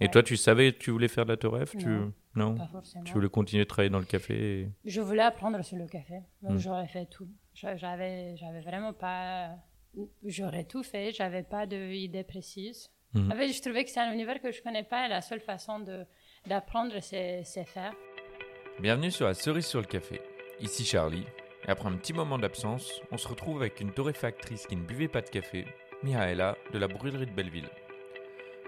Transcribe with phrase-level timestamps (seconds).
[0.00, 0.10] Et Ouais.
[0.10, 1.86] toi, tu savais que tu voulais faire de la Toref tu...
[2.34, 2.54] Non.
[2.56, 3.04] Pas forcément.
[3.04, 6.20] Tu voulais continuer de travailler dans le café et- Je voulais apprendre sur le café.
[6.40, 6.58] Donc Mm.
[6.58, 7.28] j'aurais fait tout.
[7.54, 9.50] J'avais, j'avais vraiment pas.
[10.24, 11.12] J'aurais tout fait.
[11.12, 12.90] J'avais pas d'idée précise.
[13.14, 13.30] Mhm.
[13.30, 15.40] En fait, je trouvais que c'est un univers que je connais pas et la seule
[15.40, 16.06] façon de,
[16.46, 17.92] d'apprendre, c'est, c'est faire.
[18.80, 20.22] Bienvenue sur la cerise sur le café.
[20.60, 21.26] Ici Charlie.
[21.66, 25.08] Et après un petit moment d'absence, on se retrouve avec une torréfactrice qui ne buvait
[25.08, 25.66] pas de café,
[26.02, 27.68] Mihaela, de la brûlerie de Belleville.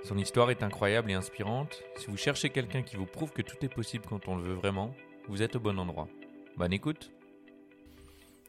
[0.04, 1.82] Son histoire est incroyable et inspirante.
[1.96, 4.54] Si vous cherchez quelqu'un qui vous prouve que tout est possible quand on le veut
[4.54, 4.94] vraiment,
[5.28, 6.08] vous êtes au bon endroit.
[6.56, 7.10] Bonne écoute.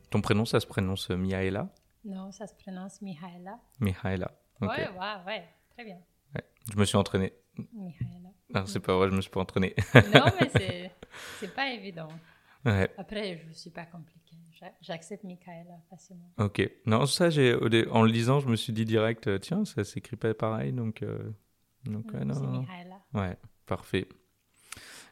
[0.09, 1.69] Ton prénom, ça se prononce Mihaela?
[2.03, 3.59] Non, ça se prononce Mihaela.
[3.79, 4.31] Mihaela.
[4.61, 4.69] Ok.
[4.69, 5.43] Ouais, ouais, ouais.
[5.71, 5.97] Très bien.
[6.71, 7.33] Je me suis entraîné.
[7.73, 8.29] Mihaela.
[8.53, 9.73] Non, c'est pas vrai, je me suis pas entraîné.
[10.13, 10.91] non, mais c'est,
[11.39, 12.09] c'est pas évident.
[12.65, 12.89] ouais.
[12.97, 14.35] Après, je suis pas compliquée.
[14.59, 16.29] J'a- J'accepte Mihaela facilement.
[16.37, 16.69] Ok.
[16.85, 17.55] Non, ça, j'ai,
[17.89, 21.01] en le lisant, je me suis dit direct, euh, tiens, ça s'écrit pas pareil, donc.
[21.01, 21.31] euh,
[21.87, 22.65] donc ouais, Mm, non, c'est non.
[23.13, 24.07] Ouais, parfait.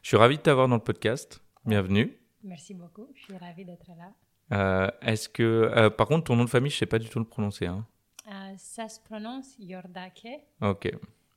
[0.02, 1.42] Je suis ravi de t'avoir dans le podcast.
[1.64, 2.12] Bienvenue.
[2.42, 3.08] Merci beaucoup.
[3.14, 4.12] Je suis ravie d'être là.
[4.52, 7.18] Euh, est-ce que, euh, par contre, ton nom de famille, je sais pas du tout
[7.18, 7.66] le prononcer.
[7.66, 7.86] Hein.
[8.30, 10.26] Euh, ça se prononce Yordake,
[10.62, 10.90] Ok.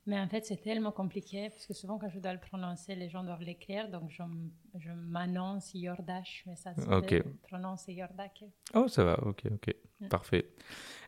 [0.06, 3.10] mais en fait c'est tellement compliqué parce que souvent quand je dois le prononcer, les
[3.10, 7.22] gens doivent l'écrire, donc je, m'annonce Yordash, mais ça se Ok.
[7.42, 8.44] prononce Yordake.
[8.74, 9.18] Oh, ça va.
[9.24, 9.74] Ok, ok.
[10.00, 10.08] Mm.
[10.08, 10.48] Parfait.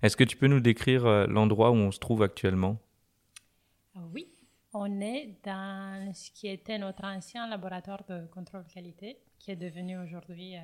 [0.02, 2.78] Est-ce que tu peux nous décrire euh, l'endroit où on se trouve actuellement?
[3.96, 4.28] Oui,
[4.72, 9.98] on est dans ce qui était notre ancien laboratoire de contrôle qualité, qui est devenu
[9.98, 10.60] aujourd'hui euh,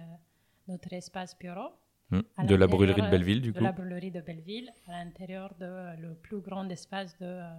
[0.68, 1.70] notre espace bureau.
[2.10, 2.20] Hmm.
[2.46, 5.52] De la brûlerie de euh, Belleville, du de coup la brûlerie de Belleville, à l'intérieur
[5.58, 7.50] de euh, le plus grand espace de euh,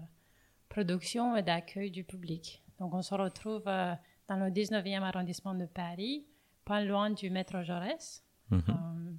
[0.70, 2.64] production et d'accueil du public.
[2.80, 3.94] Donc on se retrouve euh,
[4.30, 6.26] dans le 19e arrondissement de Paris,
[6.64, 8.64] pas loin du métro Jaurès, Mhm.
[8.70, 9.12] euh,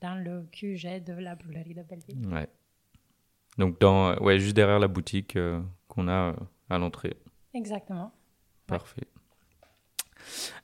[0.00, 2.24] dans le QG de la brûlerie de Belleville.
[2.28, 2.48] Ouais.
[3.58, 6.34] Donc, dans, ouais, juste derrière la boutique euh, qu'on a euh,
[6.70, 7.16] à l'entrée.
[7.54, 8.12] Exactement.
[8.66, 9.06] Parfait.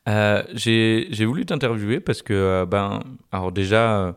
[0.08, 4.16] Euh, j'ai voulu t'interviewer parce que, ben, alors déjà,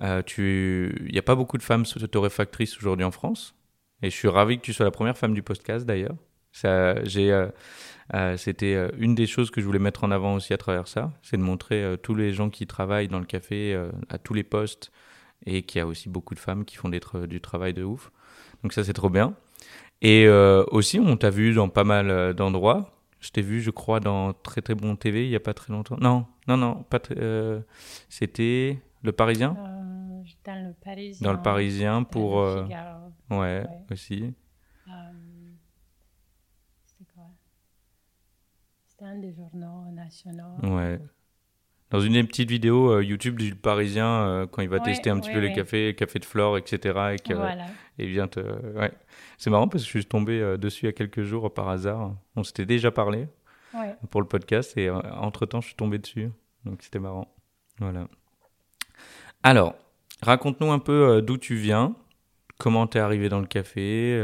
[0.00, 3.54] il n'y a pas beaucoup de femmes torréfactrices aujourd'hui en France.
[4.02, 6.14] Et je suis ravi que tu sois la première femme du podcast d'ailleurs.
[6.64, 7.50] Euh,
[8.14, 10.88] euh, c'était euh, une des choses que je voulais mettre en avant aussi à travers
[10.88, 14.44] ça, c'est de montrer tous les gens qui travaillent dans le café à tous les
[14.44, 14.90] postes
[15.46, 17.84] et qu'il y a aussi beaucoup de femmes qui font des tra- du travail de
[17.84, 18.10] ouf.
[18.62, 19.34] Donc ça, c'est trop bien.
[20.02, 22.94] Et euh, aussi, on t'a vu dans pas mal euh, d'endroits.
[23.20, 25.72] Je t'ai vu, je crois, dans Très Très Bon TV il y a pas très
[25.72, 25.96] longtemps.
[26.00, 27.60] Non, non, non, pas euh,
[28.08, 31.24] c'était Le Parisien Euh, dans le Parisien.
[31.26, 32.42] Dans Le Parisien pour.
[32.44, 33.06] le Figaro.
[33.30, 33.66] ouais, Ouais.
[33.90, 34.34] aussi.
[36.86, 37.24] C'était quoi?
[38.86, 40.58] C'était un des journaux nationaux.
[40.62, 41.00] Ouais.
[41.90, 45.08] Dans une des petites vidéos euh, YouTube du Parisien, euh, quand il va Ouais, tester
[45.10, 45.54] un petit ouais, peu les ouais.
[45.54, 46.76] cafés, café de Flore, etc.
[47.14, 47.64] Et que, Voilà.
[47.98, 48.40] et il vient te.
[49.38, 51.50] C'est marrant parce que je suis tombé euh, dessus il y a quelques jours euh,
[51.50, 52.14] par hasard.
[52.36, 53.26] On s'était déjà parlé
[54.10, 56.30] pour le podcast et entre temps je suis tombé dessus.
[56.64, 57.28] Donc c'était marrant.
[57.78, 58.08] Voilà.
[59.42, 59.74] Alors,
[60.22, 61.94] raconte-nous un peu d'où tu viens,
[62.58, 64.20] comment t'es arrivé dans le café,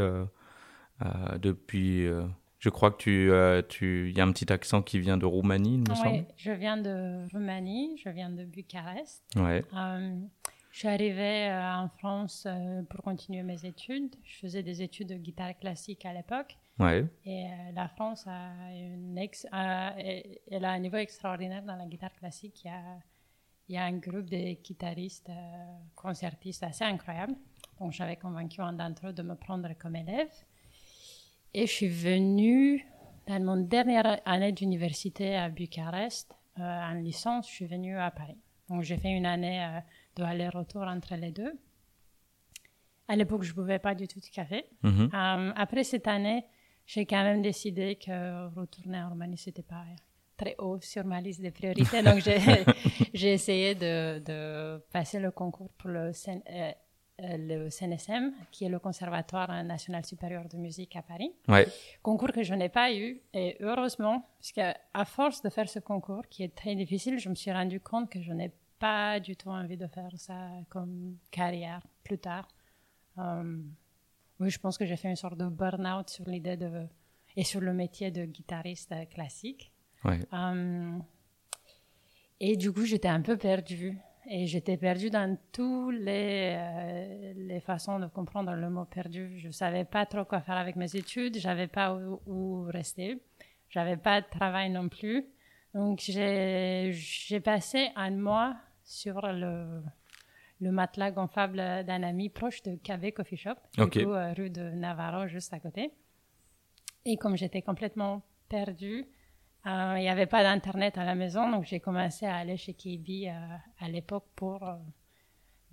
[1.39, 2.07] depuis.
[2.65, 5.75] Je crois que tu, euh, tu, y a un petit accent qui vient de Roumanie,
[5.75, 9.23] il me Ouais, je viens de Roumanie, je viens de Bucarest.
[9.35, 9.63] Ouais.
[9.75, 10.19] Euh,
[10.71, 12.47] je suis arrivée euh, en France
[12.89, 14.15] pour continuer mes études.
[14.23, 16.57] Je faisais des études de guitare classique à l'époque.
[16.79, 17.05] Ouais.
[17.23, 22.13] Et la France a, une ex- a- elle a un niveau extraordinaire dans la guitare
[22.13, 22.63] classique.
[22.63, 22.81] Il y a,
[23.69, 25.29] il y a un groupe de guitaristes,
[25.95, 27.35] concertistes assez incroyable.
[27.79, 30.31] Donc j'avais convaincu un d'entre eux de me prendre comme élève.
[31.57, 32.85] Et je suis venue,
[33.27, 38.37] dans mon dernière année d'université à Bucarest, euh, en licence, je suis venue à Paris.
[38.67, 39.79] Donc j'ai fait une année euh,
[40.17, 41.53] de aller-retour entre les deux.
[43.07, 44.65] À l'époque, je ne buvais pas du tout de café.
[44.83, 45.09] Mhm.
[45.13, 46.43] Euh, après cette année,
[46.85, 49.85] j'ai quand même décidé que retourner en Roumanie, c'était pas
[50.35, 52.03] très haut sur ma liste de priorités.
[52.03, 52.19] Donc,
[53.13, 56.71] j'ai, essayé de, de passer le concours pour le, euh,
[57.19, 61.31] le CNSM, qui est le Conservatoire national supérieur de musique à Paris.
[61.47, 61.67] Ouais.
[62.01, 63.21] Concours que je n'ai pas eu.
[63.33, 67.35] Et heureusement, parce qu'à force de faire ce concours, qui est très difficile, je me
[67.35, 71.81] suis rendu compte que je n'ai pas du tout envie de faire ça comme carrière
[72.03, 72.47] plus tard.
[73.17, 73.61] Euh,
[74.39, 76.85] oui, je pense que j'ai fait une sorte de burn-out sur l'idée de
[77.37, 79.71] et sur le métier de guitariste classique.
[80.03, 80.19] Ouais.
[80.33, 80.97] Euh,
[82.39, 83.97] et du coup, j'étais un peu perdue.
[84.27, 89.37] Et j'étais perdue dans toutes les, euh, les façons de comprendre le mot perdu.
[89.39, 91.37] Je ne savais pas trop quoi faire avec mes études.
[91.37, 93.21] Je n'avais pas où, où rester.
[93.69, 95.25] Je n'avais pas de travail non plus.
[95.75, 99.81] Donc, j'ai passé un mois sur le,
[100.61, 103.97] le matelas gonflable d'un ami proche de KV Coffee Shop, Ok.
[103.97, 105.91] du coup, euh, rue de Navarro, juste à côté.
[107.03, 109.05] Et comme j'étais complètement perdue,
[109.65, 112.73] euh, il n'y avait pas d'internet à la maison, donc j'ai commencé à aller chez
[112.73, 113.27] KB
[113.79, 114.59] à l'époque pour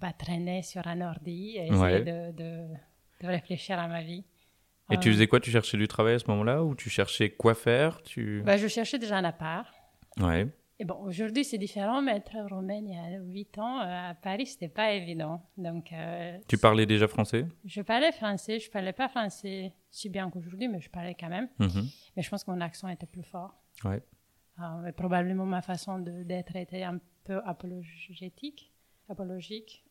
[0.01, 4.25] bah, traîner sur un ordi et essayer de, de, réfléchir à ma vie.
[4.91, 5.41] Et tu faisais quoi?
[5.41, 8.03] Tu cherchais du travail à ce moment-là ou tu cherchais quoi faire?
[8.03, 8.43] Tu...
[8.45, 9.73] Bah, je cherchais déjà un appart.
[10.21, 10.49] Ouais.
[10.83, 14.15] Et bon, aujourd'hui c'est différent, mais être romaine il y a 8 ans euh, à
[14.15, 15.41] Paris, c'était pas évident.
[15.57, 17.47] Donc, euh, tu parlais déjà français?
[17.65, 21.49] Je parlais français, je parlais pas français si bien qu'aujourd'hui, mais je parlais quand même.
[21.61, 21.87] Mhm.
[22.17, 23.62] Mais je pense que mon accent était plus fort.
[23.85, 24.03] Ouais.
[24.61, 28.73] Euh, probablement ma façon d'être était un peu apologétique,
[29.09, 29.85] apologique.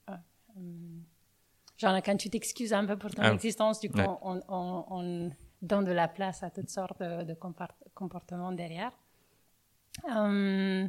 [1.78, 3.33] genre quand tu t'excuses un peu pour ton ah.
[3.33, 5.31] existence, du coup on, on,
[5.62, 7.36] donne de la place à toutes sortes de, de
[7.94, 8.92] comportements derrière.
[10.10, 10.88] Euh,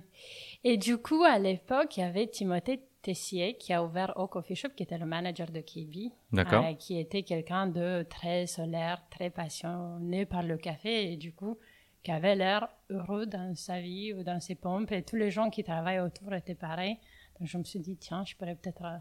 [0.65, 4.55] et du coup, à l'époque, il y avait Timothée Tessier qui a ouvert au coffee
[4.55, 9.29] shop, qui était le manager de Kibi, euh, qui était quelqu'un de très solaire, très
[9.29, 11.59] passionné par le café et du coup,
[12.03, 15.51] qui avait l'air heureux dans sa vie ou dans ses pompes et tous les gens
[15.51, 16.99] qui travaillent autour étaient pareils.
[17.39, 18.99] Donc je me suis dit, tiens, je pourrais peut-être euh,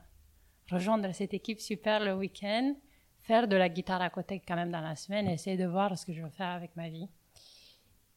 [0.71, 2.75] rejoindre cette équipe super le week-end,
[3.21, 5.97] faire de la guitare à côté quand même dans la semaine et essayer de voir
[5.97, 7.07] ce que je veux faire avec ma vie.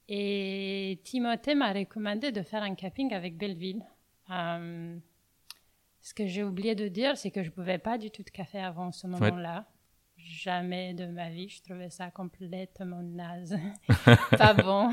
[0.08, 3.84] Et Timothée m'a recommandé de faire un camping avec Belleville.
[4.30, 4.98] Euh,
[6.02, 8.30] ce que j'ai oublié de dire, c'est que je ne pouvais pas du tout de
[8.30, 9.66] café avant ce moment-là.
[10.24, 13.58] Jamais de ma vie, je trouvais ça complètement naze.
[14.38, 14.90] pas bon.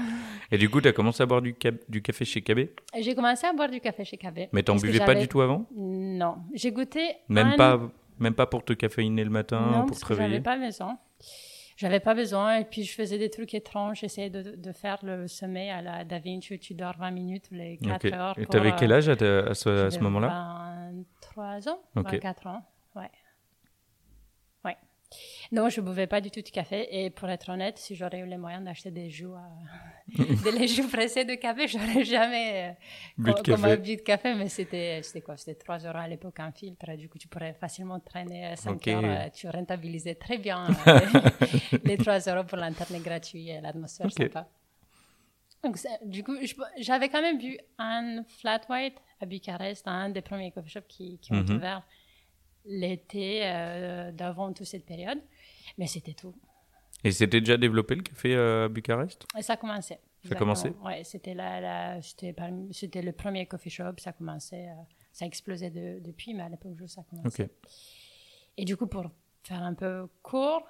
[0.51, 1.56] Et du coup, tu as commencé à boire du,
[1.88, 2.68] du café chez KB
[3.00, 4.50] J'ai commencé à boire du café chez KB.
[4.51, 5.66] Mais tu n'en buvais pas du tout avant?
[5.75, 6.38] Non.
[6.54, 7.16] J'ai goûté.
[7.30, 7.80] Même, pas,
[8.19, 10.38] même pas pour te caféiner le matin, non, pour te réveiller?
[10.38, 10.98] Non, pas maison
[11.81, 12.57] j'avais pas besoin.
[12.57, 14.01] Et puis, je faisais des trucs étranges.
[14.01, 17.48] J'essayais de, de, faire le sommeil à la Da Vinci où tu dors 20 minutes
[17.51, 18.38] les 4 heures.
[18.38, 20.92] Et tu avais quel âge à, à ce, ce moment-là?
[21.33, 22.63] 23 ans, 24 ans.
[22.95, 23.10] Ouais.
[25.52, 26.88] Non, je ne buvais pas du tout de café.
[26.92, 30.88] Et pour être honnête, si j'aurais eu les moyens d'acheter des joues, euh, des joues
[30.88, 32.74] pressées de café, j'aurais jamais euh,
[33.18, 33.78] bu, de café.
[33.78, 34.34] bu de café.
[34.36, 35.36] Mais c'était, quoi?
[35.38, 36.96] C'était 3 euros à l'époque un filtre.
[36.96, 39.02] Du coup, tu pourrais facilement traîner 5 heures.
[39.04, 40.68] Euh, tu rentabilisais très bien
[41.84, 44.48] les 3 euros pour l'internet gratuit et l'atmosphère sympa.
[45.64, 46.34] Donc, du coup,
[46.80, 51.19] j'avais quand même vu un flat white à Bucarest, un des premiers coffee shops qui,
[51.19, 51.57] qui ont mhm.
[51.57, 51.84] ouvert
[52.66, 53.42] l'été
[54.13, 55.19] d'avant toute cette période.
[55.78, 56.36] Mais c'était tout.
[57.04, 59.25] Et c'était déjà développé le café euh, à Bucarest?
[59.38, 59.98] Et Ça a commencé.
[60.24, 60.74] Ça a commencé?
[60.84, 61.36] Oui, c'était,
[62.02, 64.74] c'était, le premier coffee shop, ça a commencé, euh,
[65.12, 67.50] ça a explosé depuis, mais à l'époque ça a commencé.
[68.56, 69.10] Et du coup, pour
[69.44, 70.64] faire un peu court,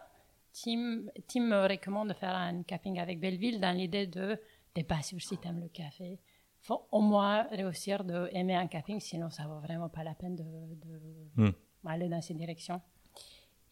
[0.54, 4.40] Tim, Tim me recommande de faire un camping avec Belleville dans l'idée de,
[4.76, 6.18] de pas sûr si tu aimes le café.
[6.62, 10.44] Faut au moins réussir d'aimer un camping, sinon ça vaut vraiment pas la peine de,
[10.44, 11.02] de
[11.36, 11.52] hmm.
[11.86, 12.82] Aller dans cette direction.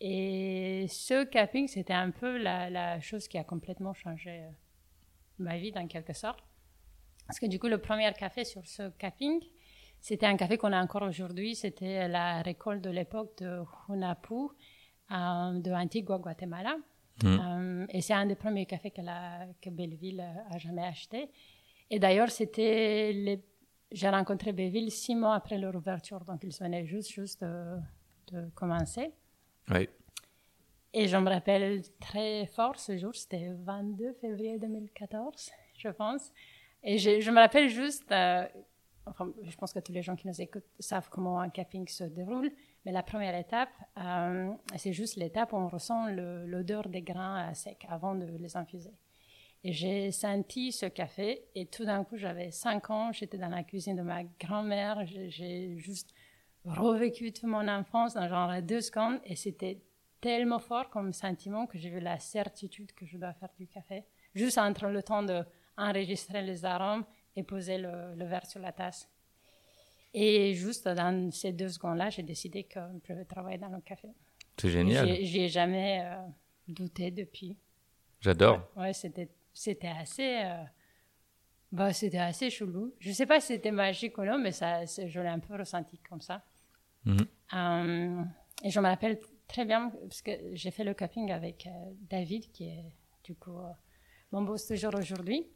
[0.02, 4.50] Et ce camping, c'était un peu la, chose qui a complètement changé euh,
[5.40, 6.40] ma vie, dans quelque sorte.
[7.28, 9.40] Parce que du coup, le premier café sur ce camping,
[10.00, 11.56] c'était un café qu'on a encore aujourd'hui.
[11.56, 14.34] C'était la récolte de l'époque de Hunapu,
[15.12, 16.78] euh, de Antigua, Guatemala.
[17.22, 17.28] Mm.
[17.28, 21.30] Euh, et c'est un des premiers cafés que, la, que Belleville a jamais acheté.
[21.90, 23.44] Et d'ailleurs, c'était les...
[23.92, 27.78] j'ai rencontré Belleville six mois après leur ouverture, donc ils venaient juste, juste de
[28.56, 29.12] commencer.
[30.94, 36.32] Et je me rappelle très fort ce jour, c'était 22 février 2014, je pense.
[36.84, 38.48] Et je, je me rappelle juste, euh,
[39.06, 42.06] enfin, je pense que tous les gens qui nous écoutent savent comment un camping se
[42.06, 42.52] déroule,
[42.86, 47.86] mais la première étape, euh, c'est juste l'étape où on ressent l'odeur des grains secs
[47.88, 48.94] avant de les infuser.
[49.64, 53.64] Et j'ai senti ce café, et tout d'un coup, j'avais 5 ans, j'étais dans la
[53.64, 56.14] cuisine de ma grand-mère, j'ai juste
[56.66, 59.82] revécu toute mon enfance dans genre deux secondes et c'était
[60.22, 64.04] tellement fort comme sentiment que j'ai eu la certitude que je dois faire du café.
[64.36, 69.10] Juste entre le temps d'enregistrer les arômes et poser le, verre sur la tasse.
[70.14, 74.10] Et juste dans ces deux secondes-là, j'ai décidé que je vais travailler dans le café.
[74.58, 75.08] C'est génial.
[75.22, 76.16] J'y ai jamais euh,
[76.68, 77.56] douté depuis.
[78.20, 78.68] J'adore.
[78.76, 80.42] Ouais, c'était, c'était assez.
[80.44, 80.64] Euh,
[81.72, 82.94] bah, c'était assez chelou.
[83.00, 86.00] Je sais pas si c'était magique ou non, mais ça, je l'ai un peu ressenti
[86.00, 86.44] comme ça.
[87.06, 87.28] Mhm.
[87.54, 88.24] Euh,
[88.64, 91.70] et je me rappelle très bien, parce que j'ai fait le camping avec euh,
[92.10, 93.72] David, qui est du coup euh,
[94.32, 95.48] mon boss toujours aujourd'hui.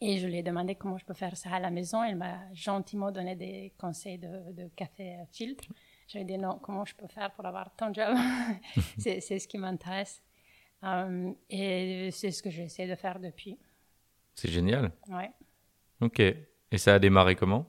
[0.00, 2.02] Et je lui ai demandé comment je peux faire ça à la maison.
[2.02, 5.62] Il m'a gentiment donné des conseils de, café filtre.
[6.08, 8.12] Je lui ai dit non, comment je peux faire pour avoir ton job?
[8.98, 10.20] C'est ce qui m'intéresse.
[11.48, 13.56] et c'est ce que j'essaie de faire depuis.
[14.34, 14.92] C'est génial.
[15.08, 15.30] Ouais.
[16.00, 16.20] Ok.
[16.20, 17.66] Et ça a démarré comment?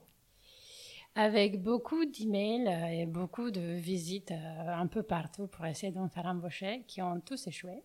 [1.15, 6.00] Avec beaucoup d'emails euh, et beaucoup de visites euh, un peu partout pour essayer de
[6.00, 7.84] me faire embaucher, qui ont tous échoué.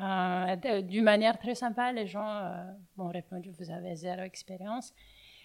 [0.00, 2.64] Euh, D'une manière très sympa, les gens euh,
[2.96, 4.94] m'ont répondu Vous avez zéro expérience,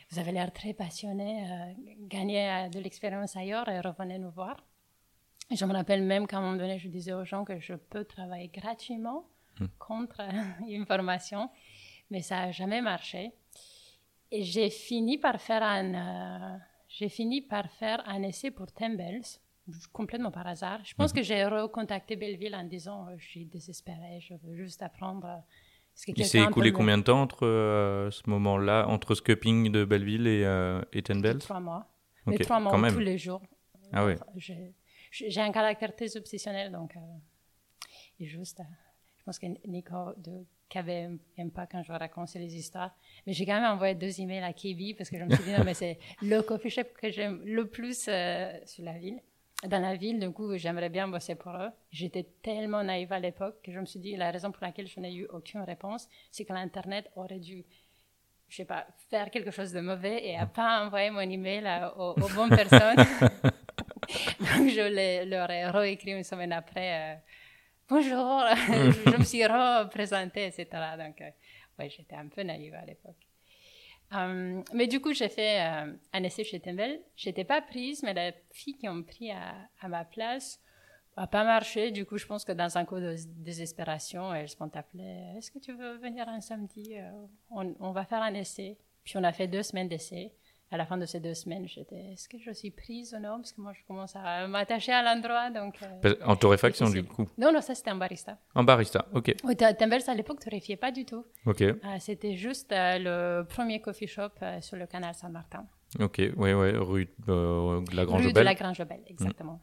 [0.09, 4.57] vous avez l'air très passionné, euh, gagnez de l'expérience ailleurs et revenez nous voir.
[5.51, 8.05] je me rappelle même qu'à un moment donné, je disais aux gens que je peux
[8.05, 9.27] travailler gratuitement
[9.59, 9.65] hmm.
[9.79, 10.21] contre
[10.67, 11.49] une formation,
[12.09, 13.31] mais ça n'a jamais marché.
[14.31, 19.23] Et j'ai fini par faire un, j'ai fini par faire un essai pour Tembels
[19.91, 20.79] complètement par hasard.
[20.83, 21.17] Je pense mhm.
[21.17, 25.43] que j'ai recontacté Belleville en disant euh, je suis désespérée, je veux juste apprendre.
[26.07, 30.45] Il s'est écoulé combien de temps entre euh, ce moment-là, entre Scupping de Belleville et,
[30.45, 31.87] euh, et Ten Bells Trois mois.
[32.41, 33.41] trois mois tous les jours.
[33.91, 34.13] Ah oui.
[35.09, 36.95] J'ai un caractère très obsessionnel, donc
[38.19, 38.61] et juste,
[39.27, 42.95] pense que Nico de KB n'aime pas quand je raconte les histoires.
[43.25, 45.51] Mais j'ai quand même envoyé deux emails à Kibi parce que je me suis dit,
[45.51, 49.19] non, mais c'est le coffee shop que j'aime le plus sur la ville
[49.63, 51.71] dans la ville, du coup, j'aimerais bien bosser pour eux.
[51.91, 54.99] J'étais tellement naïve à l'époque que je me suis dit, la raison pour laquelle je
[54.99, 57.65] n'ai eu aucune réponse, c'est que l'Internet aurait dû,
[58.49, 61.67] je sais pas, faire quelque chose de mauvais et à pas envoyer mon email
[61.97, 62.97] aux, aux, bonnes personnes.
[64.39, 67.15] Donc, je leur ai réécrit une semaine après, euh,
[67.89, 68.43] bonjour,
[69.05, 70.67] je me suis représentée, etc.
[70.97, 71.29] Donc, euh,
[71.79, 73.15] ouais, j'étais un peu naïve à l'époque.
[74.13, 77.01] Euh, mais du coup, j'ai fait euh, un essai chez Tembel.
[77.15, 80.61] J'étais pas prise, mais les filles qui ont pris à, ma place
[81.17, 81.91] n'a pas marché.
[81.91, 85.59] Du coup, je pense que dans un coup de désespération, elles m'ont appelé Est-ce que
[85.59, 86.95] tu veux venir un samedi?
[87.49, 88.77] On, on, va faire un essai.
[89.03, 90.33] Puis on a fait deux semaines d'essai
[90.69, 93.37] à la fin de ces deux semaines, j'étais, est-ce que je suis prise ou non?
[93.37, 95.49] Parce que moi, je commence à m'attacher à l'endroit.
[95.49, 98.37] Donc, euh, en torréfaction, du coup Non, non, ça, c'était en barista.
[98.53, 99.33] En barista, ok.
[99.45, 101.25] Oui, Timbers, à l'époque, torréfiait pas du tout.
[101.45, 101.61] Ok.
[101.61, 102.97] Euh, c'était juste euh,
[103.39, 104.31] le premier coffee shop
[104.61, 105.65] sur le canal Saint-Martin.
[106.01, 109.61] Ok, oui, oui, rue de la Grange Rue de la Grange Belle, exactement.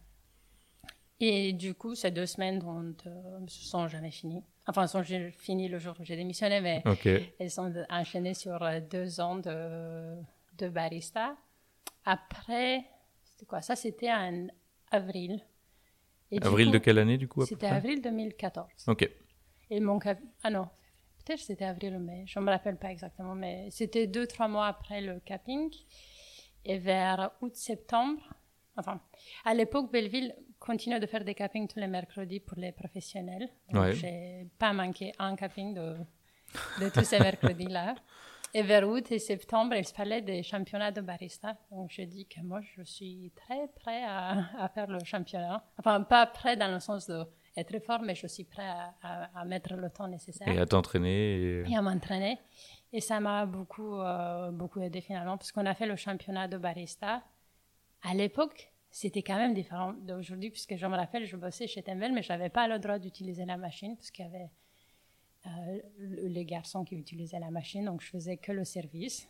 [1.20, 4.42] Et du coup, ces deux semaines ne se sont jamais finies.
[4.66, 6.82] Enfin, elles sont finies le jour où j'ai démissionné, mais
[7.38, 8.58] elles sont enchaînées sur
[8.90, 10.16] deux ans de
[10.58, 11.37] de barista.
[12.04, 12.84] Après,
[13.23, 13.62] c'était quoi?
[13.62, 14.49] Ça, c'était en
[14.90, 15.40] avril.
[16.42, 18.66] avril de quelle année, du coup C'était avril 2014.
[18.88, 19.08] Ok.
[19.70, 19.99] Et mon
[20.42, 20.68] Ah non,
[21.25, 24.49] peut-être c'était avril ou mai, je ne me rappelle pas exactement, mais c'était deux, trois
[24.49, 25.70] mois après le capping.
[26.66, 28.23] Et vers août-septembre,
[28.76, 29.00] enfin,
[29.44, 33.50] à l'époque, Belleville continuait de faire des cappings tous les mercredis pour les professionnels.
[33.70, 35.96] Donc, j'ai pas manqué un capping de,
[36.80, 37.96] de tous ces mercredis-là.
[38.56, 41.56] Et vers août et septembre, il se parlait des championnats de barista.
[41.73, 45.64] Donc, je dis que moi, je suis très prêt à, faire le championnat.
[45.76, 48.70] Enfin, pas prêt dans le sens d'être fort, mais je suis prêt
[49.02, 50.46] à, mettre le temps nécessaire.
[50.46, 51.64] Et à t'entraîner.
[51.68, 51.76] Et...
[51.76, 52.38] à m'entraîner.
[52.92, 56.56] Et ça m'a beaucoup, euh, beaucoup aidé finalement, parce qu'on a fait le championnat de
[56.56, 57.25] barista.
[58.02, 62.12] À l'époque, c'était quand même différent d'aujourd'hui, puisque je me rappelle, je bossais chez Tembel,
[62.12, 64.52] mais je n'avais pas le droit d'utiliser la machine, parce qu'il y avait
[65.99, 69.29] les garçons qui utilisaient la machine, donc je faisais que le service.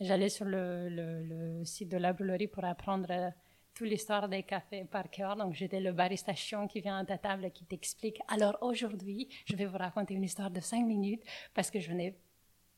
[0.00, 3.28] J'allais sur le, le, site de la boulangerie pour apprendre euh,
[3.74, 5.36] toute l'histoire des cafés par cœur.
[5.36, 8.20] Donc j'étais le barista chiant qui vient à ta table et qui t'explique.
[8.28, 11.22] Alors aujourd'hui, je vais vous raconter une histoire de 5 minutes
[11.52, 12.16] parce que je n'ai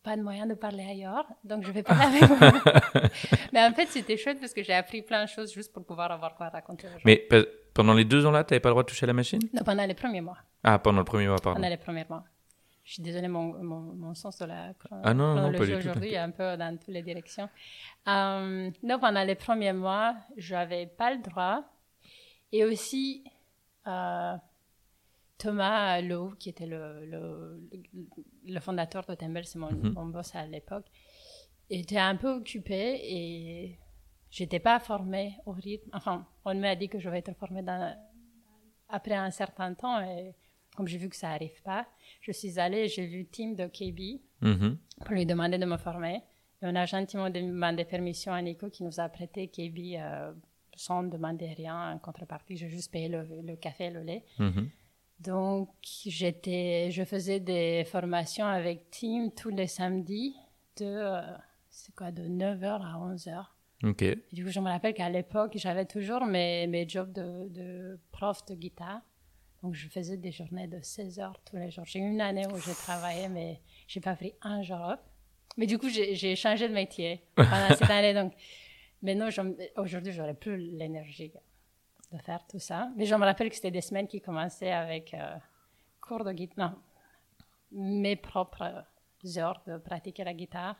[0.03, 2.37] pas de moyen de parler ailleurs, donc je vais parler avec vous.
[3.53, 6.13] Mais en fait, c'était chouette parce que j'ai appris plein de choses juste pour pouvoir
[6.13, 6.87] avoir quoi raconter.
[7.05, 7.27] Mais
[7.75, 9.41] pendant les deux ans-là, tu n'avais pas le droit de toucher à la machine?
[9.53, 10.39] Non, pendant les premiers mois.
[10.63, 11.57] Ah, pendant le premier mois, pardon.
[11.57, 12.25] Pendant les premiers mois.
[12.87, 16.57] Je suis désolée, mon, mon, sens de la ah non, non, aujourd'hui est un peu
[16.57, 17.49] dans toutes les directions.
[18.07, 21.65] Euh, non, pendant les premiers mois, je n'avais pas le droit.
[22.53, 23.25] Et aussi,
[23.89, 24.37] euh,
[25.37, 27.69] Thomas Lowe, qui était le, le,
[28.47, 29.93] le fondateur de Tembel, c'est mon, mhm.
[29.95, 30.87] mon, boss à l'époque,
[31.69, 33.81] était un peu occupé et
[34.31, 35.91] j'étais pas formée au rythme.
[35.93, 37.97] Enfin, on m'a dit que je vais être formée dans,
[38.89, 40.37] après un certain temps et
[40.77, 41.87] comme j'ai vu que ça n'arrive pas,
[42.21, 44.79] je suis allée, j'ai vu Tim de KB mhm.
[45.05, 46.23] pour lui demander de me former.
[46.63, 50.33] Et on a gentiment demandé permission à Nico qui nous a prêté KB euh,
[50.77, 52.57] sans demander rien en contrepartie.
[52.57, 54.25] J'ai juste payé le, café et le lait.
[54.39, 54.71] Mhm.
[55.21, 60.37] Donc, j'étais, je faisais des formations avec Tim tous les samedis
[60.77, 61.23] de, euh,
[61.71, 63.47] c'est quoi, de 9h à 11h.
[63.85, 64.05] Ok.
[64.33, 68.45] du coup, je me rappelle qu'à l'époque, j'avais toujours mes, mes jobs de, de prof
[68.47, 69.03] de guitare.
[69.63, 71.85] Donc, je faisais des journées de 16 heures tous les jours.
[71.87, 75.01] J'ai eu une année où j'ai travaillé, mais j'ai pas pris un jour off.
[75.57, 78.13] Mais du coup, j'ai changé de métier pendant cette année.
[78.15, 78.35] Donc,
[79.03, 79.29] maintenant,
[79.77, 81.33] aujourd'hui, j'aurais plus l'énergie
[82.13, 82.91] de faire tout ça.
[82.97, 85.37] Mais je me rappelle que c'était des semaines qui commençaient avec euh,
[86.01, 86.77] cours de guitare, non,
[87.73, 88.85] mes propres
[89.37, 90.77] heures de pratiquer la guitare,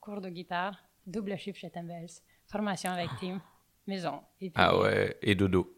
[0.00, 2.10] cours de guitare, double chiffre chez Timbels,
[2.46, 3.40] formation avec Tim,
[3.86, 4.20] maison.
[4.54, 5.72] ah ouais, et dodo.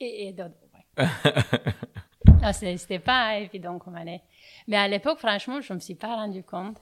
[0.00, 0.54] Et, et dodo.
[0.96, 4.22] Non, c'était pas évident comme année.
[4.68, 6.78] Mais à l'époque, franchement, je ne me suis pas rendu compte.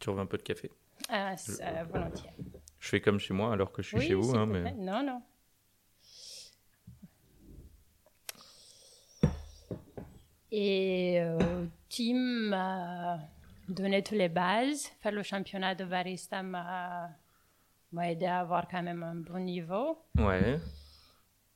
[0.00, 0.70] Tu veux un peu de café
[1.08, 2.30] ah, euh, Volontiers.
[2.78, 4.34] Je fais comme chez moi alors que je suis chez vous.
[4.36, 4.72] Hein, mais...
[4.72, 5.22] Non, non.
[10.50, 12.14] Et euh, Tim
[12.48, 13.18] m'a
[13.68, 14.92] donné toutes les bases.
[15.00, 17.10] Faire le championnat de barista m'a
[18.02, 19.98] aidé à avoir quand même un bon niveau.
[20.16, 20.60] Ouais.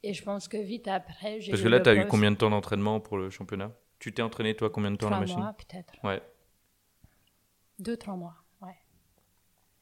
[0.02, 2.36] Et je pense que vite après, j'ai Parce que là, tu as eu combien de
[2.36, 3.72] temps d'entraînement pour le championnat?
[3.98, 5.34] Tu t'es entraîné, toi, combien de temps la machine?
[5.36, 5.94] Trois mois, peut-être.
[6.04, 6.22] Ouais.
[7.78, 8.76] Deux, trois mois, ouais.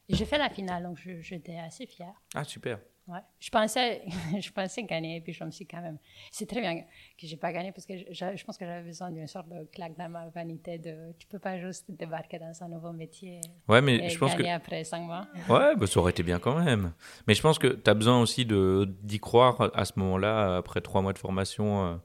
[0.09, 2.15] Et j'ai fait la finale, donc j'étais assez fière.
[2.35, 2.79] Ah, super.
[3.07, 3.21] Ouais.
[3.39, 4.03] Je pensais,
[4.41, 5.99] je pensais gagner, et puis je me suis quand même.
[6.31, 6.87] C'est très bien que
[7.27, 9.97] j'ai pas gagné parce que je, je pense que j'avais besoin d'une sorte de claque
[9.99, 11.13] dans ma vanité de.
[11.19, 13.41] Tu peux pas juste débarquer dans un nouveau métier.
[13.69, 14.43] Ouais, mais et je pense que.
[14.45, 15.27] après cinq mois.
[15.51, 16.95] Ouais, bah, ça aurait été bien quand même.
[17.29, 21.03] Mais je pense que tu as besoin aussi d'y croire à ce moment-là, après trois
[21.03, 21.97] mois de formation, euh,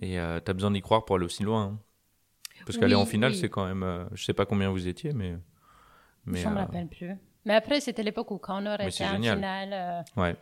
[0.00, 1.64] et euh, tu as besoin d'y croire pour aller aussi loin.
[1.64, 1.80] Hein.
[2.64, 3.82] Parce qu'aller en finale, c'est quand même.
[3.82, 5.36] Euh, je sais pas combien vous étiez, mais.
[6.24, 7.14] mais je ne me rappelle plus.
[7.44, 9.72] Mais après, c'était l'époque où Connor était en finale.
[9.72, 10.36] Euh, ouais.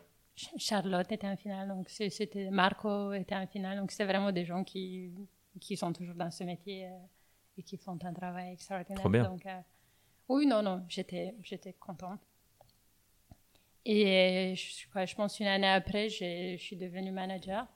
[0.56, 4.62] Charlotte était en finale, donc c'était Marco était en finale, donc c'est vraiment des gens
[4.62, 5.12] qui,
[5.60, 6.90] qui sont toujours dans ce métier euh,
[7.56, 9.00] et qui font un travail extraordinaire.
[9.00, 9.24] Trop bien.
[9.24, 9.60] Donc, euh,
[10.28, 12.20] oui, non, non, j'étais, j'étais contente.
[13.84, 17.66] Et je, je pense une année après, je suis devenue manager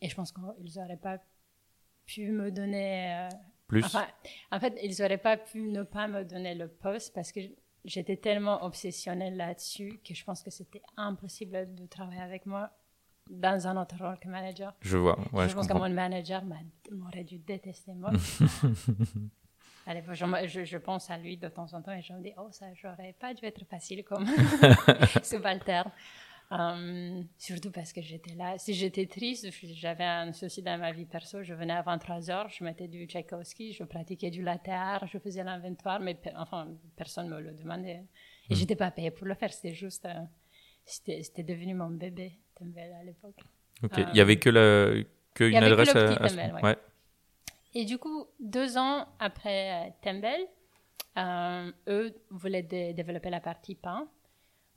[0.00, 1.18] et je pense qu'ils n'auraient pas
[2.06, 3.28] pu me donner.
[3.66, 3.84] Plus.
[4.50, 7.40] en fait, ils n'auraient pas pu ne pas me donner le poste parce que
[7.88, 12.70] j'étais tellement obsessionnelle là-dessus que je pense que c'était impossible de travailler avec moi
[13.30, 14.74] dans un autre rôle que manager.
[14.80, 15.18] Je vois.
[15.32, 16.42] Ouais, je, pense que mon manager
[16.90, 18.10] m'aurait dû détester moi.
[19.86, 22.48] Allez, je, je, pense à lui de temps en temps et je me dis, oh,
[22.50, 24.26] ça j'aurais pas dû être facile comme
[25.22, 25.90] subalterne.
[26.50, 28.56] Um, surtout parce que j'étais là.
[28.56, 31.42] Si j'étais triste, j'avais un souci dans ma vie perso.
[31.42, 35.18] Je venais avant 3 heures, je mettais du Tchaïkovski, je pratiquais du latte art, je
[35.18, 37.90] faisais l'inventoire, mais enfin, personne ne me le demandait.
[37.90, 38.04] Et
[38.48, 38.56] je hmm.
[38.56, 40.06] j'étais pas payée pour le faire, c'était juste.
[40.06, 40.24] Euh,
[40.86, 43.40] c'était devenu mon bébé, Tembel, à l'époque.
[43.82, 45.02] Ok, il n'y avait que, la,
[45.34, 46.76] que une adresse que à, à ouais.
[47.74, 50.40] Et du coup, deux ans après euh, Tembel,
[51.18, 54.08] euh, eux voulaient développer la partie pain.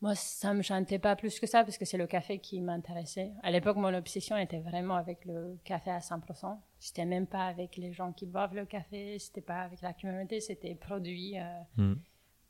[0.02, 3.32] Moi, ça me chantait pas plus que ça parce que c'est le café qui m'intéressait.
[3.44, 6.58] À l'époque, mon obsession était vraiment avec le café à 100%.
[6.80, 10.42] C'était même pas avec les gens qui boivent le café, c'était pas avec la communauté,
[10.42, 11.38] c'était produit.
[11.38, 11.44] Euh,
[11.78, 11.96] hmm.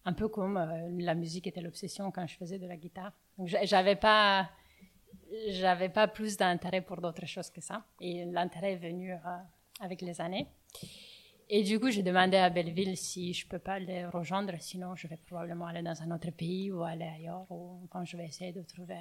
[0.06, 3.12] Un peu comme euh, la musique était l'obsession quand je faisais de la guitare.
[3.44, 4.50] J'avais pas,
[5.50, 7.84] j'avais pas plus d'intérêt pour d'autres choses que ça.
[8.00, 9.18] Et l'intérêt est venu euh,
[9.82, 10.48] avec les années.
[11.54, 15.06] Et du coup, j'ai demandé à Belleville si je peux pas les rejoindre, sinon je
[15.08, 17.46] vais probablement aller dans un autre pays ou aller ailleurs.
[17.52, 18.96] Ou quand je vais essayer de trouver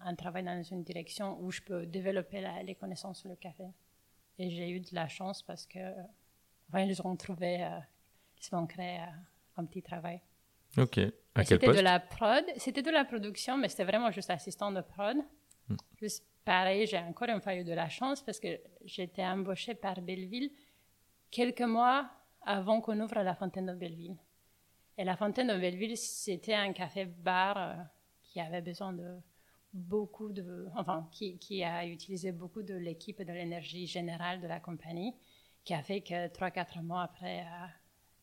[0.00, 3.64] un, travail dans une direction où je peux développer les connaissances sur le café.
[4.38, 5.80] Et j'ai eu de la chance parce que
[6.68, 7.80] enfin, ils ont trouvé, euh,
[8.40, 9.06] ils m'ont créé euh,
[9.56, 10.20] un petit travail.
[10.76, 10.98] Ok.
[11.34, 14.70] À quel C'était de la prod, c'était de la production, mais c'était vraiment juste assistant
[14.70, 15.16] de prod.
[15.68, 15.74] Hmm.
[16.00, 20.00] Juste pareil, j'ai encore une fois eu de la chance parce que j'étais embauchée par
[20.00, 20.52] Belleville
[21.30, 22.10] quelques mois
[22.42, 24.16] avant qu'on ouvre la Fontaine de Belleville.
[24.96, 27.74] Et la Fontaine de Belleville, c'était un café-bar euh,
[28.22, 29.18] qui avait besoin de
[29.72, 30.68] beaucoup de.
[30.74, 35.14] Enfin, qui, a utilisé beaucoup de l'équipe de l'énergie générale de la compagnie,
[35.64, 37.66] qui a fait que trois, quatre mois après, euh,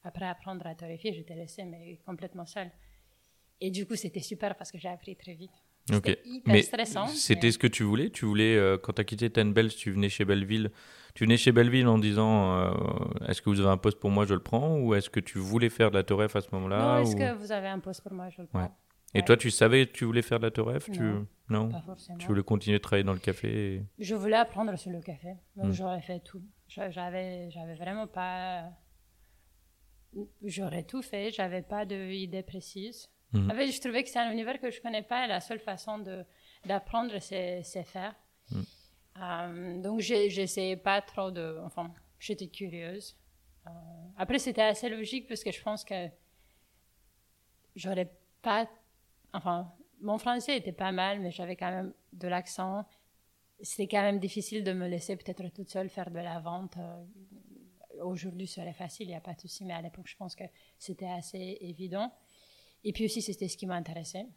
[0.03, 2.71] après apprendre à torréfier, j'étais laissée mais complètement seule.
[3.61, 5.64] Et du coup, c'était super parce que j'ai appris très vite.
[5.87, 7.07] C'était hyper stressant.
[7.07, 8.09] C'était ce que tu voulais?
[8.09, 10.71] Tu voulais, euh, quand tu as quitté Ten Bells, tu venais chez Belleville
[11.15, 12.71] tu venais chez Belleville en disant euh,
[13.29, 15.39] est-ce que vous avez un poste pour moi, je le prends Ou est-ce que tu
[15.39, 18.01] voulais faire de la Toref à ce moment-là Non, est-ce que vous avez un poste
[18.01, 18.77] pour moi, je le prends.
[19.13, 21.01] Et toi, tu savais que tu voulais faire de la Toref tu...
[21.49, 22.17] non, pas forcément.
[22.17, 25.37] Tu voulais continuer de travailler dans le café Je voulais apprendre sur le café.
[25.55, 25.71] Donc hmm.
[25.71, 26.43] j'aurais fait tout.
[26.67, 28.65] J'avais, j'avais vraiment pas.
[30.43, 31.31] J'aurais tout fait.
[31.31, 33.09] J'avais pas d'idée précise.
[33.49, 35.59] En fait, je trouvais que c'est un univers que je connais pas et la seule
[35.59, 36.03] façon
[36.65, 38.15] d'apprendre, c'est, faire.
[38.51, 38.61] Hmm.
[39.21, 41.59] Euh, donc, j'essayais pas trop de.
[41.63, 43.17] Enfin, j'étais curieuse.
[43.67, 43.69] Euh,
[44.17, 46.09] après, c'était assez logique parce que je pense que
[47.75, 48.67] j'aurais pas.
[49.33, 52.85] Enfin, mon français était pas mal, mais j'avais quand même de l'accent.
[53.61, 56.77] C'était quand même difficile de me laisser peut-être toute seule faire de la vente.
[56.77, 57.03] Euh,
[58.03, 60.35] aujourd'hui, ce serait facile, il n'y a pas de souci, mais à l'époque, je pense
[60.35, 60.43] que
[60.77, 62.11] c'était assez évident.
[62.85, 64.27] Et puis aussi, c'était ce qui m'intéressait.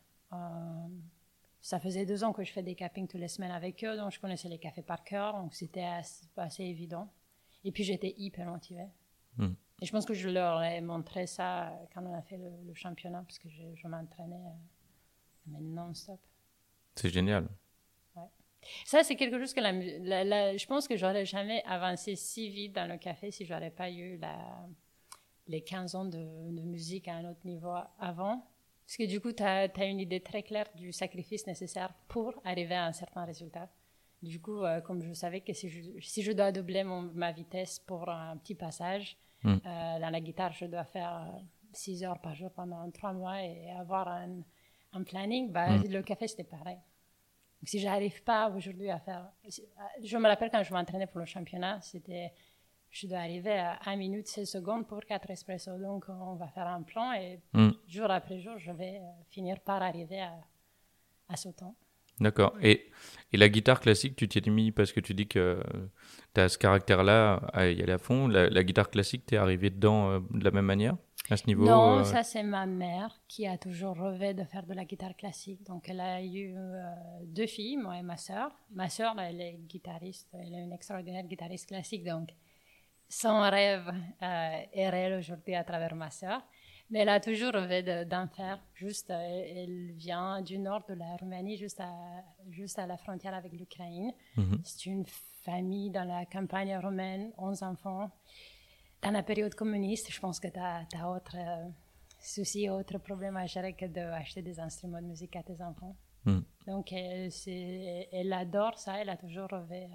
[1.61, 4.11] Ça faisait deux ans que je fais des cappings toutes les semaines avec eux, donc
[4.11, 5.87] je connaissais les cafés par cœur, donc c'était
[6.37, 7.13] assez, évident.
[7.63, 8.89] Et puis j'étais hyper motivée.
[9.37, 9.53] Hmm.
[9.83, 13.23] Et je pense que je leur ai montré ça quand on a fait le, championnat,
[13.23, 14.37] parce que je, m'entraînais
[15.49, 16.19] euh, non-stop.
[16.95, 17.49] C'est génial.
[18.17, 18.23] Ouais.
[18.87, 22.49] Ça, c'est quelque chose que la, la- la- je pense que j'aurais jamais avancé si
[22.49, 24.67] vite dans le café si j'aurais pas eu la,
[25.49, 26.19] les 15 ans de,
[26.53, 28.47] de musique à un autre niveau avant.
[28.87, 32.75] Parce que du coup, tu as, une idée très claire du sacrifice nécessaire pour arriver
[32.75, 33.69] à un certain résultat.
[34.23, 37.33] Du coup, euh, comme je savais que si je, si je dois doubler mon, ma
[37.33, 39.51] vitesse pour un petit passage, Mm.
[39.51, 41.33] euh, dans la guitare, je dois faire
[41.73, 44.41] 6 heures par jour pendant 3 mois et avoir un,
[44.93, 45.85] un planning, bah, Mm.
[45.93, 46.75] le café, c'était pareil.
[46.75, 49.31] Donc, si j'arrive pas aujourd'hui à faire...
[50.03, 52.33] Je me rappelle quand je m'entraînais pour le championnat, c'était...
[52.91, 55.79] Je dois arriver à 1 minute 16 secondes pour 4 espressos.
[55.79, 59.61] Donc, on va faire un plan et Hmm, jour après jour, je vais euh, finir
[59.61, 60.35] par arriver à,
[61.29, 61.75] à ce temps.
[62.21, 62.55] D'accord.
[62.61, 62.91] Et,
[63.33, 65.63] et la guitare classique, tu t'y es mis parce que tu dis que
[66.35, 68.27] tu as ce caractère-là à y aller à fond.
[68.27, 70.97] La, la guitare classique, tu es arrivé dedans euh, de la même manière
[71.31, 74.65] à ce niveau non, euh, ça c'est ma mère qui a toujours rêvé de faire
[74.67, 75.63] de la guitare classique.
[75.65, 76.83] Donc elle a eu euh,
[77.27, 78.51] deux filles, moi et ma sœur.
[78.73, 82.03] Ma sœur, elle est guitariste, elle est une extraordinaire guitariste classique.
[82.03, 82.31] Donc
[83.09, 83.89] son rêve
[84.23, 86.43] euh, est réel aujourd'hui à travers ma sœur.
[86.91, 88.59] Mais elle a toujours rêvé de- d'en faire.
[88.75, 91.93] Juste, euh, elle vient du nord de la Roumanie, juste à,
[92.51, 94.13] juste à la frontière avec l'Ukraine.
[94.37, 94.61] Mhm.
[94.65, 95.05] C'est une
[95.45, 98.11] famille dans la campagne romaine, 11 enfants.
[99.03, 101.69] Dans la période communiste, je pense que tu as, autre euh,
[102.21, 105.95] souci, autre problème à gérer que d'acheter des instruments de musique à tes enfants.
[106.25, 106.43] Mhm.
[106.67, 109.89] Donc, elle, adore ça, elle a toujours rêvé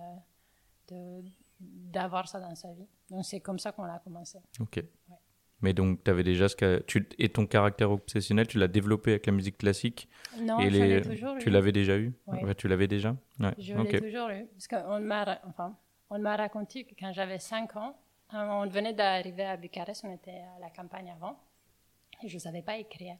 [0.91, 2.87] euh, de- d'avoir ça dans sa vie.
[3.09, 4.39] Donc, c'est comme ça qu'on a commencé.
[4.59, 4.83] Ok.
[5.61, 9.11] Mais donc, tu avais déjà ce que tu Et ton caractère obsessionnel, tu l'as développé
[9.11, 10.09] avec la musique classique?
[10.37, 10.87] Non, et je les...
[10.87, 12.13] l'ai toujours Tu l'avais déjà eu?
[12.27, 13.15] Ouais, Tu l'avais déjà?
[13.39, 13.53] Ouais.
[13.57, 14.45] Je l'ai toujours eu.
[14.47, 15.77] Parce qu'on m'a, enfin,
[16.09, 17.97] on m'a raconté que quand j'avais 5 ans,
[18.33, 21.39] euh, on venait d'arriver à Bucarest, on était à la campagne avant,
[22.21, 23.15] et je ne savais pas écrire.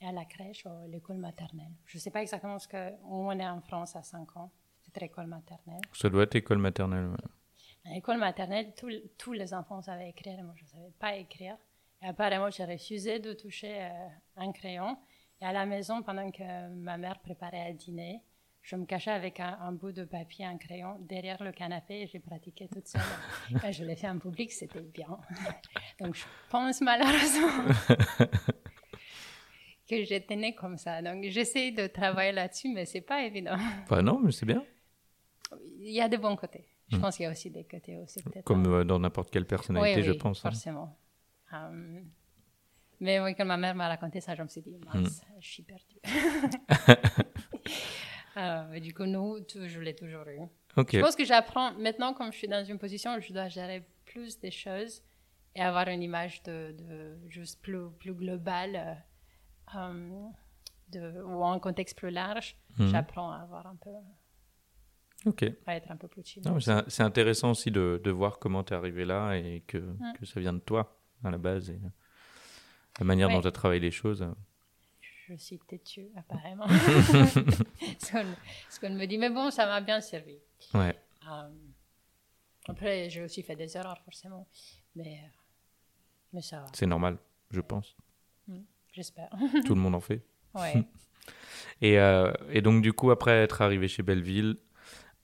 [0.00, 1.72] Et à la crèche, à l'école maternelle.
[1.84, 2.90] Je ne sais pas exactement ce que.
[3.04, 5.82] On est en France à 5 ans, c'était l'école maternelle.
[5.92, 7.10] Ça doit être école maternelle.
[7.84, 11.16] À l'école maternelle, tous tous les enfants savaient écrire, et moi je ne savais pas
[11.16, 11.56] écrire.
[12.02, 14.96] Et apparemment, j'ai refusé de toucher euh, un crayon.
[15.40, 18.22] Et à la maison, pendant que ma mère préparait à dîner,
[18.62, 22.06] je me cachais avec un, un bout de papier, un crayon, derrière le canapé et
[22.06, 23.00] j'ai pratiqué toute seule.
[23.66, 25.18] Et je l'ai fait en public, c'était bien.
[26.00, 27.74] Donc je pense malheureusement
[29.88, 31.00] que j'étais née comme ça.
[31.00, 33.56] Donc j'essaie de travailler là-dessus, mais c'est pas évident.
[33.88, 34.64] Bah non, mais c'est bien.
[35.78, 36.66] Il y a des bons côtés.
[36.90, 38.44] Je pense qu'il y a aussi des côtés aussi peut-être.
[38.44, 40.38] Comme euh, dans n'importe quelle personnalité, Oui, je pense.
[40.44, 40.50] hein.
[40.50, 40.98] Forcément.
[41.52, 42.00] Euh,
[43.00, 45.00] mais oui, quand ma mère m'a raconté ça, je me suis dit, Hmm.
[45.02, 46.00] mince, je suis perdue.
[48.36, 50.38] Euh, du coup, nous, tout- je l'ai toujours eu.
[50.76, 50.90] Ok.
[50.92, 53.84] Je pense que j'apprends, maintenant, comme je suis dans une position où je dois gérer
[54.06, 55.02] plus des choses
[55.56, 59.04] et avoir une image de, de juste plus, plus globale
[59.74, 60.28] euh,
[60.90, 62.86] de, ou en contexte plus large, Mhm.
[62.92, 63.90] j'apprends à avoir un peu,
[65.26, 65.44] Ok.
[65.66, 66.42] à être un peu plus chill.
[66.44, 69.78] Non, mais c'est intéressant aussi de, de voir comment tu es arrivé là et que,
[69.78, 70.12] Mm.
[70.18, 71.78] que ça vient de toi à la base et
[72.98, 73.34] la manière Ouais.
[73.34, 74.26] dont tu as travaillé les choses.
[75.28, 76.66] Je suis têtue, apparemment.
[77.98, 79.18] ce qu'on me dit.
[79.18, 80.38] Mais bon, ça m'a bien servi.
[80.74, 80.96] Ouais.
[81.30, 81.48] Euh,
[82.68, 84.48] après, j'ai aussi fait des erreurs, forcément.
[84.96, 85.28] Mais, euh,
[86.32, 87.18] mais ça va, C'est normal,
[87.50, 87.96] je pense.
[88.92, 89.30] j'espère.
[89.66, 90.22] Tout le monde en fait.
[90.54, 90.84] ouais.
[91.80, 94.56] Et, euh, et donc, du coup, après être arrivé chez Belleville,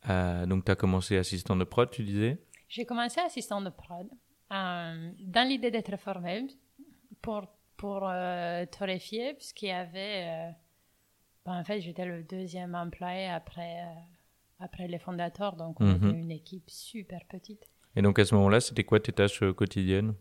[0.09, 2.39] euh, donc tu as commencé assistant de prod, tu disais?
[2.69, 4.09] J'ai commencé assistant de prod
[4.53, 6.49] euh, dans l'idée d'être formelle
[7.23, 10.27] pour, pour euh, torréfier, puisqu'il y avait.
[10.29, 10.51] euh,
[11.45, 13.85] ben, en fait, j'étais le deuxième employé après,
[14.59, 15.97] après les fondateurs, donc on Mhm.
[16.09, 17.63] était une équipe super petite.
[17.95, 20.15] Et donc, à ce moment-là, c'était quoi tes tâches quotidiennes?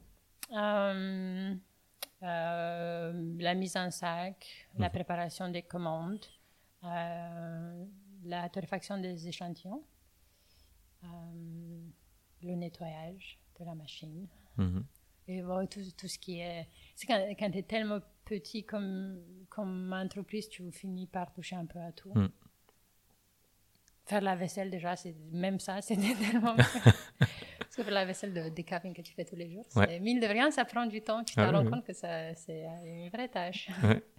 [2.22, 6.26] La mise en sac, la préparation des commandes,
[8.26, 9.84] la torréfaction des échantillons,
[11.04, 11.08] euh,
[12.44, 14.28] le nettoyage de la machine.
[14.58, 14.84] Mhm.
[15.28, 16.68] Et bon, tout, tout ce qui est...
[16.96, 21.66] C'est quand, quand tu es tellement petit comme, comme entreprise, tu finis par toucher un
[21.66, 22.14] peu à tout.
[22.14, 22.30] Mm.
[24.06, 26.56] Faire la vaisselle, déjà, c'est même ça, c'était tellement...
[26.56, 29.86] Parce que faire la vaisselle de décaféine que tu fais tous les jours, Ouais.
[29.88, 31.24] c'est mine de rien, ça prend du temps.
[31.24, 31.72] Tu te Ah oui, rends oui.
[31.72, 33.70] compte que ça, c'est une vraie tâche.
[33.84, 34.04] Ouais.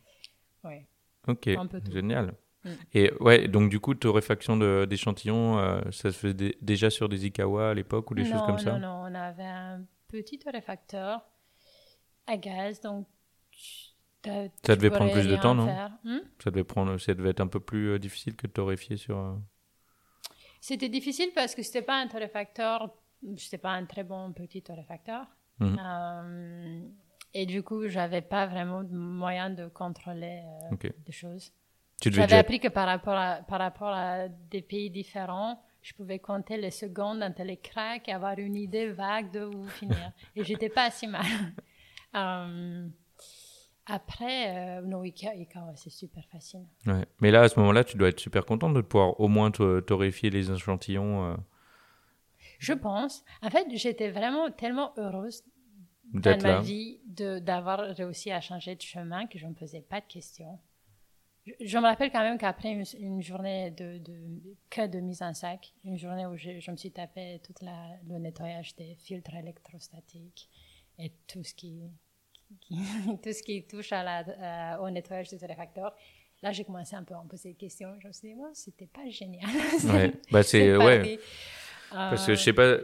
[0.64, 0.88] Ouais.
[1.28, 1.48] Ok,
[1.92, 2.34] génial.
[2.66, 2.70] Mm.
[2.94, 7.70] Et ouais, donc du coup, torréfaction d'échantillons, euh, ça se faisait déjà sur des Ikawa
[7.70, 11.24] à l'époque ou des non, choses comme ça Non, non, on avait un petit torréfacteur
[12.26, 13.06] à gaz, donc...
[13.50, 13.94] tu-
[14.66, 15.66] Ça devait prendre plus de temps, non.
[16.04, 16.18] Hmm?
[16.42, 19.16] Ça, devait prendre, ça devait être un peu plus euh, difficile que de torréfier sur...
[19.16, 19.34] euh,
[20.60, 22.90] C'était difficile parce que c'était pas un torréfacteur,
[23.36, 25.26] c'était pas un très bon petit torréfacteur.
[25.60, 25.78] Mhm.
[25.80, 26.80] Euh,
[27.34, 31.52] et du coup, j'avais pas vraiment de moyen de contrôler euh, des choses.
[32.00, 32.38] Tu J'avais déjà...
[32.38, 36.70] appris que par rapport, à, par rapport à des pays différents, je pouvais compter les
[36.70, 40.12] secondes entre les cracks et avoir une idée vague de où finir.
[40.36, 41.26] et j'étais pas si mal.
[42.14, 42.88] Euh,
[43.84, 46.64] après, euh, non, Ika, Ika, ouais, c'est super facile.
[46.86, 47.04] Ouais.
[47.20, 50.30] Mais là, à ce moment-là, tu dois être super contente de pouvoir au moins torréfier
[50.30, 51.36] les échantillons, euh,
[52.58, 53.22] Je pense.
[53.42, 55.44] En fait, j'étais vraiment tellement heureuse
[56.14, 60.00] dans ma vie d'avoir réussi à changer de chemin que je ne me posais pas
[60.00, 60.58] de questions.
[61.46, 64.14] Je, je me rappelle quand même qu'après une, une journée de, de,
[64.68, 67.90] que de mise en sac, une journée où je, je me suis tapé tout la,
[68.08, 70.48] le nettoyage des filtres électrostatiques
[70.98, 71.82] et tout ce qui,
[72.60, 72.74] qui-
[73.22, 74.24] tout ce qui touche à la,
[74.74, 75.94] à- au nettoyage des réfacteurs,
[76.42, 77.94] là j'ai commencé un peu à me poser des questions.
[78.00, 79.48] Je me suis dit, bon, c'était pas génial.
[79.92, 80.12] Ouais.
[80.32, 81.18] Bah, c'est, ouais.
[81.90, 82.78] Parce que Euh, je sais pas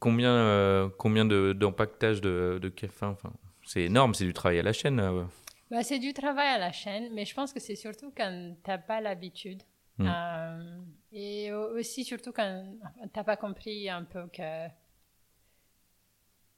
[0.00, 3.04] combien, euh, combien de, d'empaquetage de, de café.
[3.04, 3.30] Enfin,
[3.66, 4.98] c'est énorme, c'est du travail à la chaîne.
[4.98, 5.24] euh.
[5.70, 8.78] Bah, c'est du travail à la chaîne, mais je pense que c'est surtout quand t'as
[8.78, 9.62] pas l'habitude.
[9.98, 10.06] Mm.
[10.06, 10.80] Euh,
[11.12, 12.76] et au- aussi surtout quand
[13.12, 14.68] t'as pas compris un peu que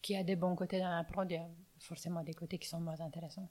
[0.02, 1.48] qu'il y a des bons côtés dans la prod, il y a
[1.80, 3.48] forcément des côtés qui sont moins intéressants.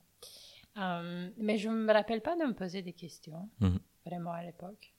[0.78, 3.80] Euh, mais je me rappelle pas de me poser des questions, Mhm.
[4.06, 4.94] vraiment à l'époque.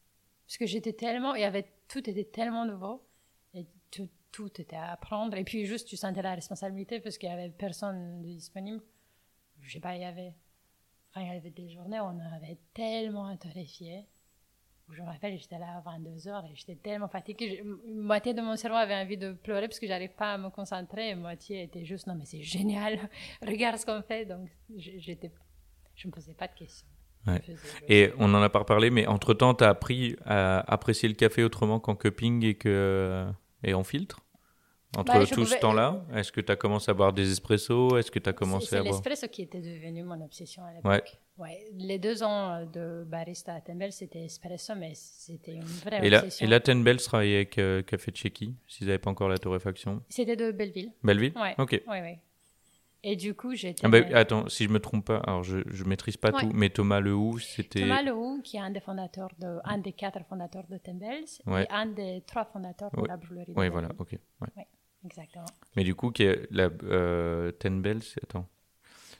[0.47, 3.07] Parce que j'étais tellement, il y avait, tout était tellement nouveau,
[3.55, 5.37] et tout, tout était à apprendre.
[5.37, 8.83] Et puis juste, tu sentais la responsabilité parce qu'il y avait personne de disponible.
[9.61, 10.35] Je sais pas, il y avait,
[11.11, 14.07] enfin, il y avait des journées où on avait tellement torréfié.
[14.91, 17.63] Je me rappelle, j'étais là à 22h et j'étais tellement fatiguée.
[17.63, 20.49] Une moitié de mon cerveau avait envie de pleurer parce que j'arrive pas à me
[20.49, 21.11] concentrer.
[21.11, 23.11] Et moitié était juste, non, mais c'est génial.
[23.47, 24.25] Regarde ce qu'on fait.
[24.25, 25.31] Donc, j'étais,
[25.95, 26.89] je me posais pas de questions.
[27.27, 27.43] Ouais.
[27.89, 31.45] Et on en a pas reparlé, mais entre-temps, tu as appris à apprécier le café
[31.45, 33.27] autrement qu'en cupping et, que,
[33.63, 34.21] et en filtre?
[34.97, 38.11] Entre Bah, tout ce temps-là, est-ce que tu as commencé à boire des espressos Est-ce
[38.11, 41.19] que tu as commencé à boire l'espresso qui était devenu mon obsession à l'époque.
[41.37, 41.59] Ouais.
[41.75, 46.19] Les deux ans de barista à Tembel, c'était espresso, mais c'était une vraie Et là,
[46.21, 46.47] obsession.
[46.47, 50.03] et là Ten Bells travaillait avec euh, Café Tchéki, s'ils n'avaient pas encore la torréfaction.
[50.09, 50.91] C'était de Belleville.
[51.05, 51.33] Belleville?
[51.37, 51.55] Ouais.
[51.59, 51.81] Ok.
[51.87, 52.15] Oui, oui.
[53.05, 53.87] Et du coup, j'étais.
[53.87, 56.41] Ah bah, attends, si je me trompe pas, alors je, je maîtrise pas Ouais.
[56.41, 57.81] tout, mais Thomas Lehou, c'était.
[57.83, 61.63] Thomas Lehou, qui est un des fondateurs de, un des quatre fondateurs de Tembels, Ouais.
[61.65, 63.07] et un des trois fondateurs de Ouais.
[63.09, 63.53] la brûlerie.
[63.55, 64.19] Oui, voilà, ok.
[65.05, 65.47] Exactement.
[65.77, 66.13] Mais du coup,
[66.51, 68.47] la, euh, Ten Bells, attends,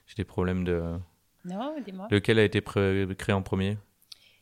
[0.07, 0.99] j'ai des problèmes de.
[1.45, 2.09] Non, dis-moi.
[2.11, 3.79] Lequel a été créé en premier?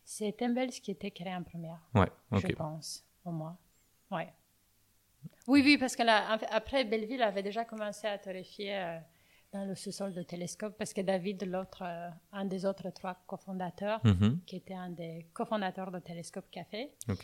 [0.05, 2.55] C'est Tembels qui était créé en première, Ouais, je ok.
[2.57, 3.59] pense, au moins.
[4.11, 4.33] Ouais.
[5.49, 8.99] Oui, oui, parce que là, après, Belleville avait déjà commencé à torréfier euh,
[9.53, 14.01] dans le sous-sol de Télescope, parce que David, l'autre, euh, un des autres trois cofondateurs,
[14.05, 17.15] Mhm, qui était un des cofondateurs de Télescope Café, euh,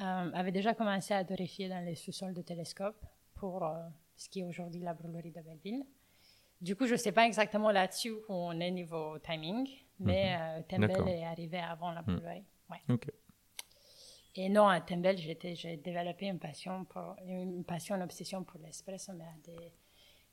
[0.00, 3.00] avait déjà commencé à torréfier dans les sous-sols de Télescope
[3.42, 3.74] pour euh,
[4.14, 5.84] ce qui est aujourd'hui la brûlerie de Belleville.
[6.60, 10.62] Du coup, je ne sais pas exactement là-dessus où on est niveau timing, mais euh,
[10.68, 12.44] Tembel est arrivé avant la brûlerie.
[12.70, 12.98] Ouais.
[14.36, 19.12] Et non, à Tembel, j'ai développé une passion, pour, une passion, une obsession pour l'espresso,
[19.12, 19.72] mais à des,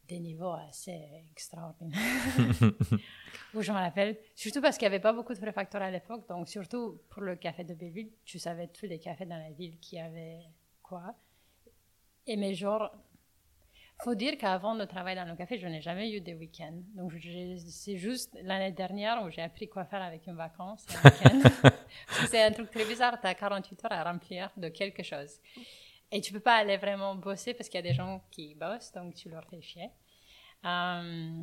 [0.07, 1.97] des niveaux assez extraordinaires.
[3.55, 6.29] Où je me rappelle, surtout parce qu'il n'y avait pas beaucoup de préfacteurs à l'époque,
[6.29, 9.79] donc surtout pour le café de Belleville, tu savais tous les cafés dans la ville
[9.79, 10.41] qui avaient
[10.83, 11.15] quoi.
[12.29, 12.91] Et mais genre,
[14.03, 16.79] faut dire qu'avant de travailler dans le café, je n'ai jamais eu de week-end.
[16.93, 17.11] Donc
[17.67, 21.69] c'est juste l'année dernière où j'ai appris quoi faire avec une vacance, un week-end.
[22.27, 25.39] C'est un truc très bizarre, tu as 48 heures à remplir de quelque chose.
[26.11, 28.91] Et tu peux pas aller vraiment bosser parce qu'il y a des gens qui bossent,
[28.91, 29.89] donc tu leur fais chier.
[30.65, 31.41] Euh,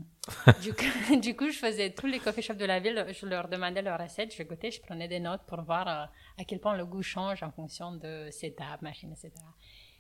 [0.63, 3.49] du, coup, du coup, je faisais tous les coffee shops de la ville, je leur
[3.49, 6.05] demandais leurs recettes, je goûtais, je prenais des notes pour voir euh,
[6.39, 9.33] à quel point le goût change en fonction de setup, machine, etc.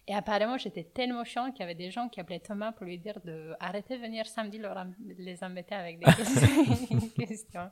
[0.08, 2.98] Et apparemment, j'étais tellement chiant qu'il y avait des gens qui appelaient Thomas pour lui
[2.98, 4.76] dire de arrêter de venir samedi leur
[5.18, 6.04] les embêter avec des
[7.26, 7.70] questions.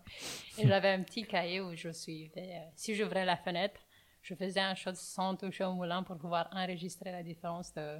[0.58, 2.56] Et j'avais un petit cahier où je suivais.
[2.56, 3.80] euh, si j'ouvrais la fenêtre,
[4.22, 7.98] je faisais un shot sans toucher au moulin pour pouvoir enregistrer la différence de,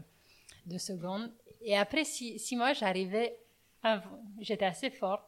[0.67, 1.31] de secondes.
[1.61, 3.39] Et après six, six mois, j'arrivais,
[4.41, 5.23] j'étais assez fort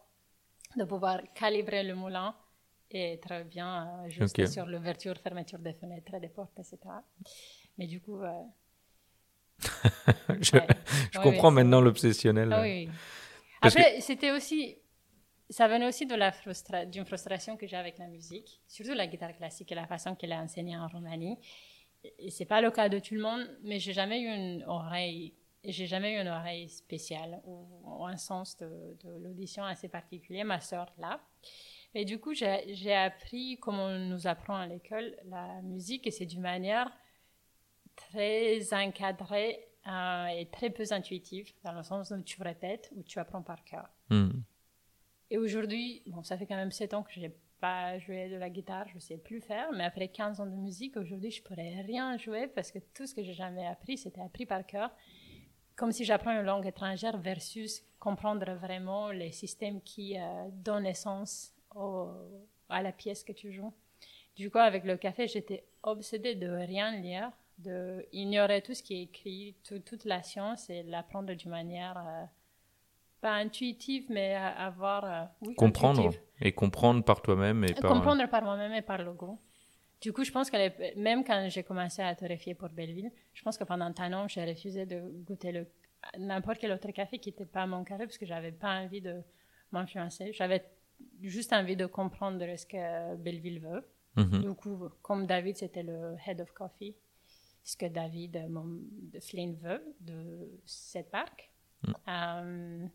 [0.77, 2.35] de pouvoir calibrer le moulin
[2.91, 6.79] et être bien euh, juste sur l'ouverture, fermeture des fenêtres, des portes, etc.
[7.79, 8.43] Mais du coup, euh,
[10.41, 10.67] je ouais.
[11.13, 12.53] je Ouais, comprends maintenant l'obsessionnel.
[12.53, 12.87] Ah oui.
[12.87, 12.93] oui.
[13.61, 14.77] Que- Après, c'était aussi.
[15.49, 19.37] Ça venait aussi la frustra- d'une frustration que j'ai avec la musique, surtout la guitare
[19.37, 21.39] classique et la façon qu'elle est enseignée en Roumanie.
[22.19, 25.35] Et c'est pas le cas de tout le monde, mais j'ai jamais eu une oreille,
[25.65, 30.43] j'ai jamais eu une oreille spéciale ou, ou un sens de, de l'audition assez particulier.
[30.43, 31.21] Ma sœur là.
[31.95, 36.27] Et du coup, j'ai appris, comme on nous apprend à l'école, la musique, et c'est
[36.27, 36.91] d'une manière
[37.97, 43.19] très encadrée euh, et très peu intuitive, dans le sens où tu répètes ou tu
[43.19, 43.89] apprends par cœur.
[44.11, 44.31] Hmm.
[45.31, 48.51] Et aujourd'hui, bon, ça fait quand même sept ans que j'ai pas jouer de la
[48.51, 49.73] guitare, je sais plus faire.
[49.73, 53.15] Mais après 15 ans de musique, aujourd'hui, je pourrais rien jouer parce que tout ce
[53.15, 54.91] que j'ai jamais appris, c'était appris par cœur.
[55.75, 61.53] Comme si j'apprends une langue étrangère versus comprendre vraiment les systèmes qui euh, donnent naissance
[62.69, 63.73] à la pièce que tu joues.
[64.37, 68.95] Du coup, avec le café, j'étais obsédée de rien lire, de ignorer tout ce qui
[68.95, 72.25] est écrit, toute la science et l'apprendre d'une manière euh,
[73.21, 78.73] pas intuitive, mais avoir euh, comprendre et comprendre par toi-même et par comprendre par moi-même
[78.75, 79.39] et par le goût.
[80.03, 83.57] Du coup, je pense que même quand j'ai commencé à torréfier pour Belleville, je pense
[83.57, 85.67] que pendant un an, j'ai refusé de goûter le
[86.19, 89.23] n'importe quel autre café qui n'était pas mon café parce que j'avais pas envie de
[89.73, 90.33] m'influencer.
[90.33, 90.65] J'avais
[91.23, 93.85] juste envie de comprendre ce que Belleville veut.
[94.17, 94.43] Mhm.
[94.43, 96.95] Du coup, comme David, c'était le head of coffee,
[97.67, 98.81] ce que David mon,
[99.21, 101.51] Flynn veut de cette parc.
[101.83, 101.95] Mhm.
[102.09, 102.87] Euh,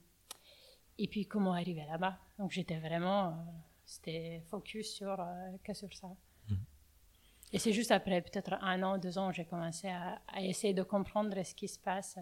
[0.97, 2.17] et puis, comment arriver là-bas.
[2.39, 3.31] Donc, j'étais vraiment, euh,
[3.84, 6.07] c'était focus sur, euh, que sur ça.
[6.47, 6.57] Mhm.
[7.51, 10.84] Et c'est juste après peut-être un an, deux ans, j'ai commencé à, à, essayer de
[10.84, 12.17] comprendre ce qui se passe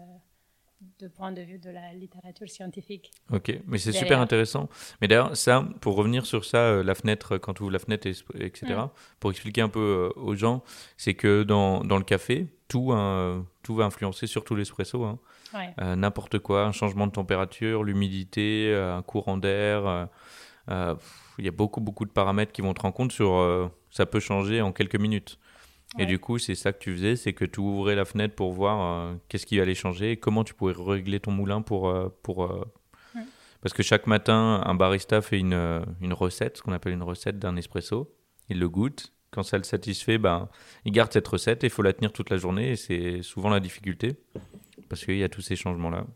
[0.98, 3.10] de point de vue de la littérature scientifique.
[3.32, 4.68] Ok, mais c'est super intéressant.
[5.00, 8.06] Mais d'ailleurs, ça, pour revenir sur ça, euh, la fenêtre, quand tu ouvres la fenêtre,
[8.06, 8.26] etc.,
[8.62, 8.90] mm.
[9.18, 10.62] pour expliquer un peu euh, aux gens,
[10.96, 15.04] c'est que dans, dans, le café, tout, hein, tout va influencer, surtout l'espresso.
[15.04, 15.18] Hein.
[15.80, 20.08] Euh, n'importe quoi, un changement de température, l'humidité, un courant d'air.
[20.68, 23.70] Il y a beaucoup, beaucoup de paramètres qui vont te rendre compte sur.
[23.90, 25.38] ça peut changer en quelques minutes.
[25.98, 28.52] Et du coup, c'est ça que tu faisais, c'est que tu ouvrais la fenêtre pour
[28.52, 31.88] voir euh, qu'est-ce qui allait changer et comment tu pourrais régler ton moulin pour...
[31.88, 32.64] Euh, pour euh,
[33.60, 37.38] Parce que chaque matin, un barista fait une, une recette, ce qu'on appelle une recette
[37.38, 38.14] d'un espresso.
[38.48, 39.12] Il le goûte.
[39.32, 40.48] Quand ça le satisfait, ben,
[40.84, 42.70] il garde cette recette et il faut la tenir toute la journée.
[42.70, 44.16] Et c'est souvent la difficulté
[44.88, 46.06] parce qu'il y a tous ces changements-là.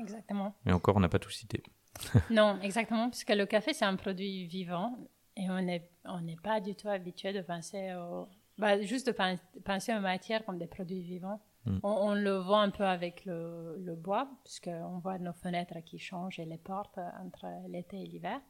[0.00, 0.54] Exactement.
[0.66, 1.62] Et encore, on n'a pas tout cité.
[2.30, 4.96] non, exactement, parce que le café, c'est un produit vivant
[5.36, 9.94] et on n'est on pas du tout habitué de penser au, bah, juste de penser
[9.94, 11.40] aux matières comme des produits vivants.
[11.64, 11.78] Hmm.
[11.82, 16.38] On, le voit un peu avec le, le bois, puisqu'on voit nos fenêtres qui changent
[16.38, 18.40] et les portes entre l'été et l'hiver.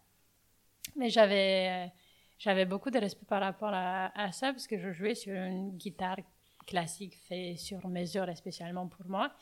[0.96, 1.92] Mais j'avais,
[2.38, 5.76] j'avais beaucoup de respect par rapport à, à, ça, parce que je jouais sur une
[5.76, 6.18] guitare
[6.66, 9.32] classique faite sur mesure, spécialement pour moi.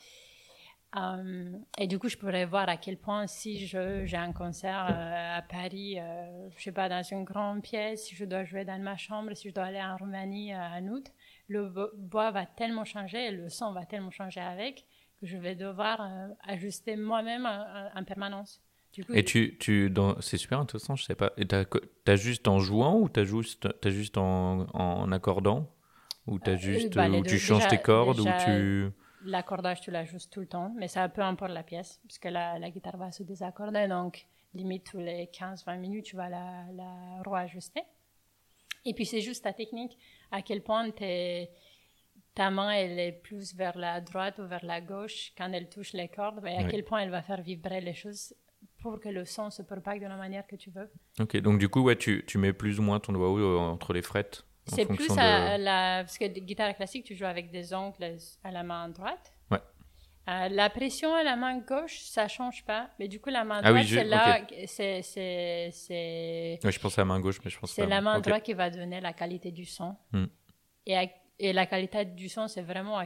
[0.95, 5.39] Euh, et du coup, je pourrais voir à quel point si j'ai un concert euh,
[5.39, 8.81] à Paris, euh, je sais pas, dans une grande pièce, si je dois jouer dans
[8.81, 11.07] ma chambre, si je dois aller en Roumanie en août,
[11.49, 14.85] le bois va tellement changer le son va tellement changer avec
[15.21, 16.09] que je vais devoir
[16.45, 18.61] ajuster moi-même en, permanence.
[18.93, 21.33] Du coup, et tu, tu c'est super intéressant, je sais pas.
[21.37, 25.73] Et tu as juste en jouant ou tu as juste, as juste en, en accordant?
[26.27, 28.93] Ou as juste, bah, ou tu changes tes cordes ou tu
[29.27, 32.71] l'accordage, tu l'ajustes tout le temps, mais ça peu importe la pièce, puisque la, la
[32.71, 37.23] guitare va se désaccorder, donc limite tous les 15-20 minutes, tu vas la, la.
[38.85, 39.99] Et puis c'est juste ta technique,
[40.31, 40.89] à quel point
[42.35, 45.93] ta main elle est plus vers la droite ou vers la gauche quand elle touche
[45.93, 48.35] les cordes, et à quel point elle va faire vibrer les choses
[48.79, 50.91] pour que le son se propague de la manière que tu veux.
[51.19, 53.93] Ok, donc du coup, ouais, tu, tu mets plus ou moins ton doigt euh, entre
[53.93, 56.03] les frettes c'est plus à la.
[56.05, 59.33] Parce que guitare classique, tu joues avec des ongles à la main droite.
[59.51, 59.61] Ouais.
[60.29, 62.91] Euh, la pression à la main gauche, ça change pas.
[62.99, 64.41] Mais du coup, la main ah droite, c'est là.
[64.67, 66.59] C'est.
[66.65, 68.55] Ouais, je pensais à la main gauche, mais je pense C'est la main droite qui
[68.55, 69.97] va donner la qualité du son.
[70.13, 70.27] Hmm.
[70.85, 73.01] Et, et, la qualité du son, c'est vraiment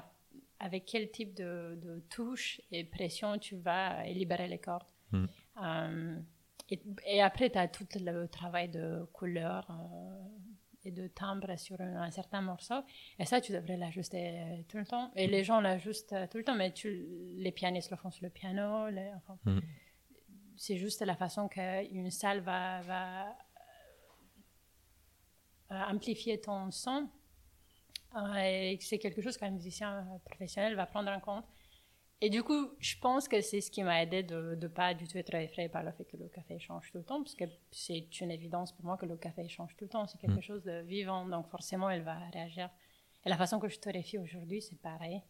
[0.59, 4.89] avec quel type de, de, touche et pression tu vas libérer les cordes.
[5.13, 5.27] Hmm.
[5.63, 6.17] Euh,
[7.07, 9.67] et, après, tu as tout le travail de couleur.
[9.71, 10.50] Euh,
[10.85, 12.83] et de timbre sur un, certain morceau.
[13.19, 15.11] Et ça, tu devrais l'ajuster euh, tout le temps.
[15.17, 18.25] Et les gens l'ajustent euh, tout le temps, mais tu, les pianistes le font sur
[18.25, 18.91] le piano.
[19.45, 19.61] Mhm.
[20.57, 23.37] C'est juste la façon qu'une salle va, va
[25.71, 27.09] euh, amplifier ton son.
[28.39, 31.47] et c'est quelque chose qu'un musicien professionnel va prendre en compte.
[32.23, 35.09] Et du coup, je pense que c'est ce qui m'a aidé de ne pas du
[35.09, 37.45] tout être effrayé par le fait que le café change tout le temps, parce que
[37.71, 40.07] c'est une évidence pour moi que le café change tout le temps.
[40.07, 40.43] C'est quelque mm.
[40.43, 42.69] chose de vivant, donc forcément, elle va réagir.
[43.25, 45.23] Et la façon que je torréfie aujourd'hui, c'est pareil.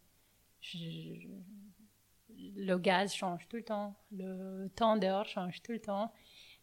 [2.37, 6.11] le gaz change tout le temps, le temps dehors change tout le temps.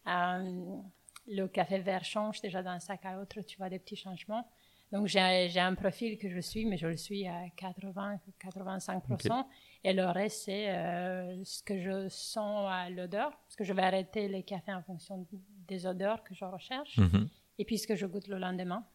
[0.07, 0.81] Euh,
[1.27, 4.47] le café vert change déjà d'un sac à l'autre, tu vois des petits changements.
[4.91, 9.45] Donc j'ai un profil que je suis, mais je le suis à 80-85%.
[9.83, 13.81] Et le reste, c'est euh, ce que je sens à l'odeur, parce que je vais
[13.81, 15.25] arrêter les cafés en fonction
[15.67, 17.29] des odeurs que je recherche, mhm.
[17.57, 18.85] et puis ce que je goûte le lendemain.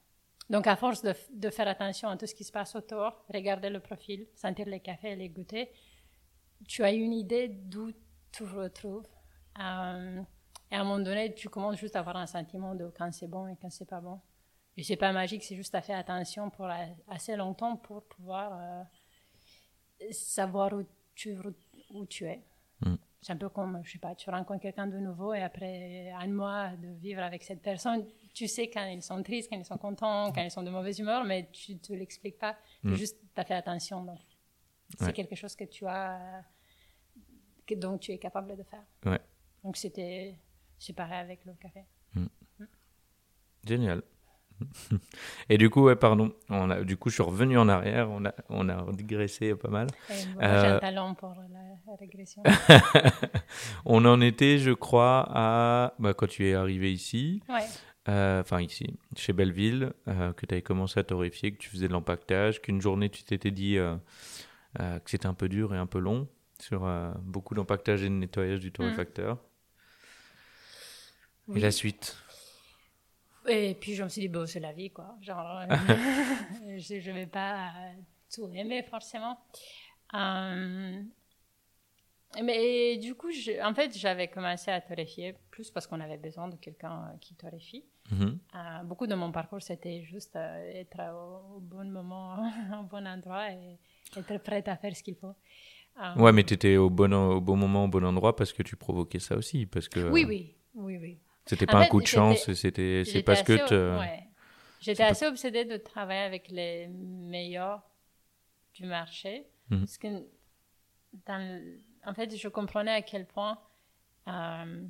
[0.50, 3.70] Donc à force de, de, faire attention à tout ce qui se passe autour, regarder
[3.70, 5.70] le profil, sentir les cafés et les goûter,
[6.68, 7.92] tu as une idée d'où
[8.30, 9.06] tu retrouves.
[9.58, 10.22] Euh,
[10.70, 13.28] et à un moment donné, tu commences juste à avoir un sentiment de quand c'est
[13.28, 14.20] bon et quand c'est pas bon.
[14.76, 16.68] Et c'est pas magique, c'est juste à faire attention pour
[17.08, 18.82] assez longtemps pour pouvoir euh,
[20.12, 20.84] savoir où
[21.14, 21.36] tu,
[21.90, 22.42] où tu es.
[22.80, 22.94] Mm.
[23.20, 26.26] C'est un peu comme, je sais pas, tu rencontres quelqu'un de nouveau et après un
[26.26, 29.78] mois de vivre avec cette personne, tu sais quand ils sont tristes, quand ils sont
[29.78, 32.56] contents, quand ils sont de mauvaise humeur, mais tu ne te l'expliques pas.
[32.82, 32.94] Mm.
[32.94, 34.04] Juste, tu as fait attention.
[34.04, 34.18] Donc,
[34.98, 36.44] c'est quelque chose que tu as,
[37.66, 38.84] que, donc tu es capable de faire.
[39.06, 39.20] Ouais.
[39.62, 40.36] Donc, c'était,
[40.78, 41.84] c'est pareil avec le café.
[42.14, 42.26] Mm.
[43.64, 44.02] Génial.
[45.48, 48.24] Et du coup, ouais, pardon, on a, du coup, je suis revenu en arrière, on
[48.24, 49.86] a, on a digressé pas mal.
[50.08, 52.42] J'ai un euh, talent pour la, régression.
[53.84, 57.42] on en était, je crois, à bah, quand tu es arrivé ici.
[58.08, 61.88] Euh, enfin, ici, chez Belleville, euh, que tu avais commencé à torréfier, que tu faisais
[61.88, 63.76] de l'empaquetage, qu'une journée tu t'étais dit
[64.76, 66.28] que c'était un peu dur et un peu long
[66.60, 66.88] sur
[67.22, 69.38] beaucoup d'empaquetage et de nettoyage du torréfacteur.
[71.54, 72.16] Et la suite?
[73.46, 75.16] Et puis je me suis dit, bon, c'est la vie, quoi.
[75.20, 75.66] Genre, euh,
[76.78, 77.72] je ne vais pas
[78.34, 79.38] tout aimer, forcément.
[80.14, 81.02] Euh,
[82.42, 83.28] mais du coup,
[83.62, 87.84] en fait, j'avais commencé à torréfier plus parce qu'on avait besoin de quelqu'un qui torréfie.
[88.10, 88.38] Mhm.
[88.54, 92.36] Euh, beaucoup de mon parcours, c'était juste être au, bon moment,
[92.80, 93.78] au bon endroit et
[94.16, 95.34] être prête à faire ce qu'il faut.
[96.16, 98.76] ouais, mais tu étais au bon, au bon moment, au bon endroit parce que tu
[98.76, 99.66] provoquais ça aussi.
[99.66, 101.18] Parce que, oui, oui, oui, oui.
[101.46, 103.56] C'était pas un coup de chance, c'était c'est parce que
[104.80, 107.82] J'étais assez obsédée de travailler avec les meilleurs
[108.74, 109.46] du marché.
[109.70, 109.78] Mhm.
[109.80, 110.08] Parce que
[112.04, 113.58] en fait, je comprenais à quel point.
[114.28, 114.86] Euh,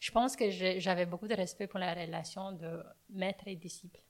[0.00, 4.00] je pense que j'avais beaucoup de respect pour la relation de maître et disciple.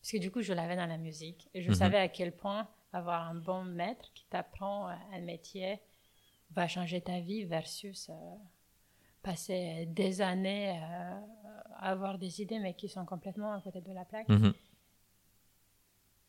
[0.00, 1.48] Parce que du coup, je l'avais dans la musique.
[1.54, 1.74] Et je mhm.
[1.76, 5.80] savais à quel point avoir un bon maître qui t'apprend un métier
[6.50, 8.08] va changer ta vie versus.
[8.08, 8.34] Euh,
[9.22, 11.20] passer des années euh,
[11.76, 14.28] à avoir des idées, mais qui sont complètement à côté de la plaque.
[14.28, 14.52] Mhm.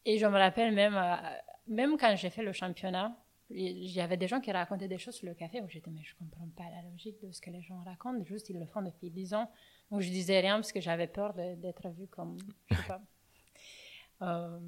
[0.05, 1.15] Et je me rappelle même, euh,
[1.67, 3.15] même quand j'ai fait le championnat,
[3.53, 6.03] il y avait des gens qui racontaient des choses sur le café où j'étais, mais
[6.03, 8.81] je comprends pas la logique de ce que les gens racontent, juste ils le font
[8.81, 9.51] depuis 10 ans.
[9.91, 12.37] Donc je disais rien parce que j'avais peur d'être vue comme,
[12.69, 13.01] je sais pas.
[14.23, 14.59] Euh,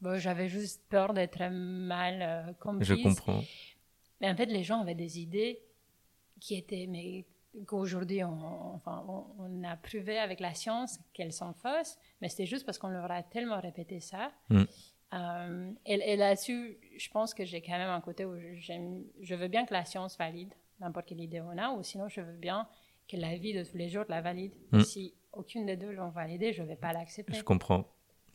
[0.00, 2.88] bon, j'avais juste peur d'être mal euh, comprise.
[2.88, 3.40] Je comprends.
[4.20, 5.62] Mais en fait, les gens avaient des idées
[6.40, 7.24] qui étaient mais
[7.66, 9.04] qu'aujourd'hui on, enfin,
[9.38, 13.10] on, a prouvé avec la science qu'elles sont fausses, mais c'était juste parce qu'on leur
[13.10, 14.32] a tellement répété ça.
[14.50, 14.62] Mm.
[15.14, 19.64] Euh, et, là-dessus, je pense que j'ai quand même un côté où je veux bien
[19.64, 22.66] que la science valide n'importe quelle idée on a, ou sinon je veux bien
[23.08, 24.52] que la vie de tous les jours la valide.
[24.72, 24.80] Mm.
[24.80, 27.34] Si aucune des deux l'ont validée, je ne vais pas l'accepter.
[27.34, 27.84] Je comprends.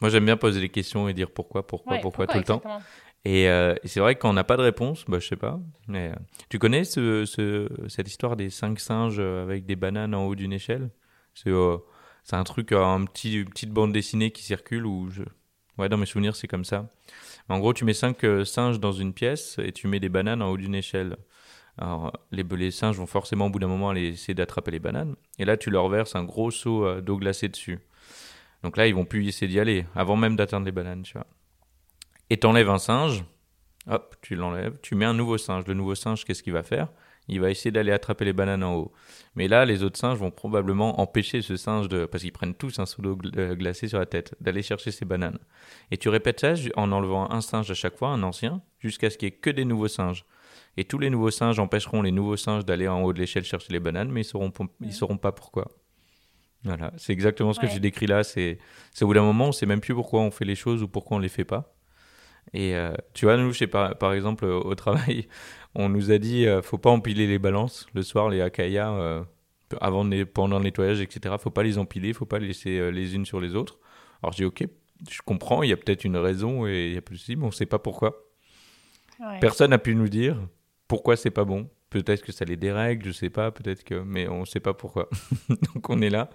[0.02, 2.62] Moi, j'aime bien poser des questions et dire pourquoi, pourquoi, pourquoi, tout le temps.
[3.28, 5.60] Euh, et, c'est vrai qu'on n'a pas de réponse, bah, je sais pas.
[5.88, 6.16] Mais, euh,
[6.50, 10.54] tu connais ce, ce, cette histoire des cinq singes avec des bananes en haut d'une
[10.54, 10.90] échelle?
[11.34, 11.78] C'est euh,
[12.32, 15.24] un truc, un petit, une petite bande dessinée qui circule où je...
[15.78, 16.90] Ouais, dans mes souvenirs, c'est comme ça.
[17.48, 20.50] En gros, tu mets cinq singes dans une pièce et tu mets des bananes en
[20.50, 21.16] haut d'une échelle.
[22.32, 25.16] Les, les singes vont forcément au bout d'un moment aller essayer d'attraper les bananes.
[25.40, 27.80] Et là, tu leur verses un gros seau d'eau glacée dessus.
[28.62, 31.26] Donc là, ils vont plus essayer d'y aller, avant même d'atteindre les bananes, tu vois
[32.30, 33.24] et t'enlèves un singe,
[33.88, 35.66] hop, tu l'enlèves, tu mets un nouveau singe.
[35.68, 36.90] Le nouveau singe, qu'est-ce qu'il va faire?
[37.28, 38.92] Il va essayer d'aller attraper les bananes en haut.
[39.36, 42.80] Mais là, les autres singes vont probablement empêcher ce singe de, parce qu'ils prennent tous
[42.80, 45.38] un seau d'eau euh, glacée sur la tête, d'aller chercher ces bananes.
[45.92, 49.18] Et tu répètes ça en enlevant un singe à chaque fois, un ancien, jusqu'à ce
[49.18, 50.26] qu'il n'y ait que des nouveaux singes.
[50.76, 53.74] Et tous les nouveaux singes empêcheront les nouveaux singes d'aller en haut de l'échelle chercher
[53.74, 54.52] les bananes, mais ils sauront,
[54.82, 55.68] ils sauront pas pourquoi.
[56.64, 58.24] Voilà, c'est exactement ce que tu décris là.
[58.24, 58.58] C'est
[59.02, 61.18] au bout d'un moment, on sait même plus pourquoi on fait les choses ou pourquoi
[61.18, 61.76] on les fait pas.
[62.54, 65.28] Et euh, tu vois, nous, je sais pas, par exemple, au travail,
[65.76, 69.24] on nous a dit euh, faut pas empiler les balances le soir, les akaya, euh,
[69.82, 71.36] avant, pendant le nettoyage, etc.
[71.40, 73.80] Faut pas les empiler, faut pas les laisser les unes sur les autres.
[74.24, 74.66] Alors j'ai ok,
[75.10, 77.68] je comprends, il y a peut-être une raison et il y a de on sait
[77.68, 78.26] pas pourquoi.
[79.42, 80.38] Personne n'a pu nous dire
[80.88, 81.70] pourquoi c'est pas bon.
[81.90, 85.10] Peut-être que ça les dérègle, je sais pas, peut-être que, mais on sait pas pourquoi.
[85.74, 86.30] Donc on est là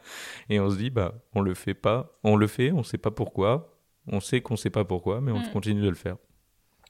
[0.49, 3.11] et on se dit bah on le fait pas, on le fait, on sait pas
[3.11, 3.74] pourquoi
[4.07, 5.51] on sait qu'on ne sait pas pourquoi, mais on mm.
[5.51, 6.17] continue de le faire.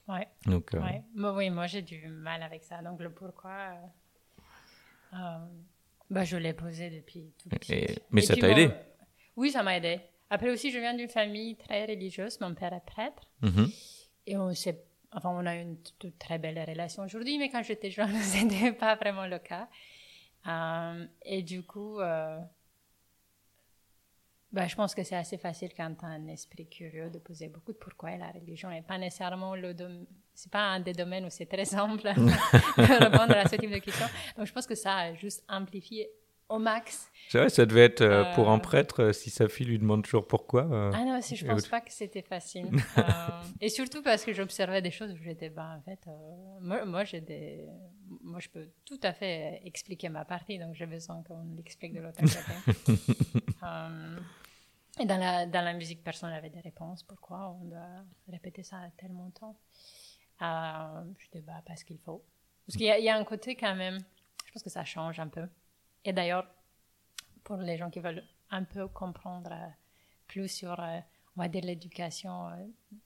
[0.07, 0.27] Ouais.
[0.45, 0.81] Donc, euh,
[1.15, 2.81] oui, moi j'ai du mal avec ça.
[2.81, 5.45] Donc le pourquoi, euh, euh,
[6.09, 7.85] bah, je l'ai posé depuis tout petit.
[8.11, 8.69] mais ça t'a aidé
[9.35, 9.99] Oui, ça m'a aidé.
[10.29, 12.39] Après aussi, je viens d'une famille très religieuse.
[12.41, 13.27] Mon père est prêtre.
[13.41, 14.01] Mm-hmm.
[14.27, 14.51] Et on
[15.11, 15.77] enfin, on a une
[16.19, 19.67] très belle relation aujourd'hui, mais quand j'étais jeune, ce n'était pas vraiment le cas.
[21.23, 21.99] et du coup,
[24.55, 27.47] bah, je pense que c'est assez facile quand tu as un esprit curieux de poser
[27.49, 29.73] beaucoup de pourquoi et la religion n'est pas nécessairement le
[30.33, 33.77] c'est pas un des domaines où c'est très simple de répondre à ce type de
[33.79, 34.07] questions.
[34.37, 36.09] Donc je pense que ça a juste amplifié
[36.49, 37.09] au max.
[37.29, 38.59] C'est vrai, ça devait être euh, pour un Euh.
[38.59, 40.63] prêtre, euh, si sa fille lui demande toujours pourquoi.
[40.71, 42.67] euh, Ah non, si, je pense pas que c'était facile.
[42.97, 43.03] Euh,
[43.61, 46.11] et surtout parce que j'observais des choses où j'étais, ben, en fait, euh,
[46.61, 47.65] moi, moi, j'ai des...
[48.21, 52.01] moi, je peux tout à fait expliquer ma partie, donc j'ai besoin qu'on l'explique de
[52.01, 52.95] l'autre côté.
[53.63, 54.17] Euh,
[54.99, 57.03] et dans la, dans la musique, personne n'avait des réponses.
[57.03, 57.57] Pourquoi?
[57.61, 59.57] On doit répéter ça à tel montant
[60.41, 62.23] euh, Je dis, bah, parce qu'il faut.
[62.65, 63.99] Parce qu'il y, a- un côté quand même,
[64.45, 65.47] je pense que ça change un peu.
[66.03, 66.47] Et d'ailleurs,
[67.43, 69.67] pour les gens qui veulent un peu comprendre euh,
[70.27, 70.99] plus sur, euh,
[71.35, 72.55] on va dire, l'éducation euh,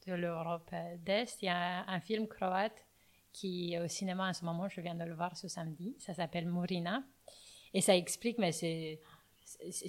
[0.07, 2.85] de l'Europe d'Est, il y a un, film croate
[3.33, 6.13] qui est au cinéma en ce moment, je viens de le voir ce samedi, ça
[6.13, 7.03] s'appelle Murina.
[7.73, 8.99] Et ça explique, mais c'est-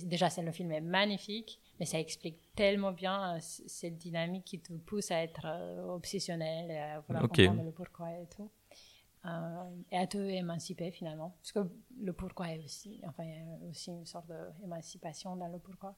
[0.02, 4.60] déjà, c'est, le film est magnifique, mais ça explique tellement bien euh, cette dynamique qui
[4.60, 7.36] te pousse à être euh, obsessionnel, et à vouloir Ok.
[7.36, 8.50] comprendre le pourquoi et tout.
[9.24, 11.36] Euh, et à te émanciper finalement.
[11.40, 14.26] Parce que le pourquoi est aussi, enfin, il y a aussi une sorte
[14.60, 15.96] d'émancipation dans le pourquoi.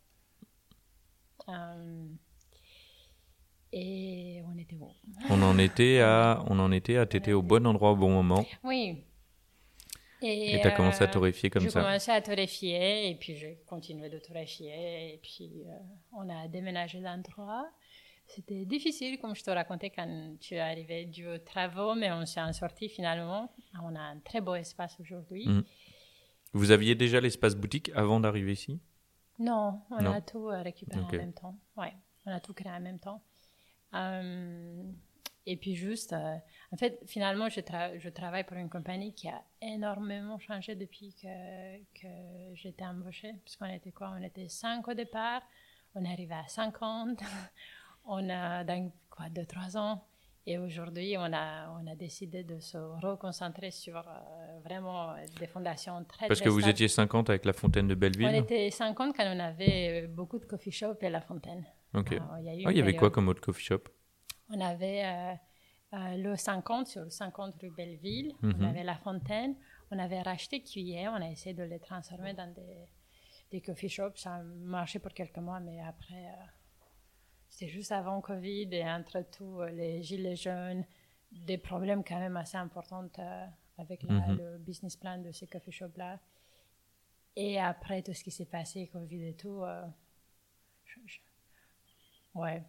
[1.49, 2.07] Euh,
[3.72, 4.89] et on était où?
[5.30, 8.45] On en était à, on en était à t'étais au bon endroit au bon moment.
[8.64, 9.05] Oui.
[10.23, 11.83] Et t'as commencé à euh, torréfier comme j'ai ça.
[11.83, 15.73] commencé à torréfier et puis j'ai continué de torréfier et puis euh,
[16.12, 17.68] on a déménagé d'endroit.
[18.27, 22.41] C'était difficile, comme je te racontais quand tu es arrivé aux travaux, mais on s'est
[22.41, 23.53] en sorti finalement.
[23.83, 25.47] On a un très beau espace aujourd'hui.
[25.47, 25.64] Mhm.
[26.55, 28.81] Vous aviez déjà l'espace boutique avant d'arriver ici?
[29.39, 30.12] Non, on Non.
[30.12, 31.57] a tout euh, récupéré en même temps.
[31.77, 31.93] Ouais,
[32.27, 33.23] on a tout créé en même temps.
[33.95, 34.83] Euh,
[35.47, 36.36] et puis juste, euh,
[36.72, 41.14] en fait, finalement, je, tra- je travaille pour une compagnie qui a énormément changé depuis
[41.20, 42.09] que, que
[42.55, 43.34] j'étais embauchée.
[43.45, 44.14] Parce qu'on était quoi?
[44.18, 45.43] On était 5 au départ,
[45.95, 47.20] on est arrivé à 50,
[48.07, 50.05] on a dans quoi, 2-3 ans.
[50.45, 56.03] Et aujourd'hui, on a, on a décidé de se reconcentrer sur euh, vraiment des fondations
[56.05, 56.72] très Parce très que vous stables.
[56.72, 58.26] étiez 50 avec la fontaine de Belleville.
[58.26, 61.64] On était 50 quand on avait beaucoup de coffee shops et la fontaine.
[61.95, 62.11] Ok.
[62.12, 63.82] Alors, il y, a eu Ah, il y avait quoi comme autre coffee shop?
[64.55, 65.34] On avait euh,
[65.94, 68.57] euh, le 50 sur le 50 rue Belleville, Mhm.
[68.61, 69.57] on avait la fontaine,
[69.90, 72.86] on avait racheté Cuillet, on a essayé de les transformer dans des,
[73.50, 74.16] des coffee shops.
[74.16, 76.44] Ça a marché pour quelques mois, mais après, euh,
[77.48, 80.84] c'était juste avant Covid et entre tout, les gilets jaunes,
[81.30, 83.46] des problèmes quand même assez importants euh,
[83.78, 84.36] avec la- Mhm.
[84.38, 86.18] le business plan de ces coffee shops-là.
[87.36, 89.62] Et après tout ce qui s'est passé, Covid et tout,
[90.84, 91.20] je- je-
[92.34, 92.62] ouais.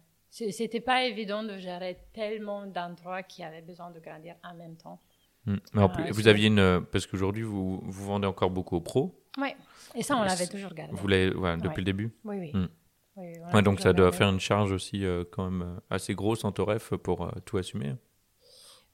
[0.50, 5.00] C'était pas évident de gérer tellement d'endroits qui avaient besoin de grandir en même temps.
[5.46, 5.56] Hmm.
[5.74, 6.84] Mais en Ah, plus, vous aviez une.
[6.90, 9.20] Parce qu'aujourd'hui, vous, vous vendez encore beaucoup aux pros.
[9.38, 9.48] Oui,
[9.94, 10.92] et ça, on l'avait toujours gardé.
[10.94, 11.74] Vous l'avez ouais, depuis Ouais.
[11.76, 12.12] le début.
[12.24, 12.50] Oui, oui.
[12.52, 12.66] Hmm.
[13.16, 14.16] Oui, Ouais, donc ça doit gardé.
[14.16, 17.58] faire une charge aussi euh, quand même euh, assez grosse en Toref pour euh, tout
[17.58, 17.94] assumer.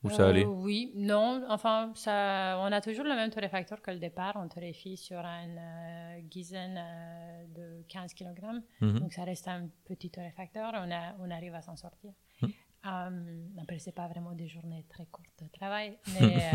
[0.03, 3.91] Ou ça Euh, allait Oui, non, enfin, ça, on a toujours le même torréfacteur que
[3.91, 4.35] le départ.
[4.37, 8.63] On torréfie sur un euh, Gizen euh, de 15 kg.
[8.81, 8.99] Mhm.
[9.01, 10.73] Donc ça reste un petit torréfacteur.
[10.75, 12.13] On, a, on arrive à s'en sortir.
[12.41, 12.47] Hmm.
[12.87, 16.39] Euh, après, c'est pas vraiment des journées très courtes de travail, mais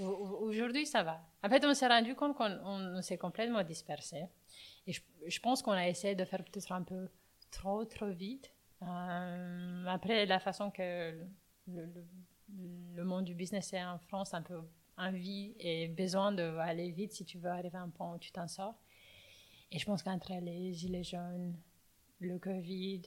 [0.00, 1.20] euh, au- au- aujourd'hui, ça va.
[1.44, 4.24] En fait, on s'est rendu compte qu'on on s'est complètement dispersé.
[4.88, 7.08] Et je, je pense qu'on a essayé de faire peut-être un peu
[7.52, 8.52] trop, trop vite.
[8.82, 11.12] Euh, après, la façon que
[11.68, 12.04] le, le-
[12.48, 14.60] le monde du business est en France, un peu
[14.96, 18.48] envie et besoin d'aller vite si tu veux arriver à un point où tu t'en
[18.48, 18.74] sors.
[19.72, 21.54] Et je pense qu'entre les gilets jaunes,
[22.20, 23.02] le Covid,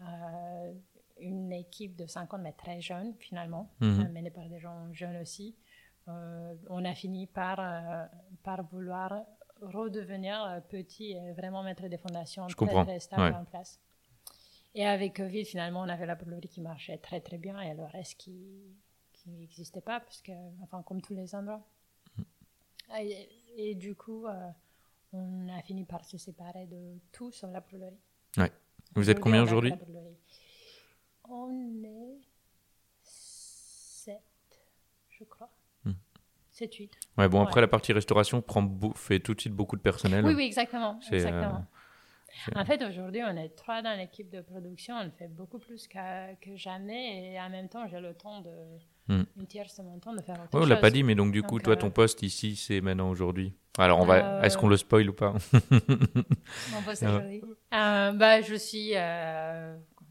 [0.00, 0.74] euh,
[1.20, 4.00] une équipe de 50 mais très jeune finalement, Mhm.
[4.00, 5.56] euh, menée par des gens jeunes aussi,
[6.06, 7.56] euh, on a fini par,
[8.42, 9.12] par vouloir
[9.60, 13.34] redevenir petit et vraiment mettre des fondations Je très, stables ouais.
[13.34, 13.80] en place.
[14.74, 17.84] Et avec Covid, finalement, on avait la brûlerie qui marchait très très bien et le
[17.84, 18.36] reste qui
[19.12, 20.30] qui n'existait pas, parce que,
[20.62, 21.66] enfin, comme tous les endroits.
[23.00, 24.48] Et, et du coup, euh,
[25.12, 27.98] on a fini par se séparer de tout sur la brûlerie.
[28.94, 29.72] Vous êtes combien aujourd'hui?
[31.28, 32.20] On est
[33.02, 34.18] 7,
[35.10, 35.50] je crois.
[35.84, 35.92] Hmm.
[36.52, 36.92] 7, 8.
[37.18, 37.60] Ouais, bon, après, Ouais.
[37.62, 40.24] la partie restauration prend fait tout de suite beaucoup de personnel.
[40.24, 41.00] Oui, oui, exactement.
[41.10, 41.56] Exactement.
[41.56, 41.77] euh, c'est-
[42.54, 44.94] En fait, aujourd'hui, on est trois dans l'équipe de production.
[44.96, 47.32] On fait beaucoup plus que jamais.
[47.32, 48.50] Et en même temps, j'ai le temps de.
[49.08, 49.22] Hmm.
[49.38, 51.32] Une tierce de mon temps de faire autre Ouais, on l'a pas dit, mais donc
[51.32, 53.54] du coup, Donc, toi, euh, ton poste ici, c'est maintenant aujourd'hui.
[53.78, 54.38] Alors, on va.
[54.38, 55.32] Euh, Est-ce qu'on le spoil ou pas?
[56.72, 57.08] Mon poste Ah.
[57.16, 57.42] aujourd'hui.
[57.74, 58.92] Euh, bah, je suis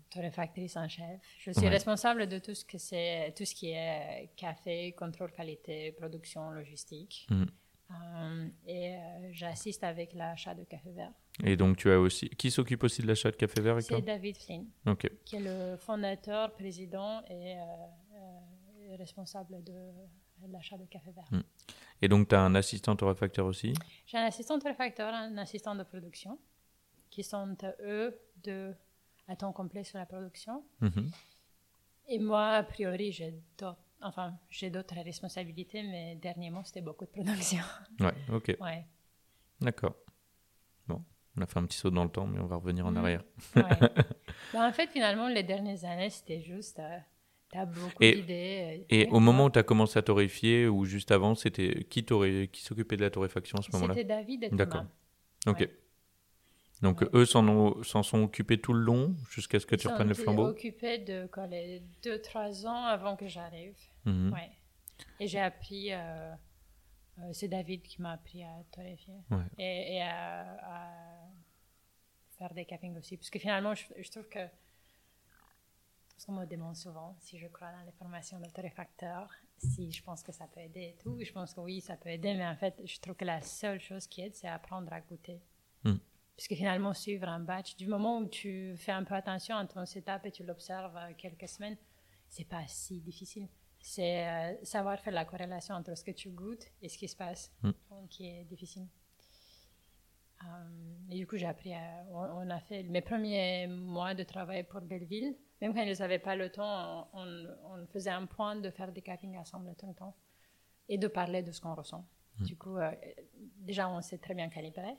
[0.10, 1.06] torréfactrice en chef.
[1.40, 1.70] Je suis Ouais.
[1.70, 7.28] responsable de tout ce, que c'est, tout ce qui est café, contrôle qualité, production, logistique.
[7.30, 7.46] Mhm.
[7.92, 9.00] Euh, et euh,
[9.32, 11.12] j'assiste avec l'achat de café vert.
[11.44, 12.30] Et donc, tu as aussi.
[12.30, 14.66] Qui s'occupe aussi de l'achat de café vert C'est David Flynn,
[15.24, 19.92] qui est le fondateur, président et euh, responsable de
[20.50, 21.30] l'achat de café vert.
[22.02, 23.74] Et donc, tu as un assistant torréfacteur aussi?
[24.06, 26.38] J'ai un assistant torréfacteur, un assistant de production,
[27.10, 28.76] qui sont eux deux
[29.28, 30.64] à temps complet sur la production.
[30.82, 31.12] Mhm.
[32.10, 37.12] Et moi, a priori, j'ai d'autres, enfin, j'ai d'autres responsabilités, mais dernièrement, c'était beaucoup de
[37.12, 37.64] production.
[38.00, 38.56] Ouais, ok.
[38.62, 38.86] ouais.
[39.62, 39.96] D'accord.
[40.88, 41.04] Bon,
[41.38, 42.98] on a fait un petit saut dans le temps, mais on va revenir en Mhm.
[42.98, 43.24] arrière.
[43.56, 43.64] ouais.
[44.54, 46.98] Ben, en fait, finalement, les dernières années, c'était juste, euh,
[47.52, 48.80] t'as beaucoup Et- d'idées.
[48.82, 52.06] euh, Et au moment où tu as commencé à torréfier, ou juste avant, c'était qui,
[52.06, 53.94] qui s'occupait de la torréfaction à ce moment-là?
[53.96, 54.86] C'était David et D'accord.
[55.48, 55.60] Ok.
[55.60, 55.78] ouais.
[56.82, 57.08] Donc Ouais.
[57.14, 60.10] eux s'en ont- s'en sont occupés tout le long, jusqu'à ce que Ils tu reprennes
[60.10, 63.76] le flambeau occupés de quoi, les 2-3 ans avant que j'arrive.
[64.06, 64.32] Mhm.
[64.34, 64.52] Ouais.
[65.20, 66.32] Et j'ai appris, euh,
[67.20, 69.44] euh, c'est David qui m'a appris à torréfier Ouais.
[69.58, 70.92] et, et à, à
[72.38, 73.18] faire des cappings aussi.
[73.18, 74.40] Parce que finalement, je, je trouve que,
[76.14, 80.04] parce qu'on me demande souvent si je crois dans les formations de torréfacteur, si je
[80.04, 81.18] pense que ça peut aider et tout.
[81.24, 83.80] Je pense que oui, ça peut aider, mais en fait, je trouve que la seule
[83.80, 85.40] chose qui aide, c'est apprendre à goûter.
[85.84, 85.96] Mm.
[86.38, 89.66] Parce que finalement, suivre un batch, du moment où tu fais un peu attention à
[89.66, 91.76] ton setup et tu l'observes euh, quelques semaines,
[92.30, 93.48] c'est pas si difficile.
[93.80, 97.16] C'est euh, savoir faire la corrélation entre ce que tu goûtes et ce qui se
[97.16, 97.72] passe, Mm.
[98.10, 98.88] qui est difficile.
[100.44, 100.48] Euh,
[101.10, 102.06] et du coup, j'ai appris à.
[102.12, 105.36] On, on a fait mes premiers mois de travail pour Belleville.
[105.62, 109.02] Même quand ils n'avaient pas le temps, on, on- faisait un point de faire des
[109.02, 110.16] cappings ensemble tout le temps
[110.88, 112.06] et de parler de ce qu'on ressent.
[112.42, 112.92] Du coup, euh,
[113.58, 114.96] déjà, on s'est très bien calibré.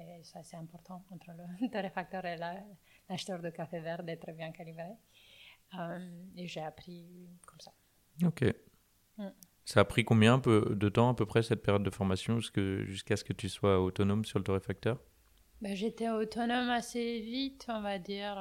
[0.00, 2.62] Et ça, c'est important entre le torréfacteur et la-
[3.08, 4.90] l'acheteur de café vert d'être bien calibré.
[5.78, 7.72] Euh, et j'ai appris comme ça.
[8.24, 8.44] Ok.
[9.18, 9.28] Mm.
[9.64, 12.40] Ça a pris combien un peu de temps à peu près cette période de formation
[12.40, 14.98] jusqu'à ce que tu sois autonome sur le torréfacteur?
[15.60, 18.36] Ben, J'étais autonome assez vite, on va dire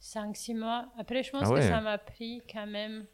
[0.00, 0.92] 5-6 mois.
[0.98, 1.60] Après, je pense Ah ouais.
[1.60, 3.06] que ça m'a pris quand même.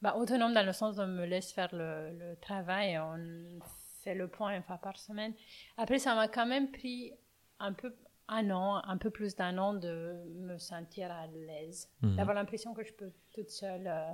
[0.00, 3.60] Ben, autonome dans le sens de me laisse faire le, le travail et on
[4.02, 5.34] fait le point une fois par semaine.
[5.76, 7.12] Après, ça m'a quand même pris
[7.58, 7.94] un peu
[8.28, 12.16] un an, un peu plus d'un an de me sentir à l'aise, Mhm.
[12.16, 14.12] d'avoir l'impression que je peux toute seule euh,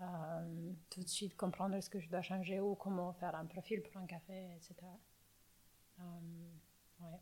[0.00, 3.82] euh, tout de suite comprendre ce que je dois changer ou comment faire un profil
[3.82, 4.74] pour un café, etc.
[6.00, 6.02] Euh,
[7.00, 7.18] ouais.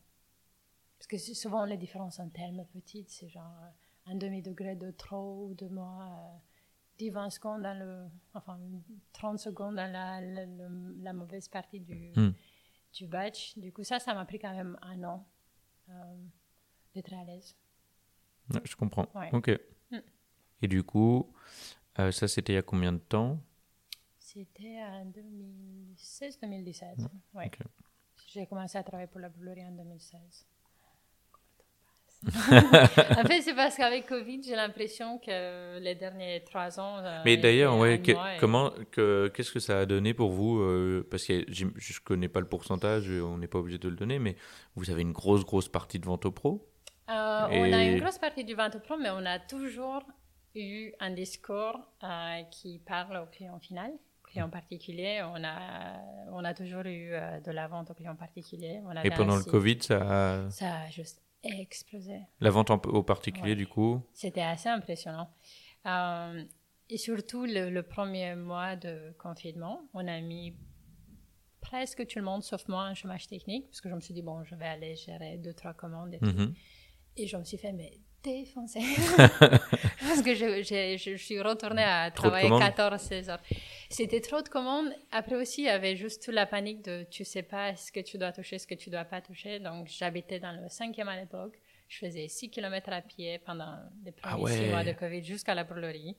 [0.98, 3.54] Parce que c'est- souvent les différences sont tellement petites, c'est genre
[4.06, 6.40] un demi-degré de trop ou de moins,
[7.02, 8.58] euh, 10-20 secondes dans le, enfin
[9.12, 12.32] 30 secondes dans la, la, mauvaise partie du, Hmm.
[12.92, 13.56] du batch.
[13.58, 15.26] Du coup, ça, ça m'a pris quand même un an
[15.88, 15.92] euh,
[16.94, 17.56] d'être à l'aise.
[18.52, 19.06] Ouais, Je comprends.
[19.14, 19.30] Ouais.
[19.32, 19.50] Ok.
[19.90, 19.98] Mm.
[20.62, 21.32] Et du coup,
[21.98, 23.38] euh, ça c'était il y a combien de temps?
[24.18, 27.08] C'était en 2016-2017.
[27.34, 27.46] Ouais.
[27.46, 27.58] ok.
[28.28, 30.46] J'ai commencé à travailler pour la boulangerie en 2016.
[32.26, 36.98] en fait, c'est parce qu'avec Covid, j'ai l'impression que les derniers trois ans.
[36.98, 41.06] euh, Mais d'ailleurs, ouais, que- et- comment, qu'est-ce que ça a donné pour vous euh,
[41.10, 41.70] Parce que je ne
[42.04, 44.36] connais pas le pourcentage, euh, on n'est pas obligé de le donner, mais
[44.74, 46.66] vous avez une grosse, grosse partie de vente au pro?
[47.08, 50.02] Euh, On a Et- une grosse partie du vente pro, mais on a toujours
[50.54, 53.92] eu un discours euh, qui parle au client final,
[54.24, 55.22] au client particulier.
[55.22, 56.00] On a,
[56.32, 57.10] on a toujours eu
[57.44, 58.80] de la vente au client particulier.
[58.84, 59.44] On Et avait pendant le.
[59.44, 59.98] Covid, ça
[60.46, 60.50] a...
[60.50, 62.20] Ça a juste explosé.
[62.40, 63.56] la vente en- au particulier, Ouais.
[63.56, 65.30] du coup C'était assez impressionnant.
[65.86, 66.44] Euh,
[66.88, 70.56] et surtout, le, le premier mois de confinement, on a mis
[71.60, 74.22] presque tout le monde, sauf moi, en chômage technique, parce que je me suis dit,
[74.22, 76.26] bon, je vais aller gérer deux, trois commandes et tout.
[76.26, 76.54] Mhm.
[77.16, 78.80] Et je me suis fait, mais défoncer.
[79.18, 83.42] parce que je, je, je suis retournée à Trop travailler commandes 14-16 heures.
[83.90, 84.92] C'était trop de commandes.
[85.12, 88.00] Après aussi, il y avait juste toute la panique de tu sais pas ce que
[88.00, 89.60] tu dois toucher, ce que tu dois pas toucher.
[89.60, 91.58] Donc, j'habitais dans le cinquième à l'époque.
[91.88, 94.52] Je faisais 6 km à pied pendant les premiers Ah ouais.
[94.52, 96.16] six mois de Covid jusqu'à la brûlerie.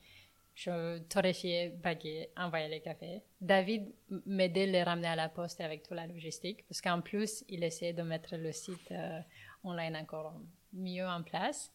[0.55, 3.21] Je torréfiais, baguais, envoyais les cafés.
[3.41, 3.93] David
[4.25, 7.63] m'aidait à les ramener à la poste avec toute la logistique, parce qu'en plus, il
[7.63, 9.19] essayait de mettre le site euh,
[9.63, 10.33] online encore
[10.73, 11.71] mieux en place.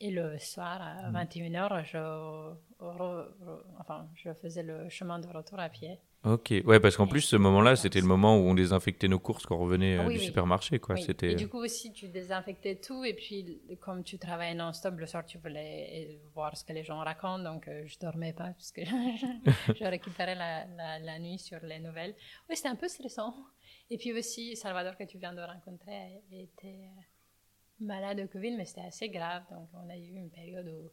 [0.00, 5.58] Et le soir, à 21h, je, re- re- enfin, je faisais le chemin de retour
[5.58, 5.98] à pied.
[6.24, 9.46] Ok, ouais, parce qu'en plus, ce moment-là, c'était le moment où on désinfectait nos courses
[9.46, 10.26] quand on revenait Ah euh, oui, du oui.
[10.26, 10.94] supermarché, quoi.
[10.96, 11.02] Oui.
[11.02, 11.32] C'était...
[11.32, 13.04] Et du coup aussi, tu désinfectais tout.
[13.04, 16.98] Et puis, comme tu travailles non-stop, le soir, tu voulais voir ce que les gens
[16.98, 17.42] racontent.
[17.42, 21.78] Donc, euh, je dormais pas parce que je récupérais la, la, la nuit sur les
[21.80, 22.14] nouvelles.
[22.48, 23.34] Oui, c'était un peu stressant.
[23.90, 26.90] Et puis aussi, Salvador, que tu viens de rencontrer, était
[27.80, 29.42] malade de Covid, mais c'était assez grave.
[29.50, 30.90] Donc, on a eu une période où,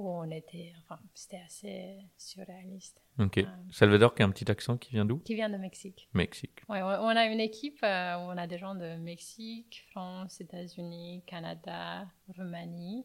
[0.00, 0.72] où on était...
[0.82, 3.02] Enfin, c'était assez surréaliste.
[3.18, 3.38] Ok.
[3.38, 5.18] Euh, Salvador, qui a un petit accent, qui vient d'où?
[5.18, 6.08] Qui vient de Mexique.
[6.14, 6.62] Mexique.
[6.68, 10.40] Ouais, on on a une équipe euh, où on a des gens de Mexique, France,
[10.40, 13.04] États-Unis, Canada, Roumanie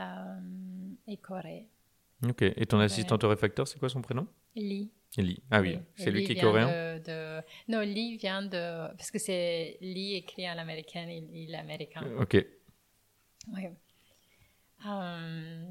[0.00, 0.40] euh,
[1.06, 1.68] et Corée.
[2.28, 2.42] Ok.
[2.42, 4.26] Et ton assistante au réfacteur, c'est quoi son prénom?
[4.54, 4.90] Lee.
[5.16, 5.42] Lee.
[5.50, 5.80] Ah oui, Lee.
[5.96, 8.88] c'est lui Lee qui est coréen de, de- Non, Lee vient de...
[8.96, 12.02] Parce que c'est Lee écrit à l'américaine et il est américain.
[12.18, 12.36] Ok.
[13.52, 13.64] Oui.
[14.86, 15.64] Euh,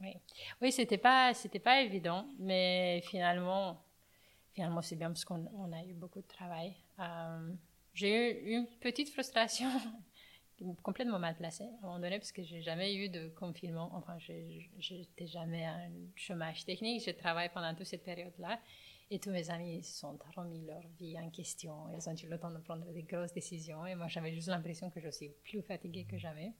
[0.00, 0.12] oui,
[0.60, 1.32] oui c'était pas,
[1.64, 3.82] pas évident, mais finalement,
[4.54, 6.74] finalement c'est bien parce qu'on on a eu beaucoup de travail.
[7.00, 7.52] Euh,
[7.94, 9.68] j'ai eu une petite frustration
[10.82, 13.90] complètement mal placée à un moment donné parce que j'ai jamais eu de confinement.
[13.94, 17.04] Enfin, j'ai- j'étais jamais en chômage technique.
[17.04, 18.60] Je travaille pendant toute cette période-là.
[19.08, 21.88] Et tous mes amis se sont remis leur vie en question.
[21.96, 23.86] Ils ont eu le temps de prendre des grosses décisions.
[23.86, 26.52] Et moi, j'avais juste l'impression que je suis plus fatiguée que jamais.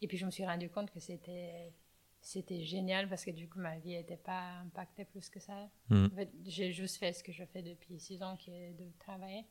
[0.00, 1.72] Et puis, je me suis rendu compte que c'était,
[2.20, 5.68] c'était génial parce que du coup, ma vie n'était pas impactée plus que ça.
[6.06, 8.88] En fait, j'ai juste fait ce que je fais depuis six ans, qui est de
[9.00, 9.44] travailler.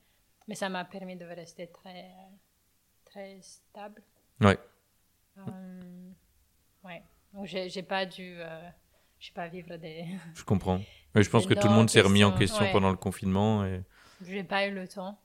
[0.48, 2.06] Mais ça m'a permis de rester très,
[3.18, 4.04] très stable.
[4.42, 4.58] Ouais.
[5.38, 6.12] Euh,
[6.84, 7.04] ouais.
[7.34, 8.70] Donc, j'ai, pas dû, euh,
[9.20, 10.06] j'ai pas vivre des.
[10.36, 10.80] Je comprends.
[11.16, 12.72] Mais je pense que tout le monde s'est remis en question, ouais.
[12.72, 13.66] pendant le confinement.
[13.66, 13.84] Et...
[14.22, 15.20] J'ai pas eu le temps.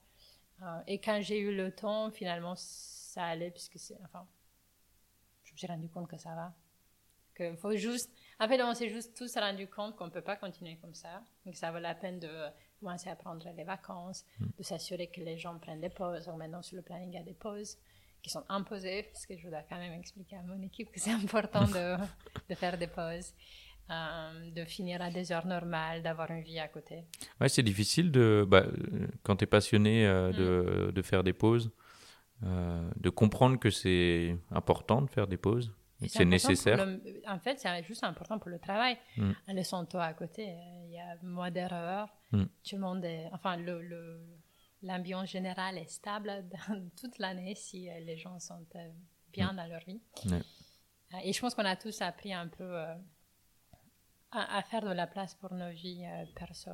[0.63, 3.97] Euh, et quand j'ai eu le temps, finalement, ça allait, puisque c'est.
[4.03, 4.25] Enfin,
[5.43, 6.53] je me suis rendu compte que ça va.
[7.35, 8.11] Que faut juste.
[8.39, 11.21] En fait, on s'est juste tous rendu compte qu'on peut pas continuer comme ça.
[11.45, 12.29] Donc, ça vaut la peine de
[12.83, 14.25] commencer à prendre les vacances,
[14.57, 16.25] de s'assurer que les gens prennent des pauses.
[16.25, 17.77] Donc, maintenant, sur le planning, il y a des pauses
[18.21, 21.11] qui sont imposées, parce que je dois quand même expliquer à mon équipe que c'est
[21.11, 21.95] important de,
[22.49, 23.33] de faire des pauses,
[23.89, 27.03] euh, de finir à des heures normales, d'avoir une vie à côté.
[27.41, 28.65] Ouais, c'est difficile de, bah,
[29.23, 30.35] quand tu es passionné euh, Mm.
[30.37, 31.71] de, de faire des pauses,
[32.43, 35.73] euh, de comprendre que c'est important de faire des pauses,
[36.09, 36.85] c'est nécessaire.
[36.85, 38.97] le- en fait, c'est juste important pour le travail.
[39.17, 39.31] Mm.
[39.47, 42.09] En laissant toi à côté, euh, il y a moins d'erreurs.
[42.31, 42.43] Mm.
[42.43, 43.29] Tout le monde est.
[43.33, 44.25] Enfin, le, le-
[44.81, 48.89] l'ambiance générale est stable dans toute l'année si euh, les gens sont euh,
[49.31, 50.01] bien dans leur vie.
[51.23, 52.95] Et je pense qu'on a tous appris un peu euh,
[54.31, 56.71] à, à faire de la place pour nos vies euh, perso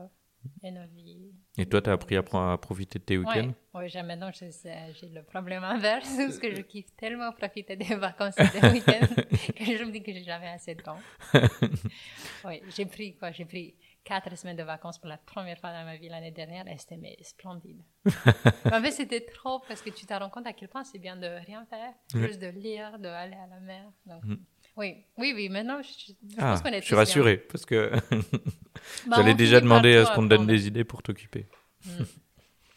[0.64, 1.32] et nos vies.
[1.58, 2.24] Et toi, tu as appris à,
[2.54, 3.52] à profiter de tes week-ends?
[3.74, 8.36] Ouais, ouais, maintenant j'ai le problème inverse, parce que je kiffe tellement profiter des vacances
[8.40, 9.14] et des week-ends
[9.56, 11.00] que je me dis que j'ai jamais assez de temps.
[12.46, 13.32] oui, j'ai pris quoi?
[13.32, 16.68] J'ai pris quatre semaines de vacances pour la première fois dans ma vie l'année dernière
[16.68, 17.82] et c'était splendide.
[18.06, 21.16] en fait, c'était trop parce que tu te rends compte à quel point c'est bien
[21.18, 23.92] de rien faire, juste de lire, d'aller à la mer.
[24.06, 24.40] Donc, Mhm.
[24.80, 27.92] Oui, oui, oui, maintenant je, je Ah, pense qu'on est je suis rassuré, parce que
[29.08, 31.48] Bah, j'allais déjà demander à ce qu'on te donne des idées pour t'occuper.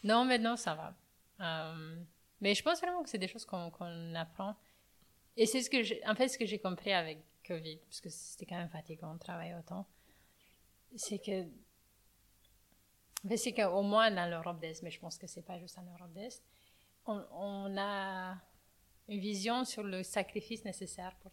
[0.03, 0.93] Non, maintenant ça va.
[1.39, 1.95] Euh,
[2.41, 4.55] mais je pense vraiment que c'est des choses qu'on apprend.
[5.37, 8.09] Et c'est ce que j'ai, en fait, ce que j'ai compris avec Covid, parce que
[8.09, 9.87] c'était quand même fatigant de travailler autant,
[10.97, 11.47] c'est que,
[13.37, 16.11] c'est qu'au moins dans l'Europe d'Est, mais je pense que c'est pas juste en Europe
[16.13, 16.43] d'Est,
[17.05, 18.35] on, on a
[19.07, 21.31] une vision sur le sacrifice nécessaire pour,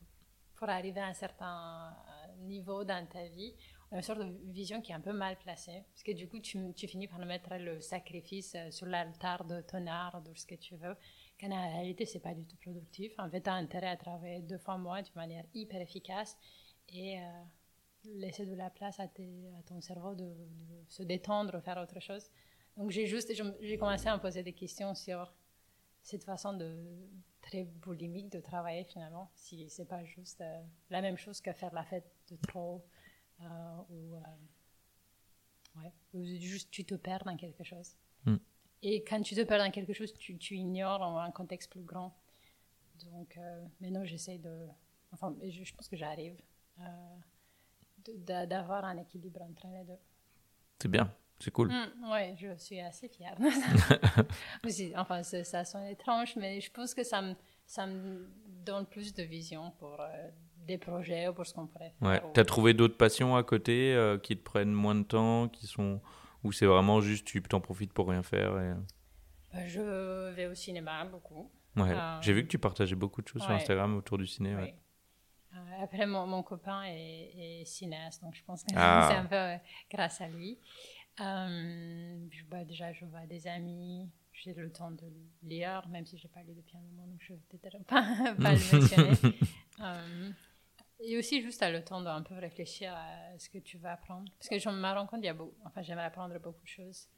[0.61, 3.55] pour arriver à un certain euh, niveau dans ta vie
[3.93, 5.83] une sorte de vision qui est un peu mal placée.
[5.91, 9.63] Parce que du coup, tu, tu finis par mettre le sacrifice euh, sur l'altar de
[9.63, 10.95] ton art, de ce que tu veux,
[11.41, 13.13] quand en réalité, c'est pas du tout productif.
[13.19, 16.37] En fait, tu as intérêt à travailler deux fois moins de manière hyper efficace
[16.89, 17.23] et euh,
[18.05, 22.31] laisser de la place à, ton cerveau de, de se détendre, faire autre chose.
[22.77, 25.35] Donc, j'ai juste j'ai commencé à me poser des questions sur
[26.03, 27.09] cette façon de
[27.41, 31.74] très boulimique de travailler finalement, si c'est pas juste euh, la même chose que faire
[31.74, 32.84] la fête de trop
[33.41, 33.45] euh,
[33.88, 34.20] ou, euh,
[35.76, 37.97] ouais, ou juste tu te perds dans quelque chose.
[38.24, 38.36] Mm.
[38.82, 42.16] Et quand tu te perds dans quelque chose, tu, tu ignores un, contexte plus grand.
[43.05, 43.38] Donc
[43.80, 44.66] maintenant, j'essaie de...
[45.12, 46.36] Enfin, je, je pense que j'arrive
[48.07, 49.99] d'avoir un équilibre entre les deux.
[50.78, 51.68] C'est bien, c'est cool.
[51.68, 53.36] Mm, ouais, je suis assez fière.
[54.97, 57.34] enfin, ça, sonne étrange, mais je pense que ça me,
[57.66, 60.07] ça me donne plus de vision pour euh,
[60.66, 62.09] des projets ou pour ce qu'on pourrait faire.
[62.09, 62.22] Ouais.
[62.22, 65.66] ou- T'as trouvé d'autres passions à côté euh, qui te prennent moins de temps, qui
[65.66, 66.01] sont
[66.43, 68.72] ou c'est vraiment juste tu t'en profites pour rien faire et...
[69.57, 71.51] Euh, Je vais au cinéma beaucoup.
[71.76, 71.91] Ouais.
[71.93, 73.51] Euh, J'ai vu que tu partageais beaucoup de choses sur.
[73.51, 74.55] Instagram autour du ciné.
[74.55, 74.62] ouais.
[74.62, 74.74] Oui.
[75.57, 79.09] Euh, après, mon, mon copain est, est cinéaste, donc je pense que Ah.
[79.11, 79.61] c'est un peu
[79.91, 80.59] grâce à lui.
[81.21, 85.07] Euh, bah, déjà, je vois des amis, j'ai le temps de
[85.43, 87.85] lire, même si je n'ai pas lu depuis un moment, donc je ne vais peut-être
[87.85, 88.03] pas,
[88.41, 89.39] pas le mentionner.
[89.81, 90.31] Euh,
[91.01, 94.31] et aussi, juste à le temps d'un peu réfléchir à ce que tu vas apprendre.
[94.39, 96.68] Parce que je me rends compte, il y a beaucoup, enfin, j'aimerais apprendre beaucoup de
[96.68, 97.09] choses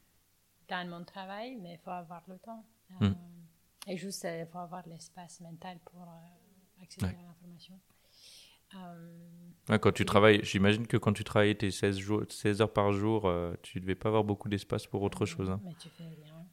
[0.68, 2.64] dans mon travail, mais il faut avoir le temps.
[3.00, 3.14] Euh, Mm.
[3.88, 7.16] Et juste, il faut avoir l'espace mental pour euh, accéder Ouais.
[7.18, 7.80] à l'information.
[9.66, 13.26] Quand tu travailles, j'imagine que quand tu travailles tes 16, jours, 16 heures par jour,
[13.26, 15.50] euh, tu devais pas avoir beaucoup d'espace pour autre chose.
[15.50, 15.60] hein.
[15.64, 16.46] Mais tu fais rien.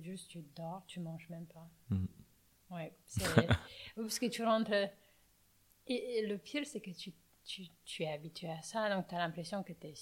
[0.00, 1.68] Juste, tu dors, tu manges même pas.
[1.90, 2.08] Mhm.
[2.70, 2.92] Ouais,
[3.96, 4.72] parce que tu rentres.
[4.72, 7.12] Et, et le pire, c'est que tu.
[7.44, 9.94] tu, tu, es habitué à ça, donc tu as l'impression que tu es,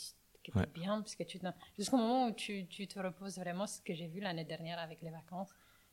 [0.45, 1.41] que bien, parce que tu
[1.77, 5.03] jusqu'au moment où tu, tu, te reposes vraiment, ce que j'ai vu l'année dernière avec
[5.03, 5.53] les vacances.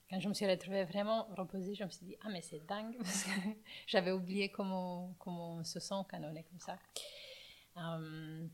[0.09, 2.95] Quand je me suis retrouvée vraiment reposée, je me suis dit, ah mais c'est dingue,
[2.99, 3.31] parce que
[3.87, 6.77] j'avais oublié comment, comment on se sent quand on est comme ça.
[7.77, 8.47] Euh,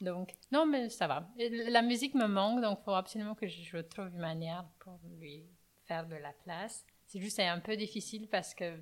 [0.00, 1.28] donc, non, mais ça va.
[1.68, 5.44] La musique me manque, donc il faut absolument que je trouve une manière pour lui
[5.84, 6.84] faire de la place.
[7.06, 8.80] C'est juste un peu difficile parce que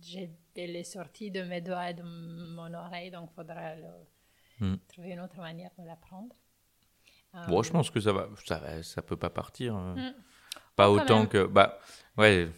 [0.00, 3.74] j'ai les sorties de mes doigts et de mon oreille, donc il faudra
[4.60, 4.76] hmm.
[4.88, 6.34] trouver une autre manière de l'apprendre.
[7.48, 9.74] Bon, je euh, pense que ça va, ça, ça peut pas partir.
[9.74, 10.14] Hein.
[10.76, 11.46] Pas autant que.
[11.46, 11.78] Bah,
[12.16, 12.48] ouais,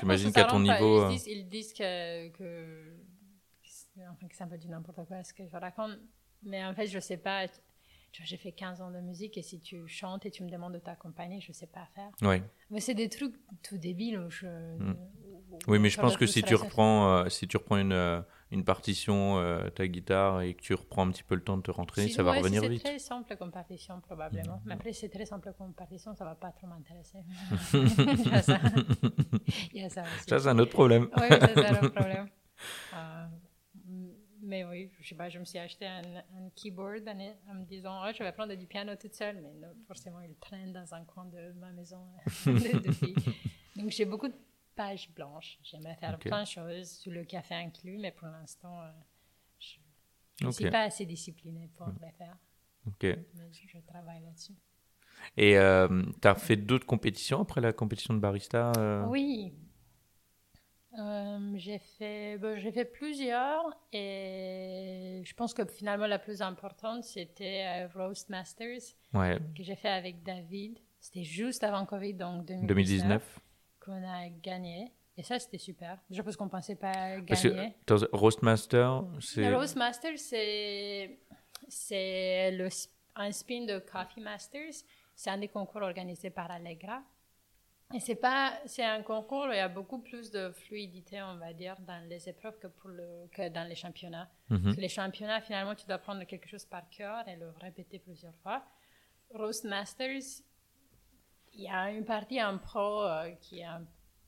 [0.00, 1.10] j'imagine qu'à ton niveau.
[1.10, 2.96] Ils disent, ils disent que, que,
[4.10, 5.98] enfin, que c'est un peu du n'importe quoi ce que je raconte,
[6.42, 7.46] mais en fait, je sais pas
[8.24, 10.78] j'ai fait 15 ans de musique et si tu chantes et tu me demandes de
[10.78, 12.10] t'accompagner, je ne sais pas faire.
[12.22, 12.42] Oui.
[12.70, 14.18] Mais c'est des trucs tout débiles.
[14.18, 14.96] Où je, hmm.
[15.68, 18.20] oui, mais je pense que si tu, reprends, euh, si tu reprends une, euh,
[18.52, 21.62] une partition, euh, ta guitare, et que tu reprends un petit peu le temps de
[21.62, 22.82] te rentrer, ça va revenir vite.
[22.82, 24.62] C'est très simple comme partition, probablement.
[24.64, 27.18] Mais après, c'est très simple comme partition, ça ne va pas trop m'intéresser.
[29.72, 30.04] Il y a ça.
[30.26, 31.08] c'est un autre problème.
[31.16, 32.28] oui, c'est un autre problème.
[34.42, 36.02] Mais oui, je sais pas, je me suis acheté un,
[36.54, 39.52] keyboard en, me disant, oh, je vais prendre du piano toute seule, mais
[39.88, 41.98] forcément, il traîne dans un coin de ma maison
[43.76, 44.34] Donc, j'ai beaucoup de
[44.76, 45.58] pages blanches.
[45.62, 48.90] J'aimerais faire plein de choses, le café inclus, mais pour l'instant, euh,
[50.38, 52.36] je ne suis pas assez disciplinée pour le faire.
[52.86, 53.02] Ok.
[53.02, 54.54] Mais je, travaille là-dessus.
[55.36, 59.04] Et euh, tu as fait d'autres compétitions après la compétition de barista euh?
[59.06, 59.54] Oui,
[60.98, 67.04] euh, j'ai fait, ben, j'ai fait plusieurs et je pense que finalement la plus importante
[67.04, 68.80] c'était Roast Masters
[69.12, 70.78] que j'ai fait avec David.
[70.98, 73.40] C'était juste avant Covid, donc 2019,
[73.86, 74.92] qu'on a gagné.
[75.16, 75.98] Et ça, c'était super.
[76.10, 77.74] Je pense qu'on ne pensait pas gagner.
[78.12, 79.54] Roast Master, c'est.
[79.54, 81.18] Roast Masters, c'est,
[81.68, 82.68] c'est le,
[83.14, 84.74] un spin de Coffee Masters.
[85.14, 87.02] C'est un des concours organisés par Allegra.
[87.94, 91.36] Et c'est pas, c'est un concours où il y a beaucoup plus de fluidité, on
[91.36, 94.28] va dire, dans les épreuves que, pour le, que dans les championnats.
[94.50, 94.74] Mhm.
[94.76, 98.64] Les championnats, finalement, tu dois prendre quelque chose par cœur et le répéter plusieurs fois.
[99.32, 100.42] Roast Masters,
[101.56, 103.66] il y a une partie en pro euh, qui est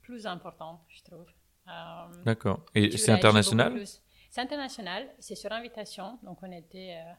[0.01, 1.27] plus importante, je trouve.
[1.69, 2.65] Euh, D'accord.
[2.75, 3.85] Et c'est international?
[4.31, 6.19] C'est international, c'est sur invitation.
[6.23, 7.13] Donc, on était euh,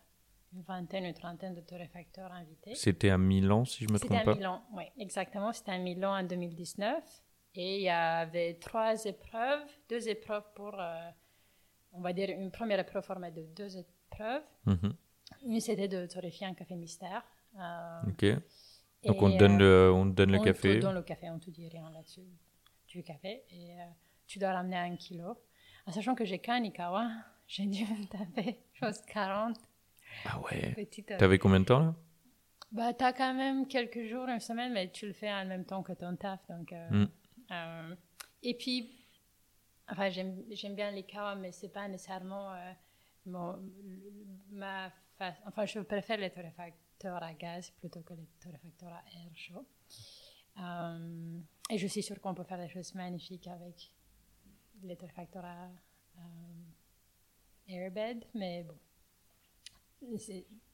[0.54, 2.76] une vingtaine, une trentaine de torréfacteurs invités.
[2.76, 4.18] C'était à Milan, si je me trompe pas?
[4.18, 5.54] C'était à Milan, oui, exactement.
[5.54, 7.04] C'était à Milan en 2019.
[7.56, 10.80] Et il y avait trois épreuves, deux épreuves pour,
[11.92, 14.44] on va dire, une première épreuve formée de deux épreuves.
[14.66, 14.94] Mhm.
[15.46, 17.24] Une, c'était de torréfier un café mystère.
[18.08, 18.26] Ok.
[19.06, 20.78] Donc, on, donne le, on donne le café.
[20.78, 22.28] On donne le café, on te dit rien là-dessus.
[22.88, 23.44] Du café.
[23.50, 23.86] Et euh,
[24.28, 25.38] tu dois ramener un kilo.
[25.86, 27.10] En sachant que j'ai qu'un Ikawa,
[27.48, 29.58] j'ai dû taper, chose 40
[30.26, 30.76] ah ouais.
[30.78, 31.96] Euh, T'avais combien de temps là?
[32.72, 35.82] Bah, t'as quand même quelques jours, une semaine, mais tu le fais en même temps
[35.82, 36.40] que ton taf.
[36.48, 37.10] Donc, euh, mm.
[37.52, 37.96] euh,
[38.44, 38.92] et puis,
[39.88, 42.54] enfin, j'aime bien les kawas, mais c'est pas nécessairement
[43.26, 43.58] mon,
[44.52, 44.92] ma
[45.46, 49.66] Enfin, je préfère les torréfacteurs à gaz plutôt que les torréfacteurs à air chaud.
[51.70, 53.92] et je suis sûre qu'on peut faire des choses magnifiques avec
[54.84, 55.70] les torréfacteurs à
[57.68, 58.78] airbed, mais bon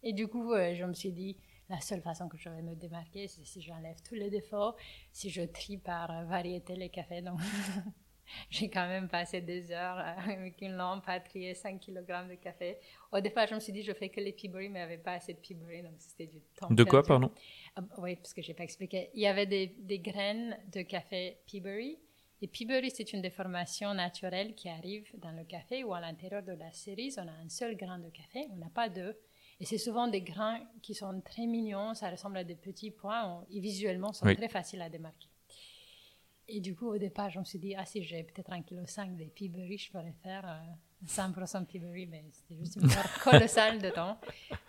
[0.03, 1.35] et du coup, euh, je me suis dit,
[1.69, 4.75] la seule façon que je vais me démarquer, c'est si j'enlève tous les défauts,
[5.11, 7.21] si je trie par euh, variété les cafés.
[7.21, 7.39] Donc,
[8.49, 12.35] j'ai quand même passé des heures euh, avec une lampe à trier 5 kg de
[12.35, 12.77] café.
[13.11, 14.97] Au départ, je me suis dit, je fais que les Peabury, mais il n'y avait
[14.97, 16.69] pas assez de Peabury, donc c'était du temps.
[16.69, 17.31] De quoi, pardon?
[17.75, 19.09] Ah, Oui, parce que je n'ai pas expliqué.
[19.13, 21.97] Il y avait des, des graines de café Peabury
[22.41, 26.51] et Peabury, c'est une déformation naturelle qui arrive dans le café où à l'intérieur de
[26.51, 29.17] la cerise, on a un seul grain de café, on n'a pas deux.
[29.61, 33.45] Et c'est souvent des grains qui sont très mignons, ça ressemble à des petits points
[33.49, 35.29] et visuellement sont très faciles à démarquer.
[36.47, 38.81] Et du coup, au départ, je me suis dit, ah si j'ai peut-être un kilo
[38.81, 40.61] de Peabury, je pourrais faire
[41.07, 44.19] 100% euh, Peabury, mais c'était juste une perte colossale de temps.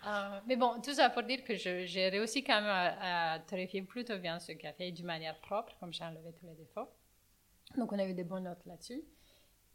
[0.07, 3.39] Euh, mais bon, tout ça pour dire que j'ai réussi quand même à, à
[3.87, 6.89] plutôt bien ce café d'une manière propre, comme j'ai enlevé tous les défauts.
[7.77, 9.03] Donc, on a eu des bonnes notes là-dessus.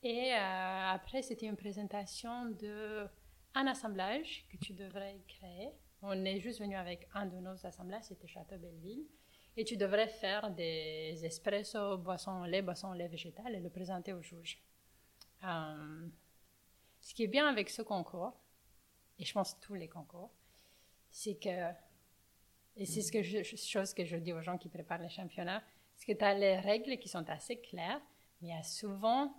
[0.02, 3.06] Et euh, après, c'était une présentation de
[3.54, 5.70] un assemblage que tu devrais créer.
[6.00, 9.04] On est juste venu avec un de nos assemblages, c'était Château Belleville.
[9.56, 13.68] Et tu devrais faire des espressos, boissons au lait, boissons au lait végétal et le
[13.68, 14.62] présenter au juge.
[15.44, 16.08] Euh,
[17.00, 18.32] ce qui est bien avec ce concours,
[19.18, 20.30] et je pense tous les concours,
[21.10, 21.70] c'est que,
[22.76, 25.62] et c'est ce que je, chose que je dis aux gens qui préparent les championnats,
[25.94, 28.00] parce que tu as les règles qui sont assez claires,
[28.40, 29.34] mais il y a souvent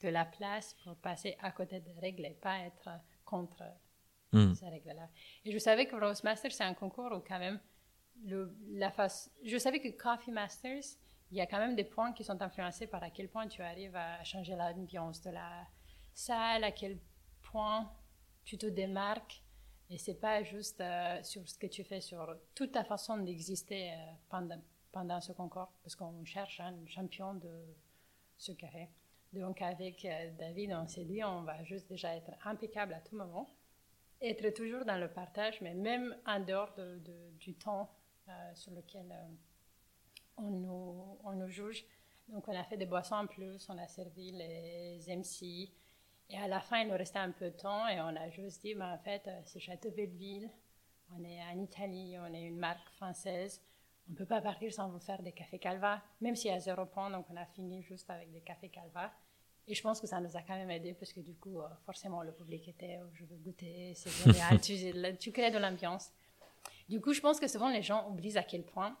[0.00, 2.88] de la place pour passer à côté des règles et pas être
[3.24, 3.62] contre
[4.32, 4.54] Hmm.
[4.54, 5.10] ces règles-là.
[5.44, 7.60] Et je savais que Roast Masters, c'est un concours où quand même,
[8.24, 9.30] la face...
[9.44, 10.98] je savais que Coffee Masters,
[11.30, 13.62] il y a quand même des points qui sont influencés par à quel point tu
[13.62, 15.66] arrives à changer l'ambiance de la
[16.12, 16.98] salle, à quel
[17.40, 17.90] point
[18.44, 19.42] tu te démarques.
[19.88, 23.92] Et c'est pas juste euh, sur ce que tu fais, sur toute ta façon d'exister
[23.92, 23.96] euh,
[24.28, 24.60] pendant,
[24.90, 27.64] pendant ce concours, parce qu'on cherche un champion de
[28.36, 28.88] ce café.
[29.32, 33.16] Donc avec euh, David, on s'est dit, on va juste déjà être impeccable à tout
[33.16, 33.48] moment,
[34.20, 37.90] être toujours dans le partage, mais même en dehors de, de, du temps
[38.54, 39.28] sur lequel euh,
[40.36, 41.84] on, nous, on nous juge.
[42.28, 45.70] Donc on a fait des boissons en plus, on a servi les MC,
[46.32, 48.62] et à la fin, il nous restait un peu de temps et on a juste
[48.62, 50.48] dit, ben, en fait, euh, c'est Château Belleville,
[51.14, 53.60] on est en Italie, on est une marque française,
[54.08, 56.58] on ne peut pas partir sans vous faire des cafés Calva, même s'il y a
[56.58, 59.12] zéro point, donc on a fini juste avec des cafés Calva.
[59.68, 61.68] Et je pense que ça nous a quand même aidé parce que du coup, euh,
[61.84, 64.74] forcément, le public était, oh, je veux goûter, c'est génial, tu,
[65.18, 66.10] tu crées de l'ambiance.
[66.88, 68.96] Du coup, je pense que souvent les gens oublient à quel point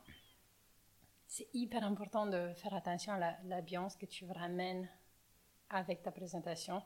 [1.26, 4.86] c'est hyper important de faire attention à l'ambiance que tu ramènes
[5.70, 6.82] avec ta présentation.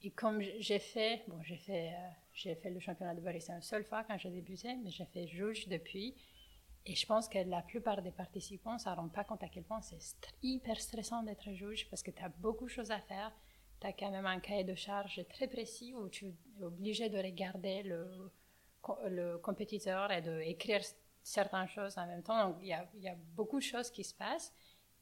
[0.00, 3.84] Et comme j'ai fait, bon, j'ai fait, euh, fait le championnat de barista une seule
[3.84, 6.14] fois quand j'ai débuté, mais j'ai fait juge depuis.
[6.86, 9.80] Et je pense que la plupart des participants ne rendent pas compte à quel point
[9.82, 13.30] c'est st hyper stressant d'être juge parce que tu as beaucoup de choses à faire.
[13.80, 17.18] Tu as quand même un cahier de charge très précis où tu es obligé de
[17.18, 18.32] regarder le,
[19.08, 20.80] le compétiteur et d'écrire
[21.22, 22.48] certaines choses en même temps.
[22.48, 24.52] Donc il y a, y a beaucoup de choses qui se passent.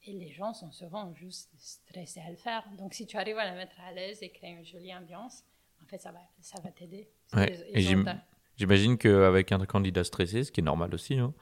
[0.04, 2.64] Et les gens sont souvent juste stressés à le faire.
[2.78, 5.44] Donc, si tu arrives à la mettre à l'aise et créer une jolie ambiance,
[5.82, 7.10] en fait, ça va, ça va t'aider.
[7.34, 7.54] Ouais.
[8.56, 11.34] J'imagine qu'avec un candidat stressé, ce qui est normal aussi, hein,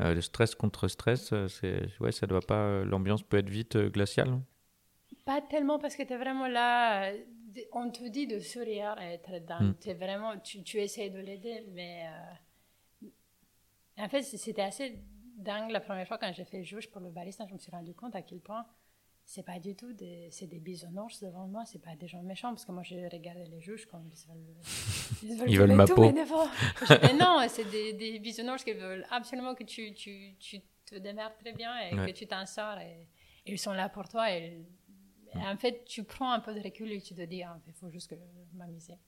[0.00, 3.90] euh, le stress contre stress, c'est, ouais, ça doit pas, l'ambiance peut être vite euh,
[3.90, 4.30] glaciale.
[4.30, 4.44] Non?
[5.26, 7.12] Pas tellement parce que tu es vraiment là.
[7.72, 9.60] On te dit de sourire et être dedans.
[9.60, 9.74] Mm.
[9.86, 12.06] Es vraiment, tu, tu essaies de l'aider, mais
[13.02, 13.08] euh,
[13.98, 14.98] en fait, c'était assez
[15.36, 17.94] dingue la première fois quand j'ai fait juge pour le barista, je me suis rendu
[17.94, 18.66] compte à quel point
[19.24, 22.48] c'est pas du tout des, c'est des bisounours devant moi, c'est pas des gens méchants
[22.48, 24.56] parce que moi j'ai regardé les juges comme ils veulent,
[25.22, 26.10] ils veulent, ils veulent ma peau.
[27.20, 31.52] non, c'est des, des bisounours qui veulent absolument que tu, tu, tu te démerdes très
[31.52, 32.06] bien et ouais.
[32.06, 33.06] que tu t'en sors et,
[33.44, 34.64] et, ils sont là pour toi et,
[35.34, 37.90] en fait tu prends un peu de recul et tu te dis ah, il faut
[37.90, 38.98] juste que je m'amuser.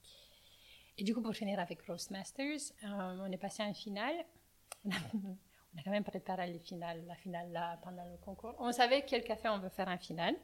[0.99, 4.14] Et du coup pour finir avec Roastmasters, euh, on est passé en finale.
[4.85, 8.55] on a quand même préparé les finales, la finale là pendant le concours.
[8.59, 10.37] On savait quel café on veut faire en finale,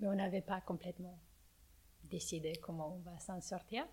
[0.00, 1.18] mais on n'avait pas complètement
[2.04, 3.86] décidé comment on va s'en sortir.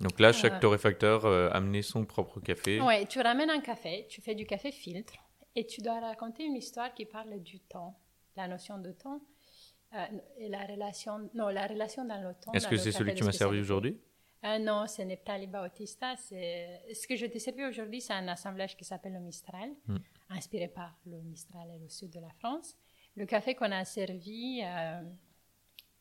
[0.00, 2.80] Donc là, chaque euh, torréfacteur euh, amenait son propre café.
[2.80, 5.14] Oui, tu ramènes un café, tu fais du café filtre
[5.54, 7.98] et tu dois raconter une histoire qui parle du temps,
[8.36, 9.20] la notion de temps
[9.92, 10.06] euh,
[10.38, 12.52] et la relation, non, la relation dans le temps.
[12.52, 14.00] Est-ce que c'est celui qui m'a servi aujourd'hui?
[14.44, 16.16] Euh, non, ce n'est pas Bautista.
[16.16, 19.96] Ce que je t'ai servi aujourd'hui, c'est un assemblage qui s'appelle le Mistral, mm.
[20.30, 22.76] inspiré par le Mistral et le sud de la France.
[23.16, 25.02] Le café qu'on a servi euh,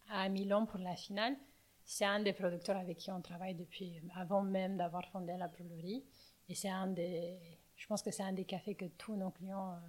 [0.10, 1.36] à Milan pour la finale,
[1.84, 6.06] c'est un des producteurs avec qui on travaille depuis avant même d'avoir fondé la brûlerie.
[6.48, 7.40] Et c'est un des,
[7.76, 9.80] je pense que c'est un des cafés que tous nos clients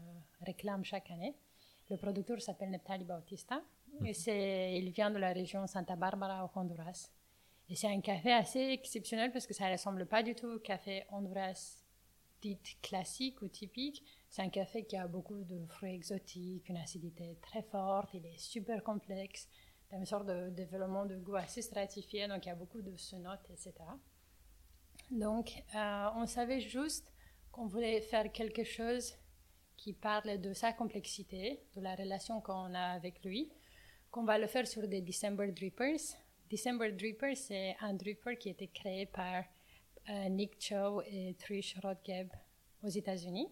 [0.41, 1.37] réclament chaque année.
[1.91, 3.61] Le producteur s'appelle Neptali Bautista.
[4.03, 7.11] Il vient de la région Santa Barbara au Honduras.
[7.69, 10.59] Et c'est un café assez exceptionnel parce que ça ne ressemble pas du tout au
[10.59, 11.85] café honduras
[12.43, 14.03] dit classique ou typique.
[14.29, 18.39] C'est un café qui a beaucoup de fruits exotiques, une acidité très forte, il est
[18.39, 19.49] super complexe,
[19.89, 22.81] il a une sorte de développement de goût assez stratifié, donc il y a beaucoup
[22.81, 23.73] de notes, etc.
[25.11, 27.13] Donc, euh, on savait juste
[27.51, 29.15] qu'on voulait faire quelque chose
[29.77, 33.51] qui parle de sa complexité, de la relation qu'on a avec lui,
[34.11, 36.17] qu'on va le faire sur des December Drippers,
[36.51, 39.45] December Dripper, c'est un dripper qui a été créé par
[40.09, 42.29] euh, Nick Cho et Trish Rodgeb
[42.83, 43.49] aux États-Unis.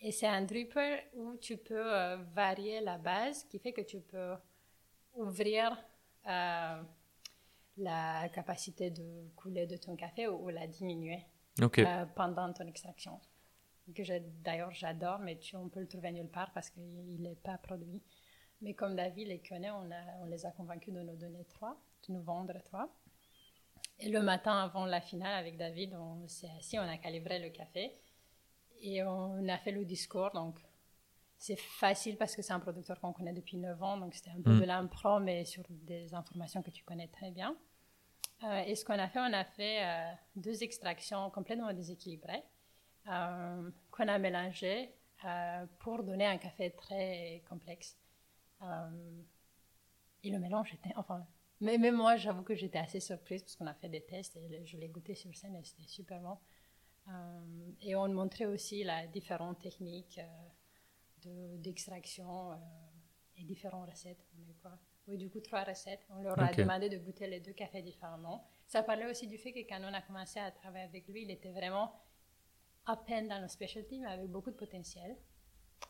[0.00, 4.00] Et c'est un dripper où tu peux euh, varier la base, qui fait que tu
[4.00, 4.34] peux
[5.14, 5.76] ouvrir
[6.28, 6.82] euh,
[7.78, 11.24] la capacité de couler de ton café ou, la diminuer
[12.14, 13.18] pendant ton extraction.
[13.94, 14.02] Que
[14.42, 18.02] d'ailleurs j'adore, mais tu, on peut le trouver nulle part parce qu'il n'est pas produit.
[18.60, 19.88] Mais comme David les connaît, on,
[20.20, 22.88] on les a convaincus de nous donner trois de nous vendre toi.
[24.00, 27.50] Et le matin avant la finale avec David, on s'est assis, on a calibré le
[27.50, 27.92] café
[28.80, 30.30] et on a fait le discours.
[30.32, 30.58] Donc
[31.36, 34.42] c'est facile parce que c'est un producteur qu'on connaît depuis 9 ans, donc c'était un
[34.42, 34.60] peu mm.
[34.60, 37.56] de l'impro, mais sur des informations que tu connais très bien.
[38.44, 42.44] Euh, et ce qu'on a fait, on a fait euh, deux extractions complètement déséquilibrées
[43.08, 44.90] euh, qu'on a mélangées
[45.80, 47.96] pour donner un café très complexe.
[50.22, 51.26] Et le mélange était, enfin,
[51.60, 54.66] Mais même moi, j'avoue que j'étais assez surprise parce qu'on a fait des tests et
[54.66, 56.38] je l'ai goûté sur scène et c'était super bon.
[57.08, 60.20] Euh, et on montrait aussi la différentes techniques
[61.24, 62.52] euh, d'extraction
[63.36, 64.24] et différentes recettes.
[64.60, 64.78] quoi
[65.08, 66.06] oui, du coup, trois recettes.
[66.10, 68.46] On leur a demandé de goûter les deux cafés différemment.
[68.66, 71.30] Ça parlait aussi du fait que quand on a commencé à travailler avec lui, il
[71.30, 71.94] était vraiment
[72.84, 75.16] à peine dans le specialty, mais avec beaucoup de potentiel.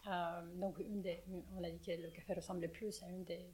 [0.07, 1.22] Euh, donc, une des,
[1.57, 3.47] on a dit que le café ressemblait plus à une des,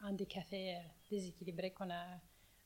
[0.00, 0.80] un des cafés euh,
[1.10, 2.04] déséquilibrés qu'on a,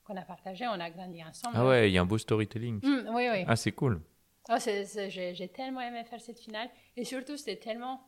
[0.04, 0.66] qu'on a partagé.
[0.66, 1.56] On a grandi ensemble.
[1.56, 2.80] Ah ouais, il y a un beau storytelling.
[2.82, 3.44] Mm, oui, oui.
[3.46, 4.02] Ah, c'est cool.
[4.48, 6.68] Oh, j'ai tellement aimé faire cette finale.
[6.96, 8.00] Et surtout, c'était tellement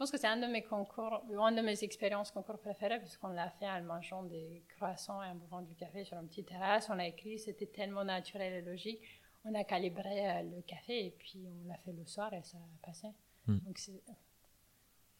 [0.00, 3.18] je pense que c'est un de mes concours, une de mes expériences concours préférées, parce
[3.18, 6.48] qu'on l'a fait en mangeant des croissants et en buvant du café sur une petite
[6.48, 6.88] terrasse.
[6.88, 9.02] On a écrit, c'était tellement naturel et logique.
[9.44, 12.56] On a calibré euh, le café et puis on l'a fait le soir et ça
[12.56, 13.08] a passé.
[13.46, 13.78] Donc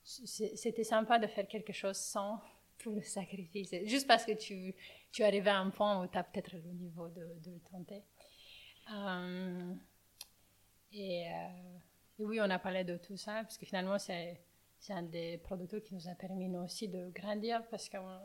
[0.04, 2.40] c'était sympa de faire quelque chose sans
[2.78, 3.74] tout le sacrifice.
[3.84, 4.74] Juste parce que tu,
[5.12, 8.02] tu arrives à un point où tu as peut-être le niveau de, de le tenter.
[8.92, 9.74] Euh,
[10.92, 11.78] et, euh,
[12.18, 14.40] et, oui, on a parlé de tout ça, parce que finalement, c'est
[14.88, 18.18] un des producteurs qui nous a permis nous aussi de grandir parce qu'on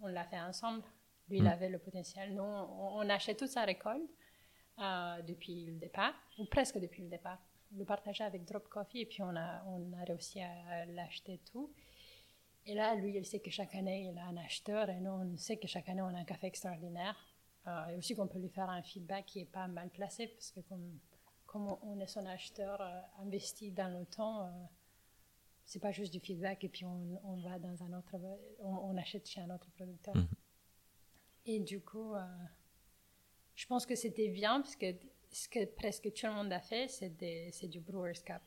[0.00, 0.82] on, l'a fait ensemble.
[1.28, 1.48] Lui, il mm.
[1.48, 2.34] avait le potentiel.
[2.34, 4.10] Nous, on, on achetait toute sa récolte
[4.78, 7.38] euh, depuis le départ, ou presque depuis le départ.
[7.76, 11.72] Le partageait avec Drop Coffee et puis on a, on a réussi à l'acheter tout.
[12.66, 15.36] Et là, lui, il sait que chaque année, il a un acheteur et nous, on
[15.36, 17.16] sait que chaque année, on a un café extraordinaire.
[17.66, 20.50] Euh, et aussi qu'on peut lui faire un feedback qui n'est pas mal placé parce
[20.50, 20.98] que comme,
[21.46, 24.50] comme on est son acheteur euh, investi dans le temps,
[25.70, 28.16] c'est pas juste du feedback et puis on, on va dans un autre,
[28.58, 30.16] on, achète chez un autre producteur.
[30.16, 30.26] Mhm.
[31.46, 32.24] Et du coup, euh,
[33.54, 34.86] je pense que c'était bien parce que
[35.32, 38.42] ce que presque tout le monde a fait, c'est du Brewers Cup.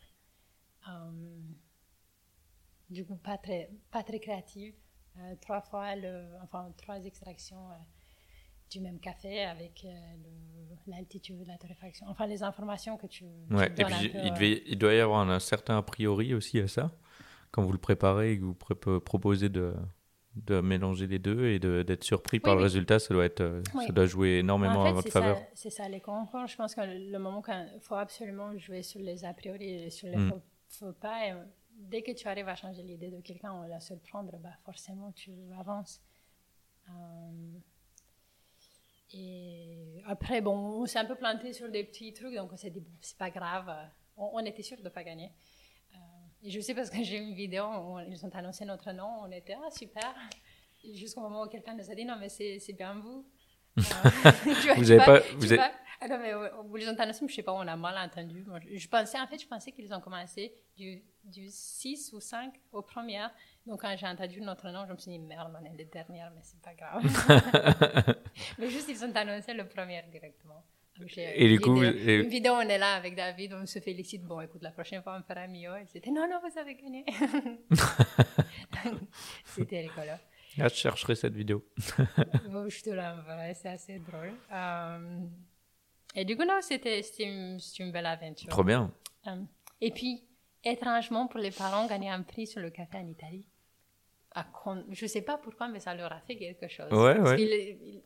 [0.87, 1.55] Um,
[2.89, 4.75] du coup, pas très, pas très créatif.
[5.17, 7.69] Euh, trois fois, le, enfin, trois extractions
[8.69, 9.85] du même café avec
[10.87, 14.93] l'altitude, la torréfaction, enfin les informations que tu, ouais, et puis, il, devait, il, doit
[14.93, 16.91] y avoir un certain a priori aussi à ça
[17.51, 19.75] quand vous le préparez et que vous proposez de,
[20.35, 23.93] de mélanger les deux et d'être surpris par le résultat, ça doit, être, euh, ça
[23.93, 25.39] doit jouer énormément en, votre faveur.
[25.53, 26.47] C'est ça, les concours.
[26.47, 29.89] Je pense que le moment quand il faut absolument jouer sur les a priori et
[29.89, 30.31] sur les mm.
[30.69, 31.33] faux, pas, et
[31.77, 35.31] dès que tu arrives à changer l'idée de quelqu'un ou la surprendre, bah forcément tu
[35.59, 36.01] avances.
[36.89, 37.59] Euh,
[39.13, 42.71] et après, bon, on s'est un peu planté sur des petits trucs, donc on s'est
[42.71, 43.71] dit, bon, c'est pas grave,
[44.17, 45.31] on, on était sûr de ne pas gagner.
[46.43, 49.31] Et je sais parce que j'ai une vidéo où ils ont annoncé notre nom, on
[49.31, 50.13] était ah super.
[50.93, 53.25] Jusqu'au moment où quelqu'un nous a dit non mais c'est bien vous.
[53.75, 54.31] Euh,
[54.75, 55.63] vous n'avez pas, vous avez...
[55.99, 56.29] Ah non, mais
[56.79, 58.45] ils ont annoncé, mais je sais pas, on a mal entendu.
[58.71, 62.83] je pensais, en fait, je pensais qu'ils ont commencé du, du 6 ou 5 au
[62.83, 63.25] premier.
[63.65, 66.31] Donc, quand j'ai entendu notre nom, je me suis dit, merde, on est les dernières,
[66.35, 67.03] mais c'est pas grave.
[68.59, 70.63] mais juste, ils ont annoncé le premier directement.
[71.17, 74.23] Et du coup, une vidéo, on est là avec David, on se félicite.
[74.23, 75.71] Bon, écoute, la prochaine fois, on fera mieux.
[75.81, 77.03] Et c'était non, non, vous avez gagné.
[79.45, 80.11] c'était rigolo.
[80.59, 81.65] Ah, je chercherai cette vidéo.
[82.49, 84.33] bon, je te l'enverrai, c'est assez drôle.
[84.51, 85.19] Euh,
[86.13, 88.49] et du coup, non, c'était une, une, belle aventure.
[88.49, 88.93] Trop bien.
[89.25, 89.41] Euh,
[89.81, 90.23] et puis,
[90.63, 93.45] étrangement, pour les parents, gagner un prix sur le café en Italie.
[94.35, 96.91] Je ne sais pas pourquoi, mais ça leur a fait quelque chose.
[96.91, 98.03] Ouais, ouais.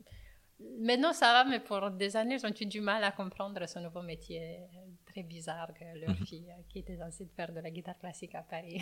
[0.59, 3.77] Maintenant, ça va, mais pour des années, ils ont eu du mal à comprendre ce
[3.79, 4.59] nouveau métier
[5.05, 6.25] très bizarre que leur mhm.
[6.25, 8.81] fille, qui était censée faire de la guitare classique à Paris.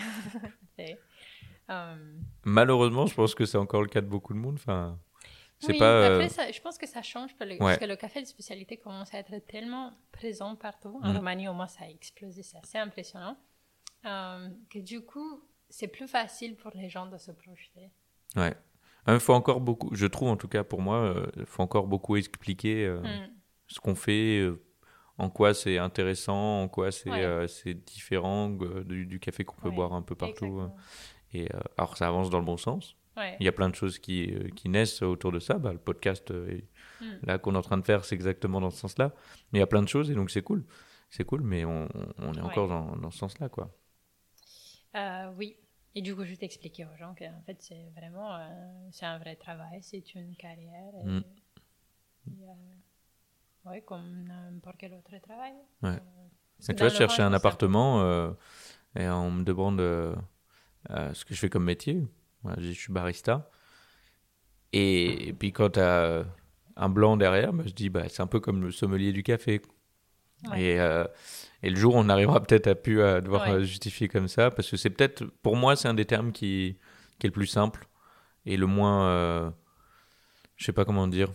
[1.68, 1.96] Euh,
[2.44, 4.54] Malheureusement, je pense que c'est encore le cas de beaucoup de monde.
[4.54, 5.00] Enfin,
[5.58, 8.28] c'est oui, pas, après, euh, je pense que ça change parce que le café de
[8.28, 11.00] spécialité commence à être tellement présent partout.
[11.02, 11.18] En mhm.
[11.18, 13.36] Roumanie, au moins, ça a explosé, c'est assez impressionnant.
[14.06, 17.90] Euh, que du coup, c'est plus facile pour les gens de se projeter.
[18.36, 18.56] Ouais.
[19.08, 21.88] Il faut encore beaucoup, je trouve en tout cas pour moi, euh, il faut encore
[21.88, 23.30] beaucoup expliquer euh, mm.
[23.68, 24.64] ce qu'on fait, euh,
[25.18, 30.16] en quoi c'est intéressant, en quoi c'est différent du, café qu'on peut boire un peu
[30.16, 30.62] partout.
[31.34, 32.96] Et alors ça avance dans le bon sens.
[33.40, 35.58] Il y a plein de choses qui, qui naissent autour de ça.
[35.58, 37.06] Bah, le podcast mm.
[37.24, 39.14] là qu'on est en train de faire, c'est exactement dans ce sens-là.
[39.52, 40.66] Mais il y a plein de choses et donc c'est cool.
[41.12, 41.88] C'est cool, mais on,
[42.18, 43.72] on est encore dans, dans, ce sens-là, quoi.
[45.38, 45.56] oui,
[45.96, 48.48] et du coup, je t'expliquais aux gens qu'en fait, c'est vraiment euh,
[48.92, 50.94] c'est un vrai travail, c'est une carrière.
[51.04, 51.24] Et, mm.
[53.66, 55.54] oui, comme n'importe quel autre travail.
[55.82, 55.98] Ouais.
[56.70, 58.32] Euh, tu vois, chercher un appartement euh,
[58.98, 59.80] et on me demande
[60.90, 62.06] ce que je fais comme métier.
[62.58, 63.50] je suis barista.
[64.74, 66.26] Et, puis quand tu as
[66.76, 69.62] un blanc derrière, bah, je dis bah, c'est un peu comme le sommelier du café.
[70.56, 71.06] Et, euh,
[71.66, 74.52] et, le jour où on arrivera peut-être à pu à devoir euh, justifier comme ça,
[74.52, 76.78] parce que c'est peut-être, pour moi, c'est un des termes qui,
[77.20, 77.88] qui est le plus simple
[78.46, 79.52] et le moins, euh,
[80.56, 81.32] je sais pas comment dire,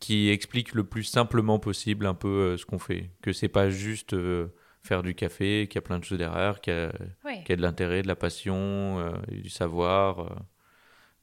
[0.00, 3.10] qui explique le plus simplement possible un peu euh, ce qu'on fait.
[3.22, 6.60] Que c'est pas juste euh, faire du café, qu'il y a plein de choses derrière,
[6.60, 6.92] qu'il y a,
[7.24, 10.46] Oui, qu'il y a de l'intérêt, de la passion, et du savoir.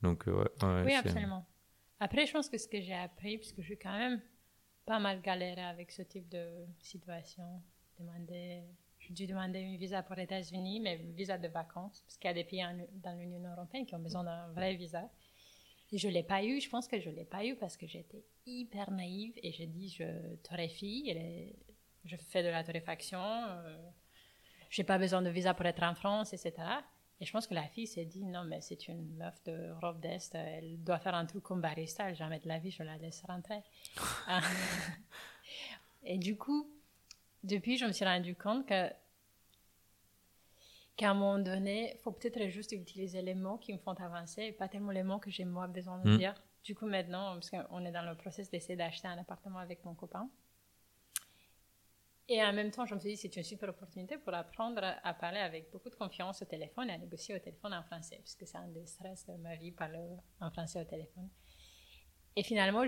[0.01, 1.47] donc, ouais, ouais, oui absolument.
[1.99, 4.19] Après, je pense que ce que j'ai appris, parce que j'ai quand même
[4.85, 7.61] pas mal galéré avec ce type de situation,
[7.99, 8.61] demander,
[9.09, 12.31] dû demander une visa pour les États-Unis, mais une visa de vacances, parce qu'il y
[12.31, 15.09] a des pays en- dans l'Union européenne qui ont besoin d'un vrai visa.
[15.91, 17.75] Et je ne l'ai pas eu, je pense que je ne l'ai pas eu parce
[17.75, 21.13] que j'étais hyper naïve et j'ai dit je torréfie,
[22.05, 23.77] je fais de la torréfaction, euh,
[24.69, 26.53] j'ai pas besoin de visa pour être en France, etc.
[27.19, 29.99] Et je pense que la fille s'est dit non, mais c'est une meuf de Europe
[29.99, 32.97] d'Est, elle doit faire un truc comme barista, elle, jamais de la vie, je la
[32.97, 33.61] laisse rentrer.
[34.27, 34.41] Ah.
[36.03, 36.67] et du coup,
[37.43, 38.89] depuis, je me suis rendu compte que
[40.97, 44.43] qu'à un moment donné, il faut peut-être juste utiliser les mots qui me font avancer
[44.43, 46.17] et pas tellement les mots que j'ai moi besoin de Mm.
[46.17, 46.35] dire.
[46.63, 49.95] Du coup, maintenant, parce qu'on est dans le process d'essayer d'acheter un appartement avec mon
[49.95, 50.29] copain.
[52.27, 55.13] Et en même temps, je me suis dit, c'est une super opportunité pour apprendre à
[55.13, 58.47] parler avec beaucoup de confiance au téléphone et à négocier au téléphone en français, puisque
[58.47, 59.99] c'est un des stress de ma vie, parler
[60.39, 61.29] en français au téléphone.
[62.35, 62.85] Et finalement,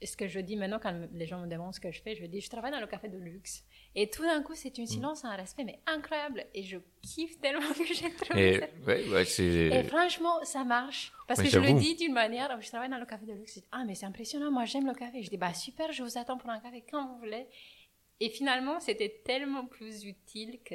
[0.00, 2.14] je- ce que je dis maintenant quand les gens me demandent ce que je fais,
[2.14, 3.64] je dis, je travaille dans le café de luxe.
[3.94, 6.44] Et tout d'un coup, c'est une silence, un respect, mais incroyable.
[6.54, 8.66] Et je kiffe tellement que j'ai trouvé Et, ça.
[8.86, 11.12] ouais, ouais, Et franchement, ça marche.
[11.28, 13.54] Parce que je le dis d'une manière, je travaille dans le café de luxe.
[13.54, 15.22] je dis, Ah, mais c'est impressionnant, moi j'aime le café.
[15.22, 17.46] Je dis, bah super, je vous attends pour un café quand vous voulez.
[18.20, 20.74] Et finalement, c'était tellement plus utile que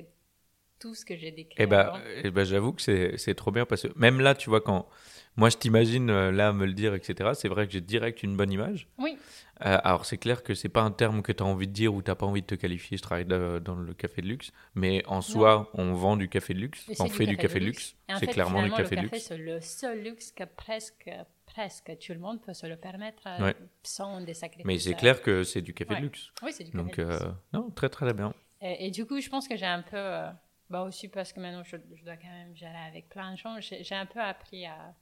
[0.79, 1.55] tout ce que j'ai décrit.
[1.61, 1.91] Eh ben,
[2.23, 4.87] eh ben, j'avoue que c'est c'est trop bien parce que même là, tu vois, quand
[5.35, 8.35] moi je t'imagine euh, là me le dire, etc., c'est vrai que j'ai direct une
[8.37, 8.87] bonne image.
[8.97, 9.17] Oui,
[9.65, 11.93] Euh, alors c'est clair que c'est pas un terme que tu as envie de dire
[11.93, 14.51] ou tu pas envie de te qualifier, je travaille de- dans le café de luxe,
[14.73, 17.95] mais en soi, on vend du café de luxe, on fait du café de luxe,
[18.19, 19.19] c'est clairement finalement, café de luxe.
[19.27, 21.09] c'est le seul luxe que presque,
[21.45, 23.55] presque tout le monde peut se le permettre euh, Ouais.
[23.83, 24.65] sans des sacrifices.
[24.65, 25.97] Mais c'est euh, clair que c'est du café Ouais.
[25.97, 26.31] de luxe.
[26.41, 27.21] Oui, c'est du café Donc, de luxe.
[27.23, 28.33] euh, non, très très bien.
[28.61, 30.29] Et, et du coup, je pense que j'ai un peu, euh,
[30.69, 33.59] bah aussi parce que maintenant je, je dois quand même gérer avec plein de gens,
[33.59, 34.95] j'ai un peu appris à.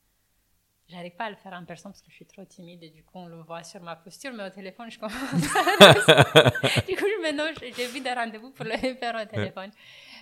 [0.89, 3.03] J'arrive pas à le faire en personne parce que je suis trop timide et du
[3.03, 5.13] coup on le voit sur ma posture, mais au téléphone je commence
[5.55, 6.81] à.
[6.87, 9.71] du coup, maintenant j'ai vu des rendez-vous pour le faire au téléphone,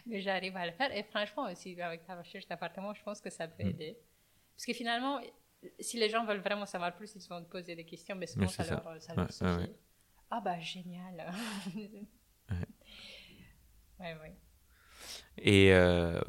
[0.07, 3.29] mais j'arrive à le faire et franchement aussi avec ta recherche d'appartement, je pense que
[3.29, 3.67] ça peut Mm.
[3.69, 3.97] aider.
[4.55, 5.19] Parce que finalement,
[5.79, 8.45] si les gens veulent vraiment savoir plus, ils vont te poser des questions, mais souvent
[8.45, 8.81] Mais ça, ça.
[8.83, 9.45] leur, ça Ouais, leur ouais, suffit.
[9.45, 9.75] ouais.
[10.31, 11.31] Ah bah génial.
[13.99, 14.35] ouais, ouais.
[15.37, 16.19] Et euh,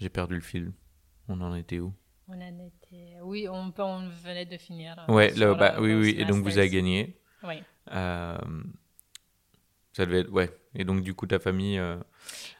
[0.00, 0.72] j'ai perdu le fil.
[1.28, 1.92] On en était où?
[2.28, 3.16] On en était.
[3.22, 4.96] Oui, on, venait de finir.
[5.08, 6.14] euh, Ouais, le, bah, oui, oui.
[6.18, 7.18] Et donc vous avez gagné.
[7.42, 7.62] Oui.
[7.92, 8.36] Euh,
[9.92, 10.50] ça devait être, ouais.
[10.74, 11.96] Et donc du coup ta famille, euh,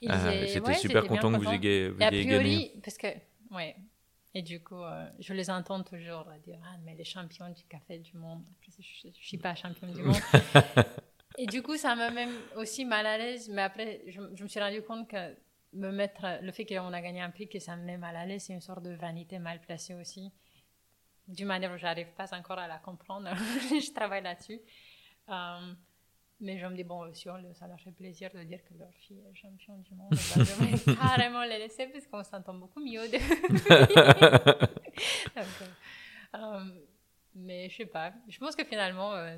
[0.00, 2.72] c'était ouais, super content que vous ayez, vous ayez priori, gagné.
[2.82, 3.08] parce que.
[3.50, 3.76] Ouais.
[4.34, 7.98] Et du coup, euh, je les entends toujours dire Ah, mais les champions du café
[7.98, 8.42] du monde.
[8.60, 10.16] Après, Je ne suis pas championne du monde.
[11.39, 13.48] Et du coup, ça m'a même aussi mal à l'aise.
[13.48, 15.36] Mais après, je, je me suis rendu compte que
[15.73, 18.27] me mettre, le fait qu'on a gagné un prix, que ça me met mal à
[18.27, 20.32] l'aise, c'est une sorte de vanité mal placée aussi.
[21.28, 23.31] D'une manière où j'arrive pas encore à la comprendre.
[23.35, 24.60] je travaille là-dessus.
[25.28, 25.73] Euh,
[26.40, 28.93] mais je me dis, bon, aussi, on- ça leur fait plaisir de dire que leur
[28.94, 30.09] fille est championne du monde.
[30.12, 33.06] On va vraiment carrément les laisser parce qu'on s'entend beaucoup mieux.
[33.09, 33.19] De...
[35.36, 35.66] Donc, euh,
[36.36, 36.65] euh,
[37.35, 38.12] mais je sais pas.
[38.28, 39.36] Je pense que finalement, euh,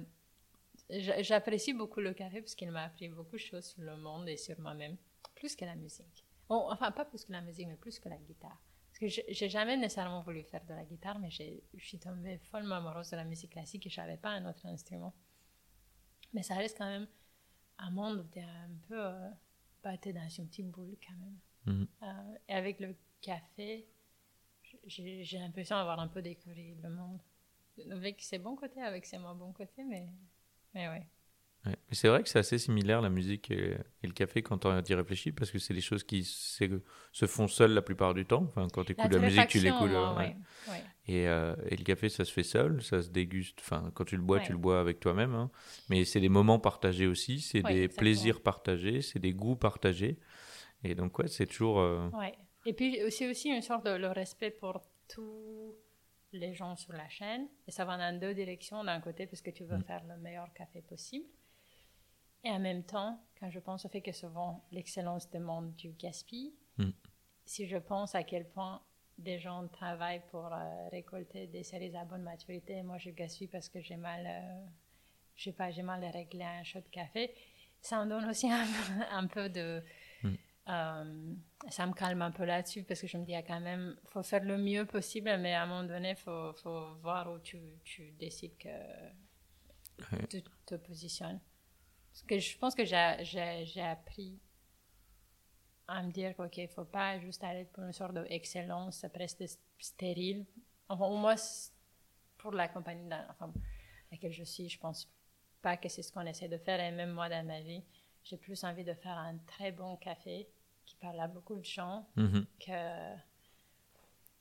[1.20, 4.36] j'apprécie beaucoup le café parce qu'il m'a appris beaucoup de choses sur le monde et
[4.36, 4.96] sur moi-même,
[5.34, 6.24] plus que la musique.
[6.48, 8.60] Bon, enfin, pas plus que la musique, mais plus que la guitare.
[8.88, 11.44] Parce que j'ai- jamais nécessairement voulu faire de la guitare, mais je
[11.78, 15.14] suis tombée follement amoureuse de la musique classique et je savais pas un autre instrument.
[16.32, 17.06] Mais ça reste quand même
[17.78, 19.30] un monde où tu es un peu euh,
[19.82, 21.38] battu dans une petite boule quand même.
[21.66, 21.88] Mhm.
[22.02, 23.86] Euh, et avec le café,
[24.86, 27.20] j'ai l'impression d'avoir un peu découvert le monde.
[27.90, 30.08] Avec ses bons côtés, avec ses moins bons côtés, mais,
[30.74, 31.06] mais ouais.
[31.66, 31.76] Ouais.
[31.90, 34.82] Mais C'est vrai que c'est assez similaire la musique et, et le café quand on
[34.82, 38.44] y réfléchit parce que c'est des choses qui se font seules la plupart du temps.
[38.44, 39.90] Enfin, quand tu écoutes la, musique, tu l'écoutes.
[39.90, 40.36] euh, ouais.
[40.68, 40.84] ouais.
[41.06, 43.58] Et, euh, et le café, ça se fait seul, ça se déguste.
[43.60, 45.34] Enfin, quand tu le bois, tu le bois avec toi-même.
[45.34, 45.50] hein.
[45.90, 47.98] Mais c'est des moments partagés aussi, c'est des exactement.
[47.98, 50.18] plaisirs partagés, c'est des goûts partagés.
[50.82, 51.80] Et donc, ouais, c'est toujours.
[51.80, 52.34] euh, Ouais.
[52.64, 55.74] Et puis c'est aussi une sorte de le respect pour tous
[56.32, 57.48] les gens sur la chaîne.
[57.66, 58.82] Et ça va dans deux directions.
[58.84, 59.84] D'un côté, parce que tu veux Mm.
[59.84, 61.26] faire le meilleur café possible.
[62.44, 66.54] Et en même temps, quand je pense au fait que souvent l'excellence demande du gaspille,
[66.78, 66.90] Mm.
[67.44, 68.80] si je pense à quel point
[69.18, 73.68] des gens travaillent pour euh, récolter des cerises à bonne maturité, moi je gaspille parce
[73.68, 74.66] que j'ai mal, euh,
[75.36, 77.34] je sais pas, j'ai mal réglé un shot de café,
[77.82, 78.64] ça me donne aussi un,
[79.10, 79.82] un peu de.
[80.70, 81.34] Euh,
[81.68, 83.60] ça me calme un peu là-dessus parce que je me dis, il y a quand
[83.60, 87.30] même, faut faire le mieux possible, mais à un moment donné, il faut, faut, voir
[87.32, 88.68] où tu, tu décides que
[90.28, 91.40] tu te positionnes.
[92.12, 94.38] Parce que je pense que j'ai appris
[95.88, 99.44] à me dire qu'il ne faut pas juste aller pour une sorte d'excellence presque
[99.78, 100.46] stérile.
[100.88, 101.34] Enfin, au moins,
[102.38, 103.52] pour la compagnie dans enfin,
[104.12, 105.12] laquelle je suis, je pense
[105.62, 106.80] pas que c'est ce qu'on essaie de faire.
[106.80, 107.82] Et même moi, dans ma vie,
[108.22, 110.48] j'ai plus envie de faire un très bon café
[111.00, 112.44] parle à beaucoup de gens mm-hmm.
[112.60, 113.16] que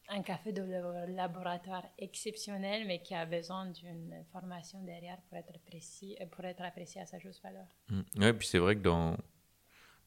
[0.10, 0.64] un café de
[1.14, 7.02] laboratoire exceptionnel, mais qui a besoin d'une formation derrière pour être précis, pour être apprécié
[7.02, 7.68] à sa juste valeur.
[7.90, 8.02] Mm.
[8.18, 9.16] Oui, puis c'est vrai que dans,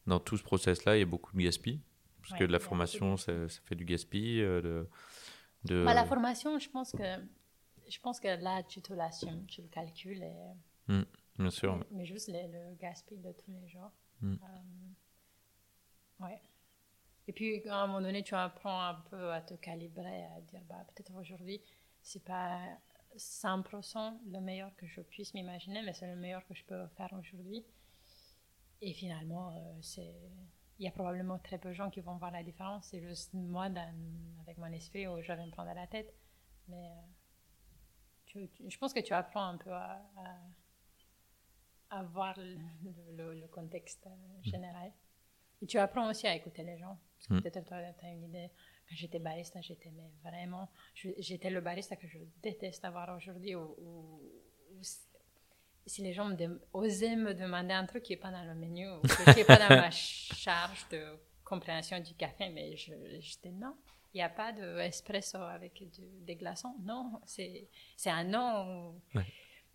[0.07, 1.81] dans tout ce process-là, il y a beaucoup de gaspillage.
[2.21, 3.33] Parce que de la formation, ça,
[3.65, 4.45] fait du gaspillage.
[4.45, 4.89] Euh, de,
[5.65, 5.85] de...
[5.85, 7.05] Bah, la formation, je pense que
[7.89, 10.23] je pense que là, tu te l'assumes, tu le calcules.
[10.23, 11.05] Et...
[11.39, 11.85] Bien sûr.
[11.91, 13.91] Mais, juste le, gaspillage de tous les jours.
[14.21, 14.35] Mm.
[14.35, 14.47] Euh,
[16.23, 16.41] ouais.
[17.29, 20.63] Et puis, à un moment donné, tu apprends un peu à te calibrer, à dire,
[20.69, 21.61] bah, peut-être aujourd'hui,
[22.03, 22.59] c'est pas
[23.17, 27.13] 100% le meilleur que je puisse m'imaginer, mais c'est le meilleur que je peux faire
[27.13, 27.65] aujourd'hui.
[28.81, 30.15] Et finalement, euh, c'est
[30.79, 32.87] il y a probablement très peu de gens qui vont voir la différence.
[32.87, 33.69] C'est juste moi,
[34.41, 36.13] avec mon esprit, où je vais me prendre la tête.
[36.67, 36.91] Mais
[38.37, 40.03] euh, je pense que tu apprends un peu à,
[41.91, 44.93] à, voir le, le, contexte euh, général.
[45.63, 46.99] Et tu apprends aussi à écouter les gens.
[47.17, 47.43] Parce que mm.
[47.43, 48.51] peut-être toi, tu as une idée.
[48.89, 50.69] Quand j'étais barista, j'étais vraiment.
[50.95, 53.55] J'étais le barista que je déteste avoir aujourd'hui.
[55.87, 58.91] si les gens me osaient me demander un truc qui n'est pas dans le menu,
[58.91, 63.77] ou qui n'est pas dans ma charge de compréhension du café, mais je, je non.
[64.15, 65.83] Il n'y a pas d'espresso avec
[66.27, 66.75] des glaçons.
[66.83, 67.69] Non, c'est
[68.07, 69.01] un non.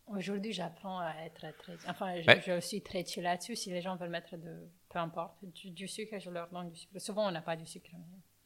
[0.07, 1.75] Aujourd'hui, j'apprends à être très.
[1.87, 3.55] Enfin, je, suis très chill là-dessus.
[3.55, 6.99] Si les gens veulent mettre de peu importe, du, sucre, je leur donne du sucre.
[6.99, 7.89] Souvent, on n'a pas du sucre.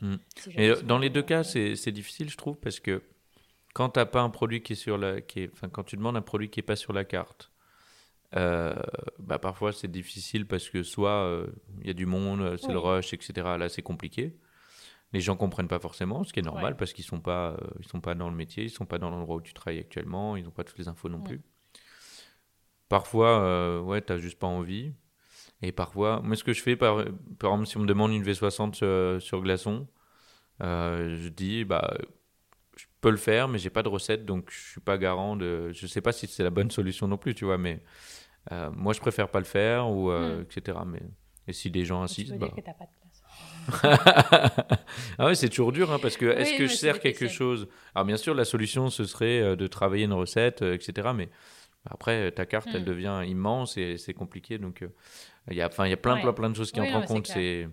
[0.01, 0.81] Mais, hmm.
[0.83, 3.01] dans les deux cas, c'est difficile, je trouve, parce que
[3.73, 5.21] quand tu pas un produit qui est sur la.
[5.21, 7.51] Qui est, enfin, quand tu demandes un produit qui n'est pas sur la carte,
[8.35, 8.75] euh,
[9.19, 11.47] bah, parfois c'est difficile parce que soit euh,
[11.79, 13.33] il y a du monde, c'est le rush, etc.
[13.57, 14.35] Là, c'est compliqué.
[15.13, 17.87] Les gens comprennent pas forcément, ce qui est normal parce qu'ils sont pas, euh, ils
[17.87, 20.43] sont pas dans le métier, ils sont pas dans l'endroit où tu travailles actuellement, ils
[20.43, 21.41] n'ont pas toutes les infos non plus.
[22.89, 24.91] Parfois, ouais, t'as juste pas envie.
[25.61, 27.03] Et parfois, moi, ce que je fais, par,
[27.37, 29.87] par exemple, si on me demande une V60 sur, sur glaçon,
[30.61, 31.93] euh, je dis, bah,
[32.75, 35.71] je peux le faire, mais j'ai pas de recette, donc je suis pas garant de.
[35.71, 37.81] Je sais pas si c'est la bonne solution non plus, tu vois, mais
[38.51, 40.41] euh, moi, je préfère pas le faire, ou, euh, hmm.
[40.41, 40.77] etc.
[40.85, 41.01] Mais,
[41.47, 42.33] et si des gens insistent.
[42.33, 42.47] Tu bah...
[42.47, 42.97] dire que t'as pas de place.
[45.19, 47.67] ah ouais, c'est toujours dur, hein, parce que est-ce que je sers quelque chose?
[47.93, 51.09] Alors, bien sûr, la solution, ce serait de travailler une recette, etc.
[51.15, 51.29] Mais
[51.85, 52.85] après, ta carte, elle hmm.
[52.85, 54.57] devient immense et c'est compliqué.
[54.57, 54.85] Donc,
[55.49, 57.05] il y a, enfin, il y a plein, plein, plein de choses qui entrent en
[57.05, 57.27] compte.
[57.27, 57.67] C'est...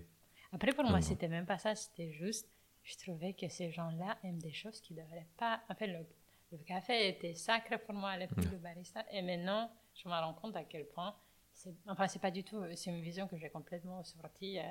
[0.53, 1.75] Après, pour moi, c'était même pas ça.
[1.75, 2.49] C'était juste,
[2.83, 5.61] je trouvais que ces gens-là aiment des choses qui ne devraient pas.
[5.69, 9.05] En fait, le, café était sacré pour moi à l'époque de barista.
[9.13, 11.15] Et maintenant, je me rends compte à quel point.
[11.53, 12.63] C'est, enfin, c'est pas du tout.
[12.77, 14.63] C'est une vision que j'ai complètement sortie euh,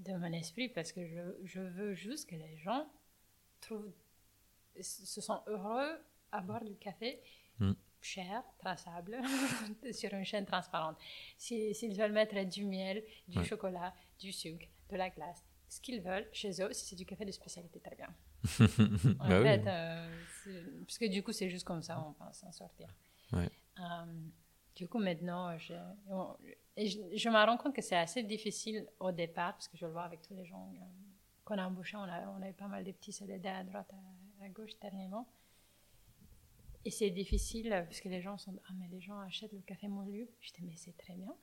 [0.00, 2.88] de mon esprit parce que je, je veux juste que les gens
[3.60, 3.92] trouvent,
[4.80, 6.00] se sont heureux
[6.32, 7.20] à boire du café.
[8.00, 9.20] Cher, traçable,
[9.92, 10.96] sur une chaîne transparente.
[11.36, 16.28] S'ils veulent mettre du miel, du chocolat, du sucre, de la glace, ce qu'ils veulent
[16.32, 18.08] chez eux, si c'est du café de spécialité, très bien.
[19.20, 20.08] en bah fait, euh,
[20.86, 22.88] parce que du coup, c'est juste comme ça, on pense s'en sortir.
[23.34, 23.44] Euh,
[24.76, 25.74] du coup, maintenant, je,
[26.76, 30.04] je, me rends compte que c'est assez difficile au départ, parce que je le vois
[30.04, 30.84] avec tous les gens euh,
[31.44, 33.92] qu'on a embauchés, on a, on a eu pas mal de petits CDD à droite,
[34.40, 35.26] à, à gauche dernièrement.
[36.88, 39.88] Et c'est difficile parce que les gens sont Ah, mais les gens achètent le café
[39.88, 40.26] moulu.
[40.40, 41.34] Je dis Mais c'est très bien.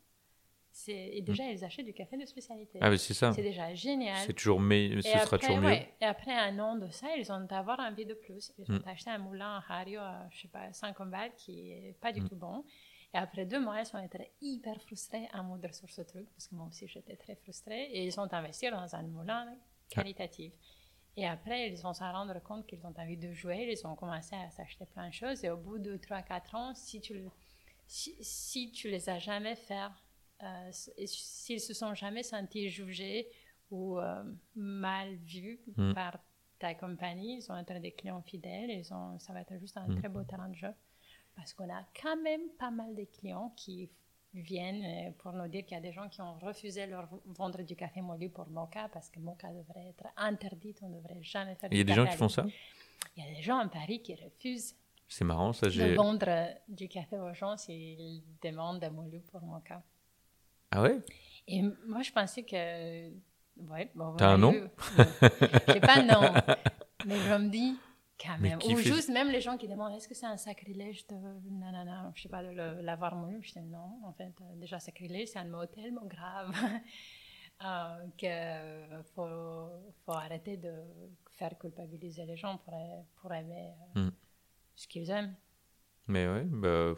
[0.87, 1.51] Et déjà, mm.
[1.51, 2.79] ils achètent du café de spécialité.
[2.81, 3.31] Ah, c'est ça.
[3.31, 4.17] C'est déjà génial.
[4.25, 5.77] C'est toujours mais ce sera toujours mieux.
[6.01, 8.53] Et après un an de ça, ils ont avoir envie de plus.
[8.57, 8.87] Ils ont mm.
[8.87, 12.21] acheté un moulin à Hario à, je sais pas, 50 balles qui est pas du
[12.21, 12.29] mm.
[12.29, 12.65] tout bon.
[13.13, 16.47] Et après deux mois, ils ont été hyper frustrés à moudre sur ce truc, parce
[16.47, 17.83] que moi aussi, j'étais très frustrée.
[17.91, 19.45] Et ils ont investi dans un moulin
[19.89, 20.53] qualitatif.
[21.17, 24.35] Et après, ils vont s'en rendre compte qu'ils ont envie de jouer, ils ont commencé
[24.35, 25.43] à s'acheter plein de choses.
[25.45, 27.23] Et au bout de 3-4 ans, si tu,
[27.87, 29.87] si, si, tu les as jamais fait,
[30.43, 33.29] euh, s'ils se sont jamais sentis jugés
[33.71, 34.23] ou euh,
[34.55, 35.93] mal vus mm.
[35.93, 36.19] par
[36.59, 39.87] ta compagnie, ils ont été des clients fidèles, ils ont, ça va être juste un
[39.87, 39.99] mm.
[39.99, 40.73] très beau talent de jeu.
[41.35, 43.89] Parce qu'on a quand même pas mal de clients qui
[44.41, 47.61] viennent euh, pour nous dire qu'il y a des gens qui ont refusé leur vendre
[47.63, 51.55] du café moulu pour Mocha parce que Mocha devrait être interdit, on ne devrait jamais
[51.55, 52.45] faire Il y a des gens qui font ça?
[53.15, 54.75] Il y a des gens en Paris qui refusent
[55.07, 59.83] c'est marrant, ça, de vendre du café aux gens s'ils demandent un moulu pour Mocha.
[60.71, 60.99] Ah ouais?
[61.47, 63.09] Et moi, je pensais que.
[63.69, 64.51] Ouais, bon, T'as un nom?
[64.51, 66.21] J'ai pas de nom.
[67.05, 67.77] Mais je me dis,
[68.19, 68.59] quand même.
[68.65, 71.15] Ou fait- juste même les gens qui demandent est-ce que c'est un sacrilège de.
[71.49, 72.49] Nanana, je sais pas, de
[72.81, 73.41] l'avoir moulu.
[73.43, 76.51] Je dis non, en fait, euh, déjà, sacrilège, c'est un mot tellement grave
[77.63, 79.69] euh, que faut,
[80.05, 80.71] faut arrêter de
[81.31, 84.11] faire culpabiliser les gens pour, pour aimer euh, Mm.
[84.75, 85.35] ce qu'ils aiment.
[86.07, 86.93] Mais ouais, bah,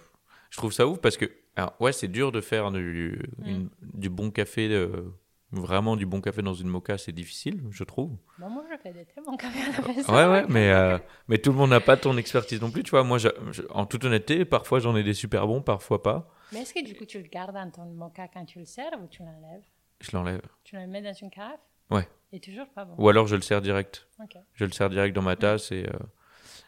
[0.50, 1.26] je trouve ça ouf parce que,
[1.56, 3.46] alors, ouais, c'est dur de faire du, Mm.
[3.48, 5.10] une- du bon café, euh,
[5.52, 8.12] vraiment du bon café dans une mocha, c'est difficile, je trouve.
[8.38, 10.14] Bon, moi, je fais des très bons cafés à la maison.
[10.14, 10.98] Ouais, ouais, mais, euh,
[11.28, 13.04] mais tout le monde n'a pas ton expertise non plus, tu vois.
[13.04, 16.30] Moi, je- je- en toute honnêteté, parfois j'en ai des super bons, parfois pas.
[16.52, 18.92] Mais est-ce que du coup, tu le gardes dans ton mocha quand tu le sers
[19.02, 19.64] ou tu l'enlèves?
[20.02, 20.42] Je l'enlève.
[20.64, 21.60] Tu le mets dans une carafe?
[21.90, 22.08] Ouais.
[22.32, 22.94] Et toujours pas bon.
[22.98, 24.08] Ou alors je le sers direct.
[24.22, 24.38] Ok.
[24.54, 25.72] Je le sers direct dans ma tasse.
[25.72, 25.98] Et, euh,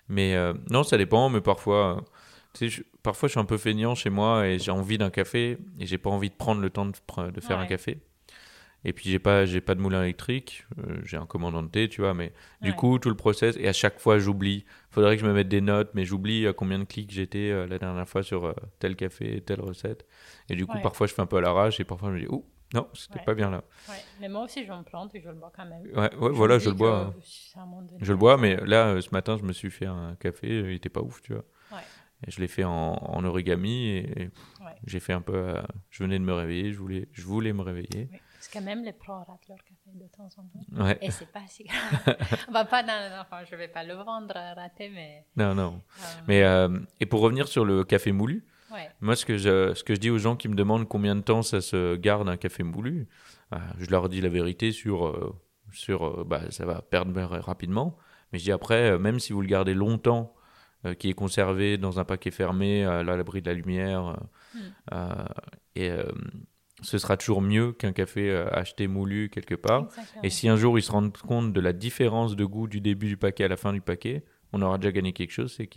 [0.07, 2.01] mais euh, non, ça dépend, mais parfois, euh,
[2.53, 5.10] tu sais, je- parfois je suis un peu feignant chez moi et j'ai envie d'un
[5.10, 6.93] café et j'ai pas envie de prendre le temps de,
[7.41, 7.99] faire un café.
[8.85, 11.89] Et puis j'ai pas, j'ai pas de moulin électrique, euh, j'ai un commandant de thé,
[11.89, 12.31] tu vois, mais
[12.61, 14.65] du coup tout le process et à chaque fois j'oublie.
[14.89, 17.68] Faudrait que je me mette des notes, mais j'oublie à combien de clics j'étais euh,
[17.68, 20.06] la dernière fois sur euh, tel café, telle recette.
[20.49, 20.81] Et du coup Ouais.
[20.81, 23.19] parfois je fais un peu à l'arrache et parfois je me dis oh non c'était
[23.19, 23.26] Ouais.
[23.26, 23.64] pas bien là.
[24.22, 25.81] Mais moi aussi, je me plante et je le bois quand même.
[25.95, 27.11] Ouais, voilà je le bois.
[27.56, 27.88] que hein.
[28.01, 30.72] Je le bois, mais là, euh, ce matin, je me suis fait un café, euh,
[30.72, 31.43] il était pas ouf, tu vois.
[32.27, 34.30] Et je l'ai fait en, en origami et,
[34.85, 35.35] j'ai fait un peu.
[35.35, 38.10] euh, je venais de me réveiller, je voulais, je voulais me réveiller.
[38.11, 38.19] Oui.
[38.52, 40.84] Que même les pros ratent leur café de temps en temps.
[40.86, 40.98] Ouais.
[41.02, 42.16] Et c'est pas si grave.
[42.52, 45.26] Va pas dans, enfin, je vais pas le vendre raté, mais.
[45.36, 45.82] Non, non.
[46.00, 48.90] euh, Mais euh, et pour revenir sur le café moulu, ouais.
[49.02, 51.22] moi, ce que je, ce que je dis aux gens qui me demandent combien de
[51.22, 53.08] temps ça se garde un café moulu,
[53.54, 55.34] euh, je leur dis la vérité sur,
[55.72, 57.98] sur, bah, ça va perdre rapidement.
[58.32, 60.34] Mais je dis après, même si vous le gardez longtemps,
[60.98, 64.16] qui est conservé dans un paquet fermé à l'abri de la lumière, euh,
[64.56, 64.60] Mm.
[64.94, 65.26] euh,
[65.76, 65.92] et
[66.81, 69.84] ce sera toujours mieux qu'un café euh, acheté moulu quelque part.
[69.85, 70.23] Exactement.
[70.23, 73.07] Et si un jour ils se rendent compte de la différence de goût du début
[73.07, 74.23] du paquet à la fin du paquet,
[74.53, 75.57] on aura déjà gagné quelque chose.
[75.60, 75.69] Ouais.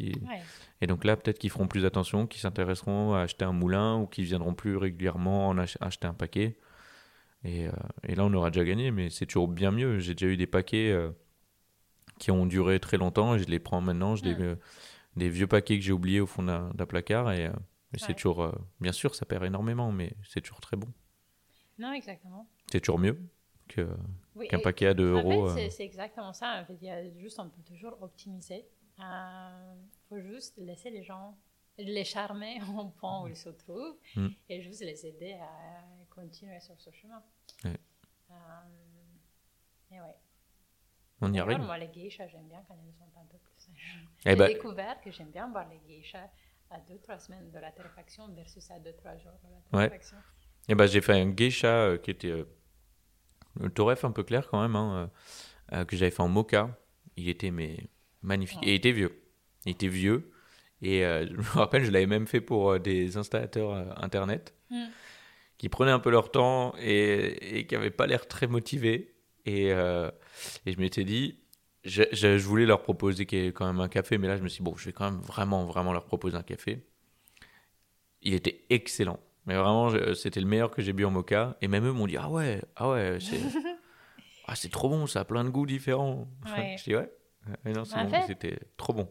[0.80, 4.06] Et donc là, peut-être qu'ils feront plus attention, qu'ils s'intéresseront à acheter un moulin ou
[4.06, 6.56] qu'ils viendront plus régulièrement en ach- acheter un paquet.
[7.44, 7.72] Et, euh,
[8.06, 9.98] et là, on aura déjà gagné, mais c'est toujours bien mieux.
[9.98, 11.10] J'ai déjà eu des paquets euh,
[12.18, 14.14] qui ont duré très longtemps et je les prends maintenant.
[14.24, 14.56] Euh,
[15.16, 17.50] des vieux paquets que j'ai oubliés au fond d'un d'un placard et,
[17.94, 20.88] euh, c'est toujours, euh, bien sûr, ça perd énormément, mais c'est toujours très bon.
[21.78, 22.46] Non, exactement.
[22.70, 23.18] C'est toujours mieux
[24.34, 25.48] Oui, qu'un et- paquet à 2 En euros.
[25.50, 25.68] euh.
[25.70, 26.60] c'est- exactement ça.
[26.60, 28.66] En fait, il y a juste, on peut toujours optimiser.
[28.98, 31.36] Il faut juste laisser les gens,
[31.78, 34.28] les charmer au point où ils se trouvent Mm.
[34.50, 37.22] et juste les aider à continuer sur ce chemin.
[37.64, 37.78] Ouais.
[38.30, 38.34] Euh,
[41.20, 41.58] on y arrive.
[41.58, 43.68] Moi, les geishas, j'aime bien quand elles sont un peu plus.
[44.24, 46.28] Eh J'ai ben, découvert que j'aime bien boire les geishas
[46.72, 49.86] à 2-3 semaines de la torréfaction versus à 2-3 jours de la Ouais.
[49.88, 50.16] torréfaction.
[50.68, 52.44] Eh ben, j'ai fait un geisha euh, qui était euh,
[53.60, 55.10] le torref un peu clair quand même, hein,
[55.72, 56.78] euh, euh, que j'avais fait en mocha.
[57.16, 57.76] Il était mais
[58.22, 58.60] magnifique.
[58.62, 58.68] Ouais.
[58.68, 59.22] Et il était vieux.
[59.66, 60.30] Il était vieux.
[60.80, 61.00] Et
[61.30, 63.72] je me rappelle, je l'avais même fait pour des installateurs
[64.02, 64.86] internet Mm.
[65.58, 69.14] qui prenaient un peu leur temps et, et qui n'avaient pas l'air très motivés.
[69.44, 71.41] Et, et je m'étais dit,
[71.84, 74.62] je, je- je voulais leur proposer quand même un café, mais là je me suis
[74.62, 76.86] dit, bon, je vais quand même vraiment, vraiment leur proposer un café.
[78.22, 79.18] Il était excellent.
[79.46, 81.56] Mais vraiment, c'était le meilleur que j'ai bu en mocha.
[81.60, 83.40] Et même eux m'ont dit, ah ouais, ah ouais, c'est
[84.46, 86.28] ah, trop bon, ça a plein de goûts différents.
[86.56, 86.76] Ouais.
[86.78, 87.10] je dis, ouais.
[87.64, 89.08] Ouais, non, bon, c'était trop bon.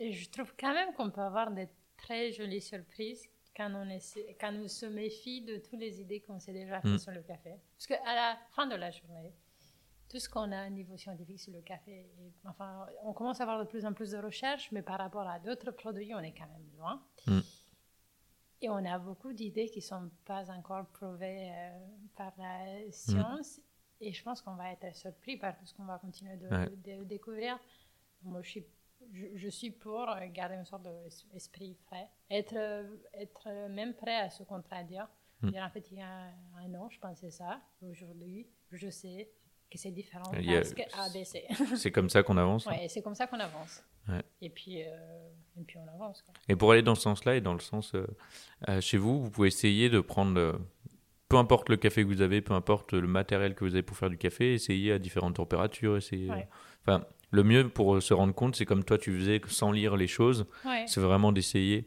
[0.00, 1.66] Et je trouve quand même qu'on peut avoir de
[1.96, 6.40] très jolies surprises quand on, essaie, quand on se méfie de toutes les idées qu'on
[6.40, 6.98] s'est déjà fait Mm.
[6.98, 7.50] sur le café.
[7.76, 9.32] Parce qu'à la fin de la journée,
[10.14, 13.42] tout ce qu'on a au niveau scientifique sur le café, et- enfin, on commence à
[13.42, 16.32] avoir de plus en plus de recherches, mais par rapport à d'autres produits, on est
[16.32, 17.02] quand même loin.
[17.26, 17.40] Mm.
[18.62, 21.86] Et on a beaucoup d'idées qui ne sont pas encore prouvées euh,
[22.16, 23.60] par la science.
[24.00, 26.70] Et je pense qu'on va être surpris par tout ce qu'on va continuer de, Ouais.
[26.70, 27.58] de découvrir.
[28.22, 28.66] Moi, je suis,
[29.12, 30.86] je, je suis pour garder une sorte
[31.32, 32.08] d'esprit frais.
[32.30, 35.08] Être, être même prêt à se contredire.
[35.42, 35.56] Mm.
[35.60, 37.60] En fait, il y a un an, je pensais ça.
[37.82, 39.28] Aujourd'hui, je sais
[39.70, 40.82] que c'est différent a- parce que.
[41.76, 42.66] C'est comme ça qu'on avance.
[42.66, 42.76] hein.
[42.88, 43.82] c'est comme ça qu'on avance.
[44.08, 44.22] Ouais.
[44.40, 44.86] Et, puis, euh,
[45.60, 46.22] et puis, on avance.
[46.22, 46.34] Quoi.
[46.48, 48.06] Et pour aller dans ce sens-là et dans le sens euh,
[48.68, 50.60] euh, chez vous, vous pouvez essayer de prendre,
[51.28, 53.96] peu importe le café que vous avez, peu importe le matériel que vous avez pour
[53.96, 55.96] faire du café, essayer à différentes températures.
[55.96, 56.46] Essayer, Ouais.
[56.86, 60.06] Enfin, le mieux pour se rendre compte, c'est comme toi tu faisais sans lire les
[60.06, 60.84] choses, Ouais.
[60.86, 61.86] c'est vraiment d'essayer.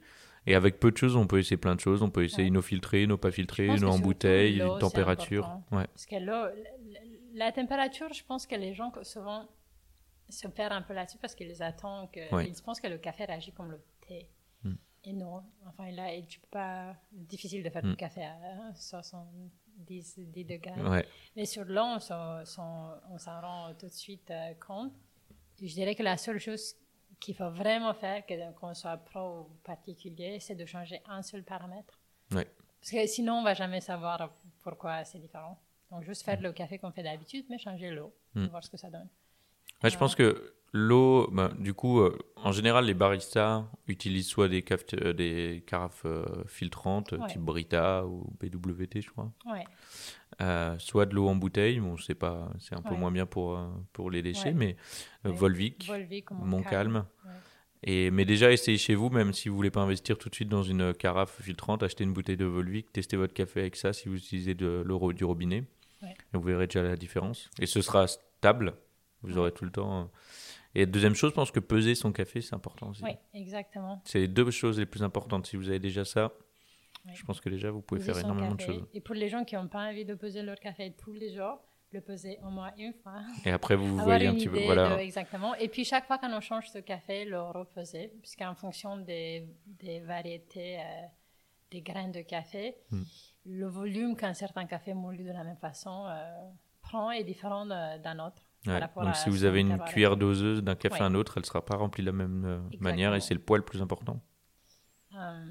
[0.49, 2.01] Et avec peu de choses, on peut essayer plein de choses.
[2.01, 2.49] On peut essayer Ouais.
[2.49, 4.89] nos filtrés, nos pas filtrés, nos en bouteille, important.
[5.73, 5.85] Ouais.
[5.87, 6.47] Parce que l'eau,
[7.37, 9.47] la, température, je pense que les gens souvent
[10.29, 12.43] se perdent un peu là-dessus parce qu'ils attendent que.
[12.45, 14.29] Ils pensent que le café réagit comme le thé.
[14.63, 14.73] Mm.
[15.05, 15.43] Et non.
[15.67, 16.95] Enfin, là, tu peux pas.
[17.11, 17.91] Difficile de faire Mm.
[17.91, 19.27] du café à 60
[19.77, 20.81] 10, 10 degrés.
[20.81, 21.05] Ouais.
[21.35, 24.91] Mais sur l'eau, on s'en s'en- on s'en rend tout de suite euh, compte.
[25.61, 26.75] Je dirais que la seule chose
[27.19, 31.43] qu'il faut vraiment faire, que- qu'on soit pro ou particulier, c'est de changer un seul
[31.43, 31.99] paramètre.
[32.31, 32.47] Ouais.
[32.79, 34.33] Parce que sinon, on va jamais savoir
[34.63, 35.59] pourquoi c'est différent.
[35.91, 38.47] Donc, juste faire le café qu'on fait d'habitude, mais changer l'eau, Mm.
[38.47, 39.07] voir ce que ça donne.
[39.83, 44.47] Ouais, je pense que l'eau, ben, du coup, euh, en général, les baristas utilisent soit
[44.49, 47.27] des, cafet- euh, des carafes euh, filtrantes, Ouais.
[47.27, 49.31] type Brita ou BWT, je crois.
[49.45, 49.63] Ouais.
[50.41, 53.55] Euh, soit de l'eau en bouteille, bon, c'est pas, c'est un peu moins bien pour,
[53.57, 54.75] euh, pour les déchets, mais
[55.25, 55.31] euh.
[55.31, 57.05] Volvic, Volvic Montcalm.
[57.83, 60.49] Et, mais déjà, essayez chez vous, même si vous voulez pas investir tout de suite
[60.49, 64.09] dans une carafe filtrante, achetez une bouteille de Volvic, testez votre café avec ça si
[64.09, 65.63] vous utilisez de l'eau du robinet.
[66.01, 66.09] Ouais.
[66.33, 67.49] Et vous verrez déjà la différence.
[67.59, 68.73] Et ce sera stable,
[69.21, 70.01] vous aurez tout le temps.
[70.01, 70.05] euh.
[70.75, 73.03] Et deuxième chose, je pense que peser son café, c'est important aussi.
[73.03, 74.01] Oui, exactement.
[74.05, 75.47] C'est les deux choses les plus importantes.
[75.47, 76.31] Si vous avez déjà ça,
[77.13, 78.85] je pense que déjà vous pouvez Peser faire énormément de choses.
[78.93, 81.59] Et pour les gens qui n'ont pas envie de peser leur café tous les jours,
[81.93, 83.21] le peser au moins une fois.
[83.45, 84.59] Et après, vous avoir voyez un petit peu.
[84.65, 84.95] Voilà.
[84.97, 85.55] de- exactement.
[85.55, 90.77] Et puis chaque fois qu'on change ce café, le reposer, puisqu'en fonction des, des variétés,
[90.79, 90.83] euh,
[91.71, 93.01] des graines de café, Mm.
[93.47, 96.49] Le volume qu'un certain café moulu de la même façon euh,
[96.81, 98.43] prend est différent d'un autre.
[98.65, 98.79] Ouais.
[98.95, 101.01] Donc si vous avez une cuillère doseuse d'un café Ouais.
[101.01, 103.33] à un autre, elle ne sera pas remplie de la même euh, manière et c'est
[103.33, 104.21] le poids le plus important.
[105.15, 105.45] Euh,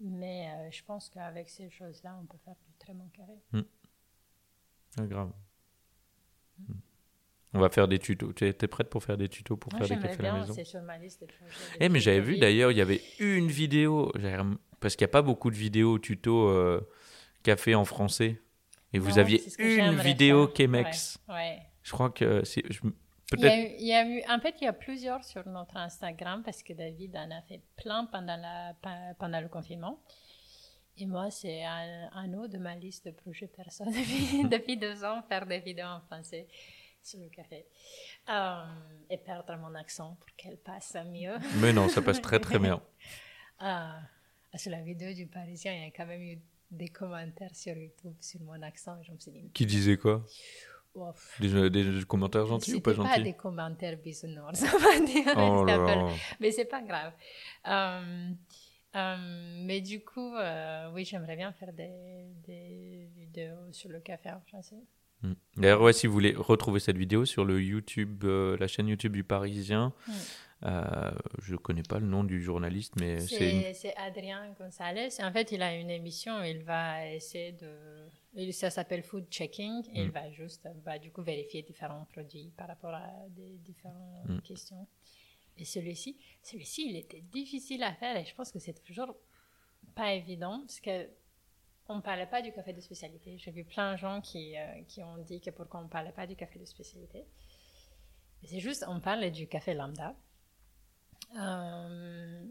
[0.00, 3.66] mais euh, je pense qu'avec ces choses-là, on peut faire du très bon café.
[4.98, 5.32] Ah, grave.
[6.58, 6.74] Hmm.
[7.54, 8.32] On va faire des tutos.
[8.34, 10.40] Tu es prête pour faire des tutos pour Moi, faire des cafés à la bien,
[10.46, 10.64] maison?
[10.64, 11.50] sur ma liste de projets.
[11.50, 14.12] de Eh mais j'avais vu d'ailleurs, il y avait une vidéo,
[14.86, 16.80] parce qu'il n'y a pas beaucoup de vidéos tuto euh,
[17.42, 18.40] café en français.
[18.92, 20.48] Et vous Non, aviez une vidéo.
[20.56, 21.18] Chemex.
[21.28, 21.62] Ouais, ouais.
[21.82, 24.54] Je crois que c'est Il y, a peut-être eu, il y a eu- en fait,
[24.60, 28.36] il y a plusieurs sur notre Instagram parce que David en a fait plein pendant,
[28.36, 30.00] la, pe- pendant le confinement.
[30.98, 35.02] Et moi, c'est un, un autre de ma liste de projets perso depuis, depuis deux
[35.04, 36.46] ans, faire des vidéos en français
[37.02, 37.66] sur le café.
[38.30, 38.64] Euh,
[39.10, 41.34] et perdre mon accent pour qu'elle passe mieux.
[41.60, 42.80] mais non, ça passe très très bien.
[43.58, 43.98] Ah,
[44.54, 46.38] sur la vidéo du Parisien, il y a quand même eu
[46.70, 48.96] des commentaires sur YouTube sur mon accent.
[49.02, 50.24] Je me suis dit, Qui disait quoi?
[50.94, 53.22] Oh, pff, des, des commentaires gentils ou pas c'était pas gentils?
[53.22, 55.34] des commentaires bisounours, on va dire.
[55.36, 56.08] Oh là.
[56.40, 57.12] Mais c'est pas grave.
[57.68, 58.30] Euh,
[58.96, 59.16] euh,
[59.64, 64.40] mais du coup, euh, oui, j'aimerais bien faire des, des vidéos sur le café en
[64.40, 64.76] français.
[65.22, 65.34] Hmm.
[65.58, 69.12] D'ailleurs, ouais, si vous voulez retrouver cette vidéo sur le YouTube, euh, la chaîne YouTube
[69.12, 70.12] du Parisien, Mm.
[70.64, 71.10] Euh,
[71.42, 75.08] je connais pas le nom du journaliste, mais c'est une- Adrien Gonzalez.
[75.20, 78.50] En fait, il a une émission il va essayer de.
[78.52, 79.84] Ça s'appelle Food Checking.
[79.94, 80.12] Et il Mm.
[80.12, 84.40] va juste, bah, du coup, vérifier différents produits par rapport à des différentes Mm.
[84.40, 84.86] questions.
[85.58, 89.14] Et celui-ci, celui-ci, il était difficile à faire et je pense que c'est toujours
[89.94, 91.08] pas évident parce que
[91.88, 93.38] on parlait pas du café de spécialité.
[93.38, 96.26] J'ai vu plein de gens qui, euh, qui ont dit que pourquoi on parlait pas
[96.26, 97.24] du café de spécialité.
[98.44, 100.14] C'est juste, on parle du café lambda.
[101.36, 102.44] Euh,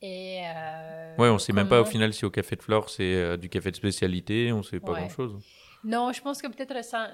[0.00, 3.14] et euh, Ouais, on sait même pas au final si au café de flore c'est
[3.14, 5.00] euh, du café de spécialité, on sait pas Ouais.
[5.00, 5.44] grand chose.
[5.84, 7.12] Non, je pense que peut-être ça,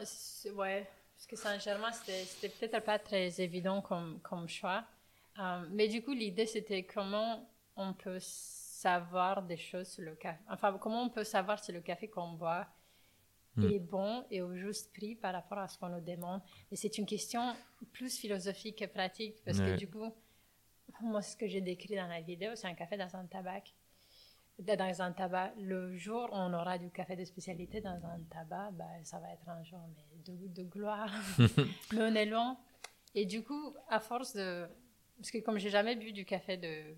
[0.54, 0.86] ouais,
[1.16, 4.84] parce que Saint-Germain c'était peut-être pas très évident comme comme choix.
[5.38, 10.38] Euh, mais du coup, l'idée c'était comment on peut savoir des choses sur le café.
[10.48, 12.66] Enfin, comment on peut savoir si le café qu'on boit
[13.56, 13.70] Mm.
[13.70, 16.40] est bon et au juste prix par rapport à ce qu'on nous demande.
[16.72, 17.54] Et c'est une question
[17.92, 19.66] plus philosophique que pratique parce Ouais.
[19.66, 20.12] que du coup,
[21.02, 23.62] moi, ce que j'ai décrit dans la vidéo, c'est un café dans un tabac.
[24.58, 28.70] Dans un tabac, le jour où on aura du café de spécialité dans un tabac,
[28.72, 31.10] bah, ça va être un jour mais de, de gloire.
[31.92, 32.56] mais on est loin.
[33.16, 34.66] Et du coup, à force de.
[35.16, 36.94] Parce que comme j'ai jamais bu du café de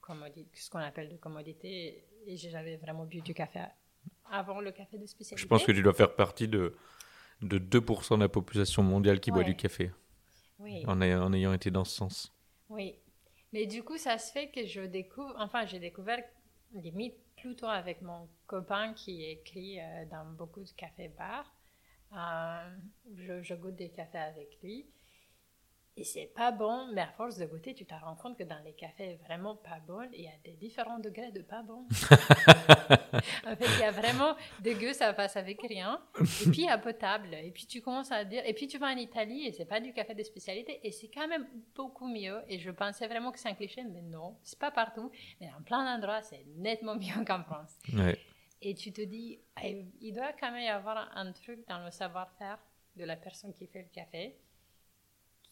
[0.00, 3.64] commodité, ce qu'on appelle de commodité, et j'ai jamais vraiment bu du café
[4.30, 5.42] avant le café de spécialité.
[5.42, 6.74] Je pense que tu dois faire partie de,
[7.42, 9.90] de 2% de la population mondiale qui boit du café,
[10.58, 10.84] Oui.
[10.86, 12.34] en ayant été dans ce sens.
[12.68, 12.96] Oui.
[13.54, 16.20] Mais du coup, ça se fait que je découvre, enfin, j'ai découvert
[16.72, 21.54] limite plutôt avec mon copain qui écrit euh, dans beaucoup de cafés-bars.
[22.14, 22.76] Euh,
[23.14, 24.88] je, je goûte des cafés avec lui.
[25.96, 28.58] Et c'est pas bon, mais à force de goûter, tu te rends compte que dans
[28.64, 31.86] les cafés vraiment pas bons, il y a des différents degrés de pas bon.
[33.46, 36.02] en fait, il y a vraiment dégueu, ça passe avec rien.
[36.18, 37.32] Et puis, il y a potable.
[37.34, 38.42] Et puis, tu commences à dire.
[38.44, 40.80] Et puis, tu vas en Italie et c'est pas du café de spécialité.
[40.82, 41.46] Et c'est quand même
[41.76, 42.42] beaucoup mieux.
[42.48, 45.12] Et je pensais vraiment que c'est un cliché, mais non, c'est pas partout.
[45.40, 47.78] Mais dans plein d'endroits, c'est nettement mieux qu'en France.
[47.92, 48.18] Ouais.
[48.62, 51.92] Et tu te dis, ah, il doit quand même y avoir un truc dans le
[51.92, 52.58] savoir-faire
[52.96, 54.36] de la personne qui fait le café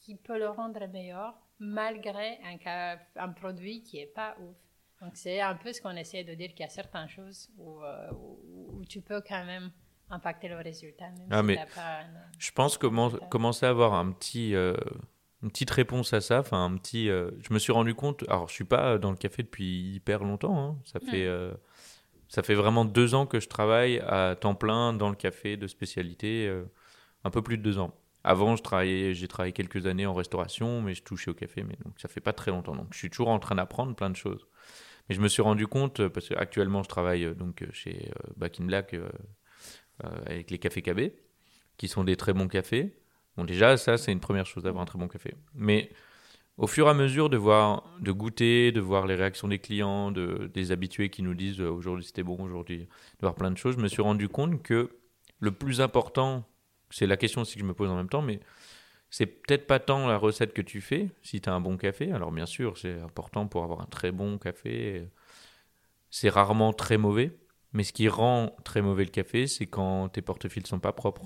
[0.03, 4.57] qui peut le rendre meilleur malgré un, un produit qui est pas ouf.
[5.01, 7.83] Donc c'est un peu ce qu'on essaie de dire qu'il y a certaines choses où,
[7.83, 9.71] euh, où- tu peux quand même
[10.11, 11.09] impacter le résultat.
[11.11, 12.01] Même Ah, si mais pas
[12.39, 14.75] Je pense commencer à avoir un petit, euh,
[15.43, 16.41] une petite réponse à ça.
[16.41, 17.09] Enfin, un petit.
[17.09, 18.23] euh, je me suis rendu compte.
[18.29, 20.57] Alors, je suis pas dans le café depuis hyper longtemps.
[20.59, 20.79] hein.
[20.85, 21.53] Ça fait, euh,
[22.29, 25.67] ça fait vraiment deux ans que je travaille à temps plein dans le café de
[25.67, 26.53] spécialité.
[27.25, 27.95] un peu plus de deux ans.
[28.25, 31.63] Avant, je travaillais, j'ai travaillé quelques années en restauration, mais je touchais au café.
[31.63, 32.77] Mais donc, ça fait pas très longtemps.
[32.77, 34.47] Donc, je suis toujours en train d'apprendre plein de choses.
[35.09, 38.11] Mais je me suis rendu compte euh, parce qu'actuellement, je travaille euh, donc euh, chez
[38.37, 38.97] Back in Black
[40.27, 41.13] avec les cafés KB,
[41.77, 42.99] qui sont des très bons cafés.
[43.37, 45.35] Bon, déjà, ça, c'est une première chose d'avoir un très bon café.
[45.55, 45.93] Mais
[46.57, 50.11] au fur et à mesure de voir, de goûter, de voir les réactions des clients,
[50.11, 53.77] de, des habitués qui nous disent aujourd'hui c'était bon, aujourd'hui, de voir plein de choses,
[53.77, 54.91] je me suis rendu compte que
[55.39, 56.49] le plus important,
[56.93, 58.39] c'est la question aussi que je me pose en même temps, mais
[59.11, 62.13] c'est peut-être pas tant la recette que tu fais, si tu as un bon café.
[62.13, 65.09] Alors, bien sûr, c'est important pour avoir un très bon café.
[66.11, 67.37] C'est rarement très mauvais.
[67.75, 71.25] Mais ce qui rend très mauvais le café, c'est quand tes portefeuilles sont pas propres,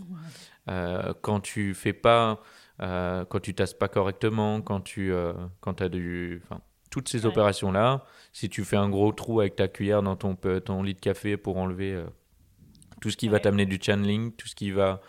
[0.69, 2.41] Euh, quand tu fais pas,
[2.81, 6.61] euh, quand tu tasses pas correctement, quand tu, euh, quand as du, enfin,
[6.91, 7.27] toutes ces Ouais.
[7.33, 8.05] opérations là.
[8.33, 11.57] Si tu fais un gros trou avec ta cuillère dans ton lit de café pour
[11.57, 12.05] enlever
[13.07, 15.01] tout ce qui va t'amener du channeling, tout ce qui va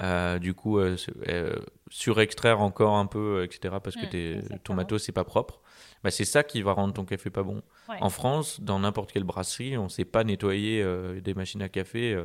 [0.00, 0.96] euh, du coup euh,
[1.28, 1.54] euh,
[1.90, 3.74] surextraire encore un peu, etc.
[3.84, 5.60] Parce que tes- ton matos c'est pas propre.
[6.02, 7.62] Bah, c'est ça qui va rendre ton café pas bon.
[7.90, 7.96] Ouais.
[8.00, 12.14] En France, dans n'importe quelle brasserie, on sait pas nettoyer euh, des machines à café.
[12.14, 12.24] euh,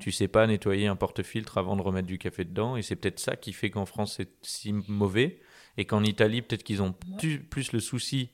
[0.00, 2.76] tu sais pas nettoyer un porte-filtre avant de remettre du café dedans.
[2.76, 5.38] Et c'est peut-être ça qui fait qu'en France c'est si mauvais.
[5.76, 7.16] Et qu'en Italie, peut-être qu'ils ont Ouais.
[7.18, 8.30] plus, plus le souci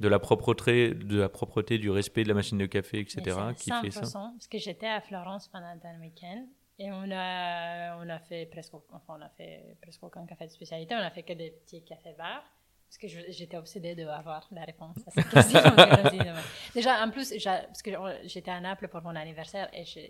[0.00, 3.20] de la propreté, de la propreté, du respect de la machine de café, etc.
[3.26, 4.02] Mais c'est qui fait ça.
[4.02, 6.46] 100%, Parce que j'étais à Florence pendant un week-end
[6.78, 10.52] et on a, on a fait presque, enfin, on a fait presque aucun café de
[10.52, 12.44] spécialité, on a fait que des petits cafés-bars.
[12.88, 15.60] Parce que j'étais obsédée d'avoir la réponse à cette question.
[16.74, 20.00] Déjà, en plus, parce que on- j'étais à Naples pour mon anniversaire et je,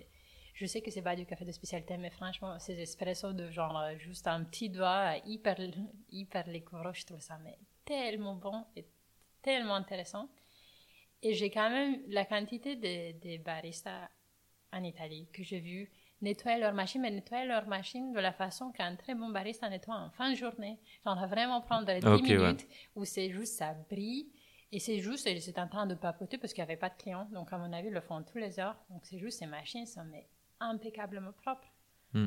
[0.54, 3.76] je sais que c'est pas du café de spécialité, mais franchement, ces espressos de genre
[3.78, 5.56] euh, juste un petit doigt euh, hyper,
[6.10, 8.86] hyper liquoreux, je trouve ça mais tellement bon et
[9.42, 10.28] tellement intéressant.
[11.22, 14.08] Et j'ai quand même la quantité de, de baristas
[14.72, 15.90] en Italie que j'ai vu
[16.20, 19.96] nettoyer leur machine, mais nettoyer leur machine de la façon qu'un très bon barista nettoie
[19.96, 20.78] en fin de journée.
[21.04, 22.36] Genre, on va vraiment prendre 10 Ok, ouais.
[22.36, 22.66] minutes
[22.96, 24.30] où c'est juste, ça brille.
[24.70, 27.26] Et c'est juste, c'est en train de papoter parce qu'il n'y avait pas de clients.
[27.32, 28.76] Donc, à mon avis, ils le font tous les heures.
[28.90, 30.28] Donc, c'est juste, ces machines sont mais,
[30.60, 31.68] impeccablement propres.
[32.12, 32.26] Mm.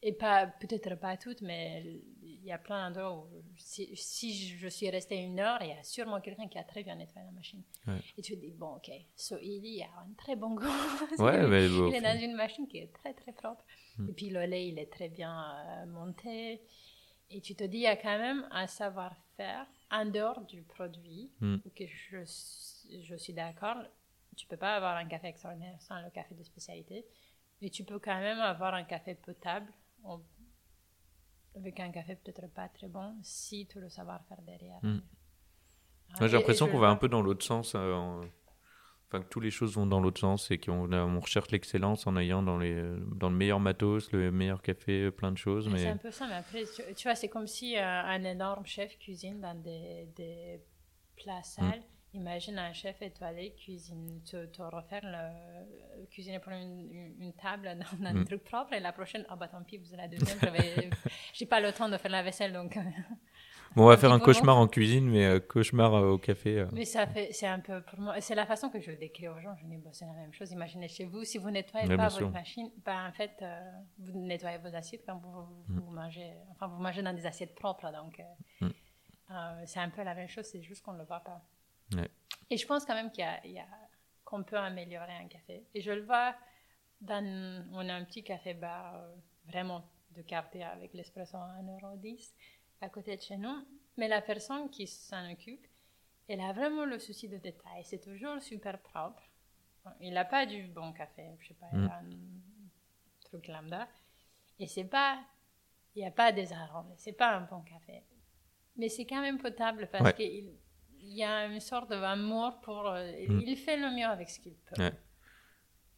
[0.00, 1.82] Et pas, peut-être pas toutes, mais
[2.22, 5.72] il y a plein d'endroits où si, si je suis restée une heure, il y
[5.72, 7.62] a sûrement quelqu'un qui a très bien nettoyé la machine.
[7.86, 7.98] Ouais.
[8.16, 10.66] Et tu te dis, bon, ok, so il a un très bon goût.
[11.18, 13.64] Ouais, mais bon, il est dans une machine qui est très très propre.
[13.98, 14.08] Mm.
[14.08, 16.62] Et puis le lait, il est très bien euh, monté.
[17.30, 21.32] Et tu te dis, il y a quand même un savoir-faire en dehors du produit.
[21.40, 21.56] Mm.
[21.74, 23.76] Que je, suis- je suis d'accord,
[24.36, 27.04] tu peux pas avoir un café extraordinaire sans le café de spécialité.
[27.60, 29.66] Mais tu peux quand même avoir un café potable
[31.56, 34.78] avec un café peut-être pas très bon si tu le savoir-faire derrière.
[34.82, 34.98] Mm.
[36.20, 37.74] Ah, j'ai l'impression qu'on va un peu dans l'autre sens.
[37.74, 38.20] euh, en-
[39.10, 42.14] Enfin, que toutes les choses vont dans l'autre sens et qu'on on recherche l'excellence en
[42.18, 42.74] ayant dans, les,
[43.14, 45.66] dans le meilleur matos, le meilleur café, plein de choses.
[45.70, 48.22] Mais C'est un peu ça, mais après, tu, tu vois, c'est comme si euh, un
[48.24, 50.60] énorme chef cuisine dans des, des
[51.16, 51.82] plats sales.
[52.14, 57.76] Imagine un chef étoilé cuisine, te, te refaire le, cuisiner pour une, une, une table
[58.00, 58.24] dans, un Mm.
[58.24, 60.38] truc propre et la prochaine, ah bah tant pis, vous la deuxième,
[61.34, 62.76] j'ai pas le temps de faire la vaisselle donc.
[62.78, 62.80] euh,
[63.76, 66.60] bon, on va faire un cauchemar en cuisine, mais euh, cauchemar euh, au café.
[66.60, 66.66] euh.
[66.72, 69.28] Mais ça fait, c'est un peu pour moi, c'est la façon que je le décris
[69.28, 69.54] aux gens.
[69.60, 70.50] Je dis, bah, c'est la même chose.
[70.50, 72.20] Imaginez chez vous, si vous nettoyez pas sûr.
[72.20, 73.44] votre machine, bah, en fait,
[73.98, 75.78] vous nettoyez vos assiettes quand vous, Mm.
[75.80, 78.18] vous mangez, enfin, vous mangez dans des assiettes propres, donc
[78.62, 78.68] Mm.
[79.66, 80.46] c'est un peu la même chose.
[80.46, 81.42] C'est juste qu'on ne le voit pas.
[81.94, 82.10] Ouais.
[82.50, 83.66] Et je pense quand même qu'il y a,
[84.24, 85.64] qu'on peut améliorer un café.
[85.74, 86.34] Et je le vois
[87.00, 89.14] dans, on a un petit café bar euh,
[89.46, 92.32] vraiment de quartier avec l'espresso à 1,10€
[92.80, 93.66] à côté de chez nous.
[93.96, 95.66] Mais la personne qui s'en occupe,
[96.28, 97.84] elle a vraiment le souci de détail.
[97.84, 99.22] C'est toujours super propre.
[100.00, 101.88] Il n'a pas du bon café, je sais pas, il Mm.
[101.88, 102.10] a un
[103.24, 103.88] truc lambda.
[104.58, 105.18] Et c'est pas,
[105.94, 108.02] il n'y a pas des arômes, c'est pas un bon café.
[108.76, 110.14] Mais c'est quand même potable parce Ouais.
[110.14, 110.52] qu'il
[111.00, 112.88] il y a une sorte d'amour pour.
[112.88, 113.42] euh, il- Mm.
[113.46, 114.80] Il fait le mieux avec ce qu'il peut.
[114.82, 114.92] Ouais.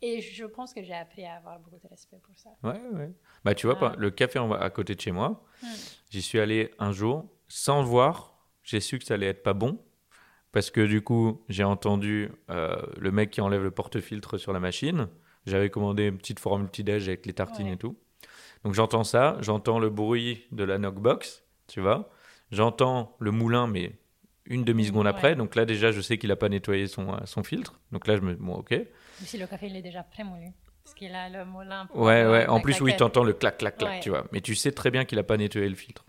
[0.03, 2.51] Et je pense que j'ai appris à avoir beaucoup de respect pour ça.
[2.63, 3.13] Ouais, ouais.
[3.45, 3.91] Bah, tu vois, Ah.
[3.91, 5.67] pas, le café à côté de chez moi, Mm.
[6.11, 8.39] j'y suis allé un jour sans le voir.
[8.63, 9.79] J'ai su que ça allait être pas bon.
[10.53, 14.59] Parce que du coup, j'ai entendu euh, le mec qui enlève le porte-filtre sur la
[14.61, 15.09] machine.
[15.47, 17.75] J'avais commandé une petite formule petit-déj avec les tartines Ouais.
[17.75, 17.97] et tout.
[18.65, 22.11] Donc j'entends ça, j'entends le bruit de la knockbox, tu vois.
[22.51, 23.93] J'entends le moulin, mais
[24.51, 25.11] une demi-seconde Ouais.
[25.11, 25.35] après.
[25.37, 27.81] Donc là, déjà, je sais qu'il a pas nettoyé son, euh, son filtre.
[27.93, 28.35] Donc là, je me.
[28.35, 28.75] Bon, ok.
[29.25, 30.49] Si le café il est déjà prémoulu.
[30.85, 31.89] Parce qu'il a le moulin.
[31.95, 32.47] Ouais, ouais.
[32.49, 34.01] En plus, oui, t'entends le clac, clac, clac, Ouais.
[34.01, 34.27] tu vois.
[34.33, 36.05] Mais tu sais très bien qu'il a pas nettoyé le filtre.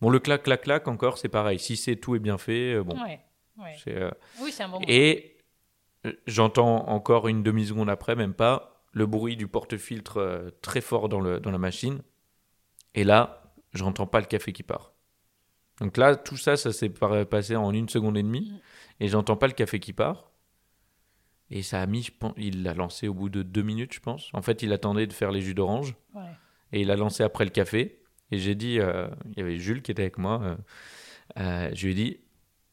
[0.00, 1.58] Bon, le clac, clac, clac, encore, c'est pareil.
[1.58, 3.00] Si c'est tout est bien fait, euh, bon.
[3.02, 3.20] Ouais,
[3.58, 3.76] ouais.
[3.88, 4.80] euh, Oui, c'est un bon.
[4.88, 5.38] Et
[6.04, 11.20] euh, j'entends encore une demi-seconde après, même pas, le bruit du porte-filtre très fort dans,
[11.20, 12.02] le, dans la machine.
[12.94, 14.91] Et là, j'entends pas le café qui part.
[15.80, 18.52] Donc là, tout ça, ça s'est passé en une seconde et demie.
[19.00, 20.30] Et j'entends pas le café qui part.
[21.50, 24.00] Et ça a mis, je pense, il l'a lancé au bout de deux minutes, je
[24.00, 24.30] pense.
[24.32, 25.94] En fait, il attendait de faire les jus d'orange.
[26.14, 26.22] Ouais.
[26.72, 28.00] Et il a lancé après le café.
[28.30, 30.40] Et j'ai dit, euh, il y avait Jules qui était avec moi.
[30.42, 30.56] euh,
[31.38, 32.20] euh, je lui ai dit,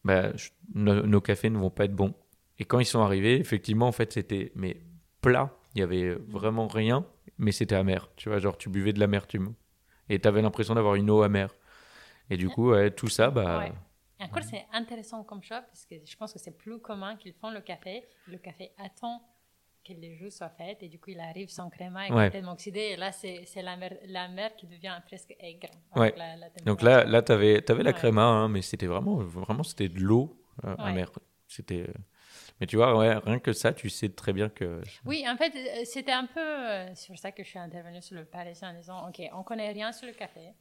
[0.06, 2.14] bah, je- nos cafés ne vont pas être bons.
[2.60, 4.78] Et quand ils sont arrivés, effectivement, en fait, c'était mais
[5.22, 5.54] plat.
[5.76, 7.06] Il y avait vraiment rien,
[7.38, 8.10] mais c'était amer.
[8.16, 9.54] Tu vois, genre tu buvais de l'amertume.
[10.10, 11.54] Et tu avais l'impression d'avoir une eau amère.
[12.30, 13.72] Et du coup, ouais, tout ça, bah, Ouais.
[14.22, 17.51] Encore, c'est intéressant comme shop parce que je pense que c'est plus commun qu'ils font
[17.51, 18.03] le café.
[18.27, 19.22] Le café attend
[19.88, 22.26] que les jus soient faits et du coup, il arrive sans créma et Ouais.
[22.26, 22.80] complètement oxydé.
[22.81, 25.69] Et là, c'est c'est la mer, la mer qui devient presque aigre.
[25.95, 26.01] Ouais.
[26.07, 27.95] avec la- la donc là, là, t'avais, t'avais la Ouais.
[27.95, 31.11] créma, hein, mais c'était vraiment, vraiment, c'était de l'eau euh, amère.
[31.47, 31.93] C'était, euh,
[32.60, 34.81] mais tu vois, ouais, rien que ça, tu sais très bien que.
[35.06, 38.18] Oui, en fait, euh, c'était un peu euh, sur ça que je suis intervenue sur
[38.18, 40.53] le Parisien en disant Ok, on connaît rien sur le café.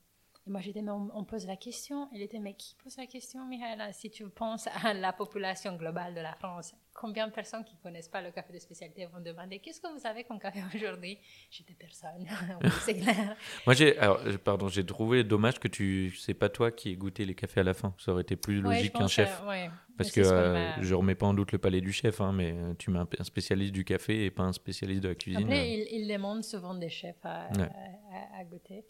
[0.49, 2.09] Et moi, j'étais, mais on, on pose la question.
[2.11, 3.93] Il était, mais qui pose la question, Michaela?
[3.93, 7.81] Si tu penses à la population globale de la France, combien de personnes qui ne
[7.83, 11.19] connaissent pas le café de spécialité vont demander Qu'est-ce que vous avez comme café aujourd'hui?
[11.51, 12.27] J'étais personne.
[12.63, 13.37] oui, c'est clair.
[13.67, 17.27] Moi, j'ai, alors, pardon, j'ai trouvé dommage que tu, c'est pas toi qui ait goûté
[17.27, 17.95] les cafés à la fin.
[17.99, 19.43] Ça aurait été plus Ouais, logique qu'un chef.
[19.43, 19.71] euh, ouais.
[19.99, 22.53] Parce Mais que euh, je remets pas en doute le palais du chef, hein, mais
[22.53, 25.43] euh, tu mets un, spécialiste du café et pas un spécialiste de la cuisine.
[25.43, 25.65] Après, euh.
[25.91, 27.69] il, il demande souvent des chefs à, Ouais.
[28.15, 28.87] à- à goûter.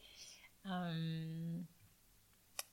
[0.66, 1.58] Euh,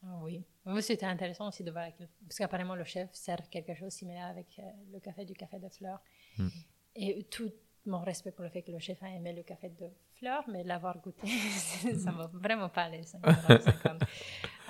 [0.04, 0.44] ah oui,
[0.82, 4.48] c'était intéressant aussi de voir, parce qu'apparemment le chef sert quelque chose de similaire avec
[4.60, 6.02] euh, le café du café de fleurs.
[6.38, 6.48] Mm.
[6.96, 7.52] Et tout
[7.86, 10.64] mon respect pour le fait que le chef a aimé le café de fleurs, mais
[10.64, 11.28] l'avoir goûté,
[11.98, 13.02] ça ne va vraiment pas aller.
[13.02, 14.00] 5,50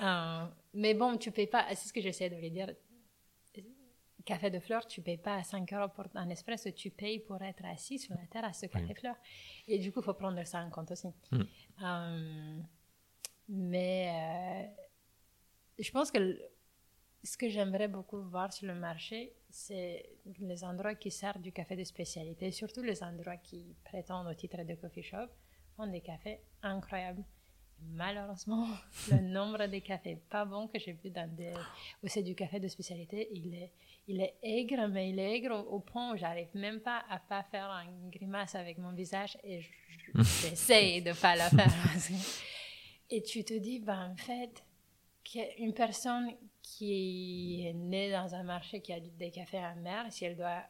[0.02, 2.70] Euh, mais bon, tu payes pas, c'est ce que j'essaie de lui dire.
[4.26, 7.64] Café de fleurs, tu payes pas 5 euros pour un espresso, tu payes pour être
[7.64, 9.16] assis sur la terrasse de café fleurs.
[9.68, 11.06] Et du coup, il faut prendre ça en compte aussi.
[11.30, 11.42] Mm.
[11.82, 12.60] Euh,
[13.48, 14.82] mais euh,
[15.78, 16.40] je pense que
[17.22, 20.08] ce que j'aimerais beaucoup voir sur le marché, c'est
[20.38, 24.62] les endroits qui servent du café de spécialité, surtout les endroits qui prétendent au titre
[24.62, 25.28] de coffee shop,
[25.76, 27.24] font des cafés incroyables.
[27.92, 28.66] Malheureusement,
[29.10, 31.52] le nombre de cafés pas bons que j'ai vu dans des,
[32.02, 33.72] où c'est du café de spécialité, il est,
[34.08, 37.42] il est aigre, mais il est aigre au, point où j'arrive même pas à pas
[37.42, 39.68] faire une grimace avec mon visage et je-
[40.14, 41.66] je- j'essaye de pas la faire.
[43.10, 44.64] Et tu te dis, ben, en fait,
[45.58, 46.30] une personne
[46.62, 50.64] qui est née dans un marché qui a des cafés amers, si elle doit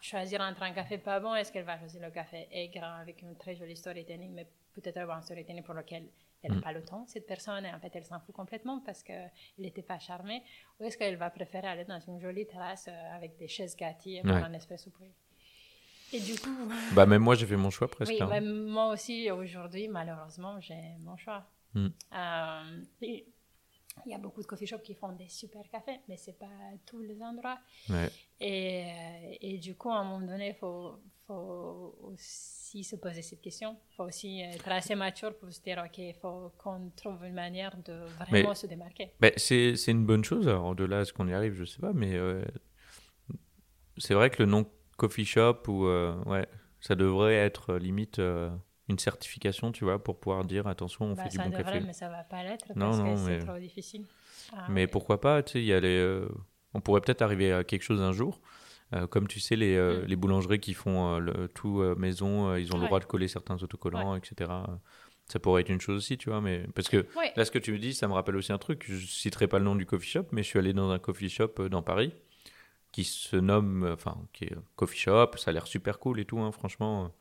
[0.00, 3.36] choisir entre un café pas bon, est-ce qu'elle va choisir le café aigre avec une
[3.36, 6.08] très jolie storytelling, mais peut-être avoir un storytelling pour lequel
[6.42, 6.62] elle n'a Mm.
[6.62, 9.82] pas le temps, cette personne, et en fait elle s'en fout complètement parce qu'elle n'était
[9.82, 10.42] pas charmée,
[10.78, 14.16] ou est-ce qu'elle va préférer aller dans une jolie terrasse euh, avec des chaises gâties
[14.16, 14.42] et boire Ouais.
[14.42, 15.06] un espresso pour
[16.14, 16.50] Et du coup,
[16.94, 18.12] Bah, même moi, j'ai fait mon choix presque.
[18.12, 18.40] oui, hein.
[18.40, 21.44] moi aussi, aujourd'hui, malheureusement, j'ai mon choix.
[21.74, 21.86] Mm.
[22.12, 26.38] Euh, il y a beaucoup de coffee shops qui font des super cafés, mais c'est
[26.38, 26.46] pas
[26.86, 27.58] tous les endroits.
[27.88, 28.10] Ouais.
[28.40, 33.22] Et, euh, et du coup, à un moment donné, il faut, faut aussi se poser
[33.22, 33.76] cette question.
[33.92, 37.34] Il faut aussi être assez mature pour se dire, OK, il faut qu'on trouve une
[37.34, 39.10] manière de vraiment Mais- se démarquer.
[39.20, 40.46] Bah, c'est une bonne chose.
[40.48, 42.44] Alors, au-delà de ce qu'on y arrive, je sais pas, mais euh,
[43.98, 46.46] c'est vrai que le nom coffee shop, ou, euh, ouais,
[46.80, 48.50] ça devrait être euh, limite euh,
[48.88, 51.64] une certification, tu vois, pour pouvoir dire attention, on Bah, fait du ça bon devrait,
[51.64, 51.80] café.
[51.86, 54.04] mais ça va pas l'être Non, parce non, que c'est mais- trop difficile.
[54.52, 54.86] Ah, Mais ouais.
[54.86, 56.22] pourquoi pas, tu sais, il y a les,
[56.74, 58.40] on pourrait peut-être arriver à quelque chose un jour.
[58.92, 60.04] Euh, comme tu sais, les, euh, Mm.
[60.06, 63.56] les boulangeries qui font euh, le, tout maison, ils ont le droit de coller certains
[63.62, 64.50] autocollants, etc.
[65.26, 66.42] Ça pourrait être une chose aussi, tu vois.
[66.42, 67.32] Mais parce que Ouais.
[67.34, 68.84] là, ce que tu me dis, ça me rappelle aussi un truc.
[68.86, 71.30] Je citerai pas le nom du coffee shop, mais je suis allé dans un coffee
[71.30, 72.12] shop dans Paris
[72.94, 75.32] qui se nomme, euh, enfin, qui est euh, coffee shop.
[75.36, 77.12] Ça a l'air super cool et tout, hein, franchement.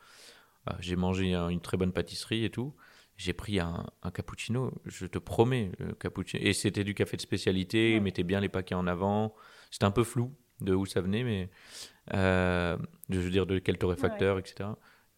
[0.70, 2.76] Euh, J'ai mangé un- une très bonne pâtisserie et tout.
[3.18, 6.44] J'ai pris un, un cappuccino, je te promets, le cappuccino.
[6.45, 7.98] Et c'était du café de spécialité, Ouais.
[7.98, 9.34] ils mettaient bien les paquets en avant.
[9.72, 10.32] C'était un peu flou
[10.62, 11.50] de où ça venait, mais
[12.14, 12.78] euh,
[13.10, 14.70] je veux dire de quel torréfacteur, etc.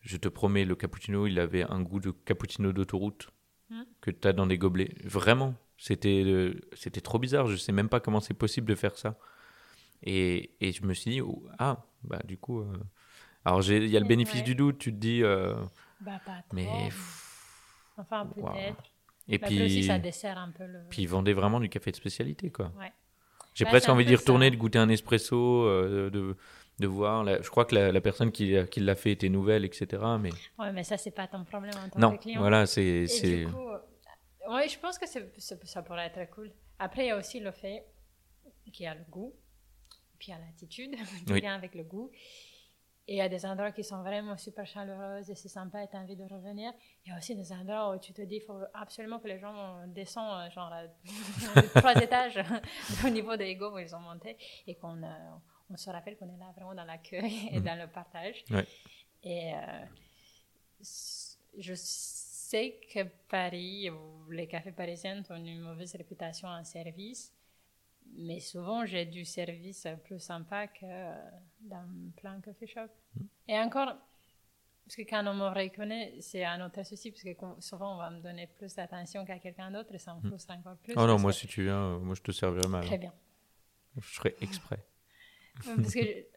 [0.02, 3.30] Je te promets, le cappuccino, il avait un goût de cappuccino d'autoroute
[3.70, 3.82] Mm.
[4.00, 4.94] que tu as dans des gobelets.
[5.04, 7.48] Vraiment, c'était euh, c'était trop bizarre.
[7.48, 9.18] Je sais même pas comment c'est possible de faire ça.
[10.04, 12.62] Et, et je me suis dit, oh, ah, bah du coup.
[12.62, 12.74] euh,
[13.44, 14.10] Alors, il y a le Ouais.
[14.10, 15.24] bénéfice du doute, tu te dis.
[15.24, 15.56] euh,
[16.00, 16.54] Bah, pas trop.
[16.54, 16.90] mais.
[17.98, 18.44] Enfin, peut-être.
[18.44, 18.76] Waouh.
[19.28, 20.80] Et Bah, après aussi, puis, ça dessert un peu le.
[20.90, 22.72] puis ils vendaient vraiment du café de spécialité, quoi.
[22.78, 22.92] Ouais.
[23.56, 24.52] J'ai Bah, presque envie d'y retourner, ça.
[24.52, 26.36] de goûter un espresso, euh, de,
[26.80, 27.24] de voir.
[27.24, 30.18] la- je crois que la, la personne qui, qui l'a fait était nouvelle, etc.
[30.20, 32.42] Mais Ouais, mais ça, c'est pas ton problème en tant non, que client.
[32.42, 33.06] voilà, c'est.
[33.06, 33.70] Du coup,
[34.54, 36.52] ouais, je pense que ça pourrait être cool.
[36.80, 37.86] Après, il y a aussi le fait
[38.74, 39.34] qu'il y a le goût,
[40.18, 41.42] puis il a l'attitude qui Oui.
[41.42, 42.12] vient avec le goût.
[43.08, 45.88] Et il y a des endroits qui sont vraiment super chaleureux et c'est sympa et
[45.88, 46.74] tu as envie de revenir.
[47.06, 49.38] Il y a aussi des endroits où tu te dis qu'il faut absolument que les
[49.38, 50.88] gens descendent, euh, genre, euh,
[51.76, 52.40] trois étages
[53.06, 54.36] au niveau des égaux où ils ont monté
[54.66, 55.08] et qu'on euh,
[55.70, 57.64] on se rappelle qu'on est là vraiment dans l'accueil et Mhm.
[57.66, 58.44] dans le partage.
[58.50, 58.66] Ouais.
[59.24, 59.86] Et euh,
[61.58, 63.90] je sais que Paris
[64.32, 67.35] les cafés parisiens ont une mauvaise réputation en service,
[68.18, 71.14] mais souvent j'ai du service plus sympa que euh,
[71.62, 71.88] dans
[72.18, 72.88] plein coffee shop.
[73.16, 73.28] Mhm.
[73.48, 73.94] Et encore,
[74.86, 77.30] parce que quand on me reconnaît, c'est un autre souci, parce que
[77.62, 80.78] souvent on va me donner plus d'attention qu'à quelqu'un d'autre et ça me frustre encore
[80.78, 80.94] plus.
[80.96, 82.86] Oh non, moi, que- si tu viens, euh, moi, je te servirai mal.
[82.86, 83.14] Très bien.
[83.98, 84.78] Je ferai exprès.
[85.66, 86.26] Ouais, Parce que je-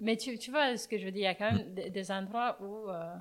[0.00, 1.90] Mais tu, tu vois ce que je veux dire, il y a quand même des,
[1.90, 3.14] des endroits où euh,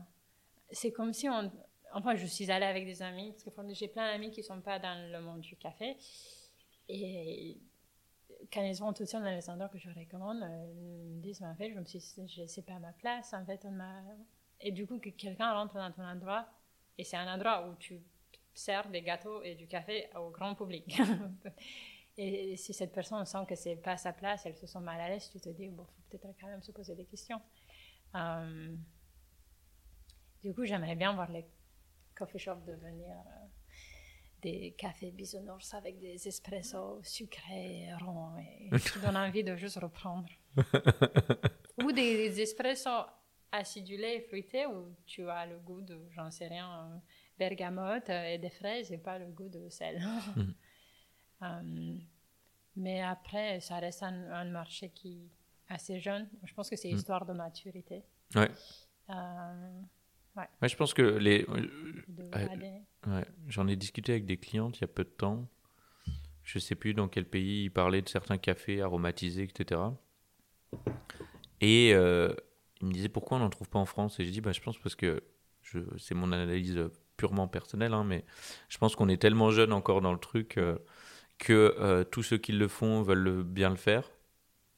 [0.71, 1.51] c'est comme si on...
[1.93, 4.59] Enfin, je suis allée avec des amis, parce que j'ai plein d'amis qui ne sont
[4.59, 5.95] pas dans le monde du café.
[6.87, 7.57] Et
[8.53, 11.41] quand ils vont tout seuls dans les endroits que je recommande, euh, ils me disent,
[11.41, 14.01] mais en fait, je me suis je sais pas ma place, en fait, on m'a...
[14.61, 16.47] Et du coup, que quelqu'un rentre dans ton endroit,
[16.97, 18.01] et c'est un endroit où tu
[18.53, 20.97] sers des gâteaux et du café au grand public.
[22.17, 25.09] Et si cette personne sent que c'est pas sa place, elle se sent mal à
[25.09, 27.41] l'aise, tu te dis, bon, faut peut-être quand même se poser des questions.
[28.15, 28.73] Euh,
[30.41, 31.45] du coup, j'aimerais bien voir les
[32.15, 33.44] coffee shops devenir euh,
[34.45, 40.29] des cafés bisounours avec des espressos sucrés, ronds, et qui donnent envie de juste reprendre.
[41.83, 43.05] Ou des, des espressos
[43.51, 46.97] acidulés et fruités où tu as le goût de, j'en sais rien, euh,
[47.39, 50.01] bergamote et des fraises et pas le goût de sel.
[51.41, 51.97] Euh,
[52.77, 55.29] mais après, ça reste un, un marché qui
[55.67, 56.29] assez jeune.
[56.45, 56.95] Je pense que c'est Mm.
[56.95, 58.03] histoire de maturité.
[58.35, 58.49] Ouais.
[59.09, 59.81] Euh,
[60.61, 61.45] Ouais, je pense que les.
[61.47, 62.47] Ouais.
[63.07, 65.47] Ouais, j'en ai discuté avec des clientes il y a peu de temps.
[66.43, 69.93] Je sais plus dans quel pays ils parlaient de certains cafés aromatisés, etc.
[71.61, 72.33] Et euh,
[72.81, 74.19] ils me disaient pourquoi on n'en trouve pas en France?
[74.19, 75.23] Et je dis, bah, je pense parce que
[75.63, 76.79] je, c'est mon analyse
[77.17, 78.25] purement personnelle, hein, mais
[78.69, 80.77] je pense qu'on est tellement jeune encore dans le truc euh,
[81.37, 84.09] que euh, tous ceux qui le font veulent le- bien le faire.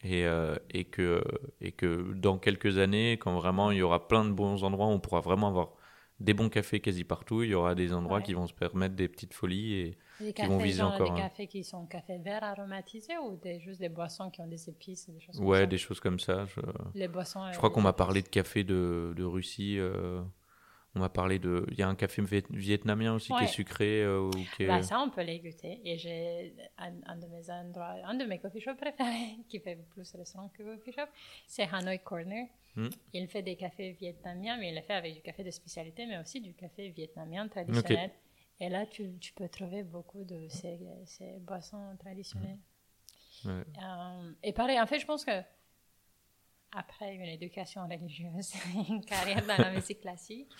[0.03, 1.23] Et, euh, et, que,
[1.59, 4.99] et que dans quelques années, quand vraiment il y aura plein de bons endroits, on
[4.99, 5.71] pourra vraiment avoir
[6.19, 7.43] des bons cafés quasi partout.
[7.43, 8.23] Il y aura des endroits Ouais.
[8.23, 9.73] qui vont se permettre des petites folies.
[10.19, 10.33] Et...
[10.33, 11.23] Qui vont viser genre encore, des hein.
[11.29, 15.09] cafés qui sont cafés verts aromatisés ou des, juste des boissons qui ont des épices,
[15.09, 16.45] des choses comme Ouais, des choses comme ça.
[16.45, 16.61] Je,
[16.95, 17.41] Les boissons.
[17.51, 19.77] je euh, crois qu'on des m'a parlé de café de, de Russie.
[19.79, 20.21] euh,
[20.97, 21.65] on m'a parlé de.
[21.71, 24.01] Il y a un café viet- vietnamien aussi qui est sucré.
[24.03, 25.79] euh, ou qui est- Bah, ça, on peut les goûter.
[25.85, 29.75] Et j'ai un, un de mes endroits, un de mes coffee shops préférés, qui fait
[29.91, 31.07] plus restaurant que coffee shop,
[31.47, 32.47] c'est Hanoi Corner.
[32.75, 32.89] Hmm.
[33.13, 36.17] Il fait des cafés vietnamiens, mais il le fait avec du café de spécialité, mais
[36.19, 38.11] aussi du café vietnamien traditionnel.
[38.59, 42.59] Et là, tu, tu peux trouver beaucoup de ces, ces boissons traditionnelles.
[43.45, 43.51] Ouais.
[43.51, 45.31] Euh, et pareil, en fait, je pense que
[46.71, 48.53] après une éducation religieuse,
[48.89, 50.51] une carrière dans la musique classique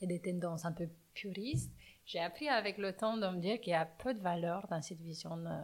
[0.00, 1.72] et des tendances un peu puristes,
[2.06, 4.80] j'ai appris avec le temps de me dire qu'il y a peu de valeur dans
[4.82, 5.62] cette vision euh,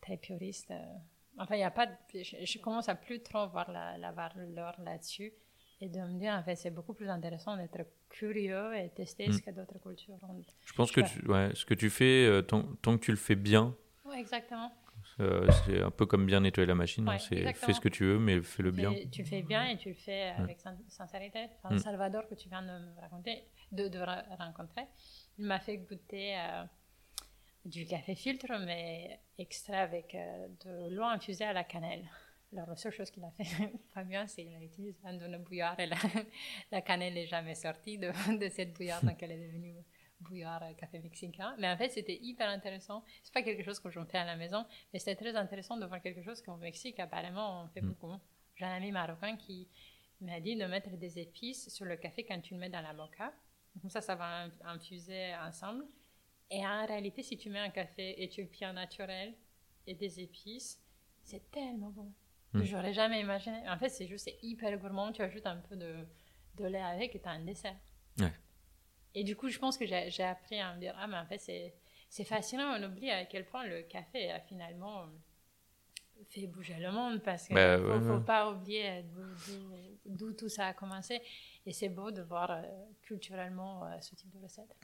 [0.00, 0.72] très puriste.
[1.38, 1.86] Enfin, il y a pas.
[1.86, 5.32] de- je, je commence à plus trop voir la, la valeur là-dessus
[5.80, 7.78] et de me dire en fait c'est beaucoup plus intéressant d'être
[8.08, 10.42] curieux et tester ce que d'autres cultures ont.
[10.64, 11.06] Je pense que Ouais.
[11.08, 14.18] tu, ouais, ce que tu fais, euh, tant, tant que tu le fais bien, Ouais,
[14.18, 14.72] exactement.
[15.20, 17.08] Euh, c'est un peu comme bien nettoyer la machine.
[17.08, 18.94] hein, Ouais, c'est fais ce que tu veux, mais fais-le bien.
[19.10, 21.46] Tu, le fais bien et tu le fais avec sin- sincérité.
[21.62, 21.78] Enfin, Mm.
[21.78, 24.82] Salvador, que tu viens de me raconter, de, de ra- rencontrer,
[25.38, 26.64] il m'a fait goûter euh,
[27.64, 32.04] du café filtre, mais extrait avec euh, de l'eau infusée à la cannelle.
[32.52, 33.44] Alors, la seule chose qu'il a fait
[33.94, 35.96] pas bien, c'est qu'il a utilisé un de nos bouillards et la,
[36.72, 39.74] la cannelle n'est jamais sortie de, de cette bouillarde, donc elle est devenue
[40.20, 41.54] bouillard euh, café mexicain.
[41.58, 43.04] Mais en fait, c'était hyper intéressant.
[43.22, 45.76] C'est pas quelque chose que je me fais à la maison, mais c'était très intéressant
[45.76, 47.88] de voir quelque chose qu'au Mexique, apparemment, on fait Mm.
[47.88, 48.14] beaucoup.
[48.56, 49.68] J'ai un ami marocain qui
[50.20, 52.92] m'a dit de mettre des épices sur le café quand tu le mets dans la
[52.92, 53.32] mocha.
[53.80, 55.84] Comme ça, ça va in- infuser ensemble.
[56.50, 59.34] Et en réalité, si tu mets un café éthiopien naturel
[59.86, 60.82] et des épices,
[61.22, 62.12] c'est tellement bon.
[62.54, 62.62] Mm.
[62.64, 63.68] J'aurais jamais imaginé.
[63.68, 65.12] En fait, c'est juste hyper gourmand.
[65.12, 66.04] Tu ajoutes un peu de,
[66.56, 67.76] de lait avec et tu as un dessert.
[68.18, 68.32] Ouais.
[69.18, 71.38] Et du coup, je pense que j'ai appris à me dire, ah, mais en fait,
[71.38, 71.74] c'est
[72.08, 72.74] c'est fascinant.
[72.78, 75.06] On oublie à quel point le café a finalement
[76.30, 78.20] fait bouger le monde parce qu'il Bah, ne ouais, faut, ouais.
[78.24, 79.04] pas oublier
[80.06, 81.20] d'où- tout ça a commencé.
[81.66, 82.62] Et c'est beau de voir euh,
[83.02, 84.74] culturellement euh, ce type de recette.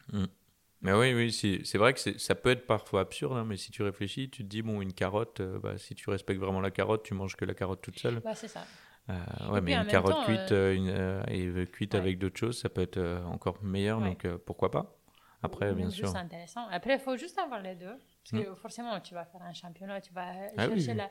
[0.82, 3.82] Mais oui, oui, c'est vrai que ça peut être parfois absurde, hein, mais si tu
[3.82, 7.04] réfléchis, tu te dis, bon, une carotte, euh, bah, si tu respectes vraiment la carotte,
[7.04, 8.20] tu manges que la carotte toute seule.
[8.20, 8.66] Bah, c'est ça.
[9.10, 12.00] Euh, ouais, mais une carotte temps, cuite euh, une, euh, et euh, cuite Ouais.
[12.00, 14.08] avec d'autres choses, ça peut être euh, encore meilleur, Ouais.
[14.10, 14.96] donc euh, pourquoi pas?
[15.42, 16.04] Après, Ou bien sûr.
[16.04, 16.66] juste intéressant.
[16.68, 17.98] Après, il faut juste avoir les deux.
[18.22, 18.42] Parce Mm.
[18.44, 21.02] que forcément, tu vas faire un championnat, tu vas Ah oui, chercher oui.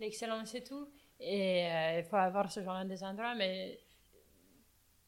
[0.00, 0.88] l'excellence et tout.
[1.20, 3.78] Et euh, il faut avoir ce genre des endroits, mais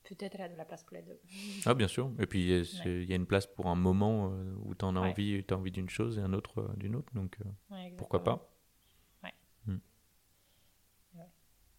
[0.04, 1.18] peut-être il y a de la place pour les deux.
[1.64, 2.12] Ah, bien sûr.
[2.20, 4.84] Et puis, euh, c'est- il y a une place pour un moment euh, où tu
[4.84, 7.88] en as envie, t'as envie d'une chose et un autre euh, d'une autre, donc euh,
[7.96, 8.52] pourquoi pas
[9.24, 9.32] Ouais.
[9.66, 9.78] Hmm.
[11.14, 11.24] Ouais.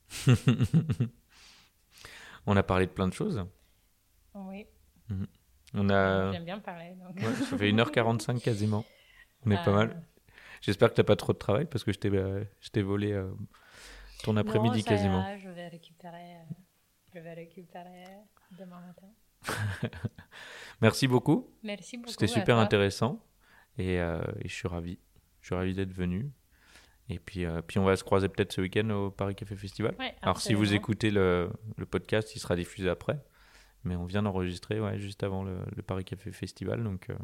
[2.45, 3.43] On a parlé de plein de choses.
[4.35, 4.65] Oui,
[5.73, 6.31] On a.
[6.31, 6.95] j'aime bien parler.
[6.95, 7.15] Donc.
[7.17, 8.85] Ouais, ça fait 1h45 quasiment.
[9.45, 10.03] On est pas Euh, mal.
[10.61, 12.43] J'espère que t'as pas trop de travail parce que je t'ai euh,
[12.83, 13.31] volé euh,
[14.23, 15.19] ton après-midi quasiment.
[15.21, 16.43] ira, je vais récupérer, euh,
[17.13, 18.05] je vais récupérer
[18.57, 19.07] demain matin.
[20.81, 21.49] Merci beaucoup.
[21.63, 22.11] Merci beaucoup.
[22.11, 22.63] C'était super toi.
[22.63, 23.23] intéressant
[23.77, 24.99] et, et je suis ravi.
[25.41, 26.31] Je suis ravi d'être venu.
[27.09, 29.95] Et puis, euh, puis on va se croiser peut-être ce week-end au Paris Café Festival.
[29.97, 33.23] Ouais, Alors si vous écoutez le, le podcast, il sera diffusé après.
[33.83, 36.83] Mais on vient d'enregistrer ouais, juste avant le, le Paris Café Festival.
[36.83, 37.15] Donc euh,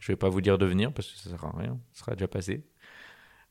[0.00, 1.78] je vais pas vous dire de venir parce que ça sert à rien.
[1.92, 2.66] Ça sera déjà passé.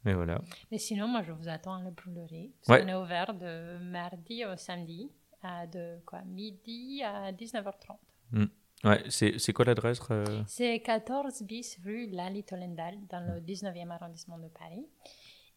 [0.05, 0.41] Mais voilà.
[0.71, 2.51] Mais sinon, moi, je vous attends à la brûlerie.
[2.67, 2.83] Ouais.
[2.83, 5.09] On est ouvert de mardi au samedi,
[5.41, 8.47] à de quoi midi à 19h30.
[8.83, 10.43] Ouais, c'est c'est quoi l'adresse euh?
[10.45, 14.85] C'est 14 bis rue Lali Tolendal, dans le 19e arrondissement de Paris.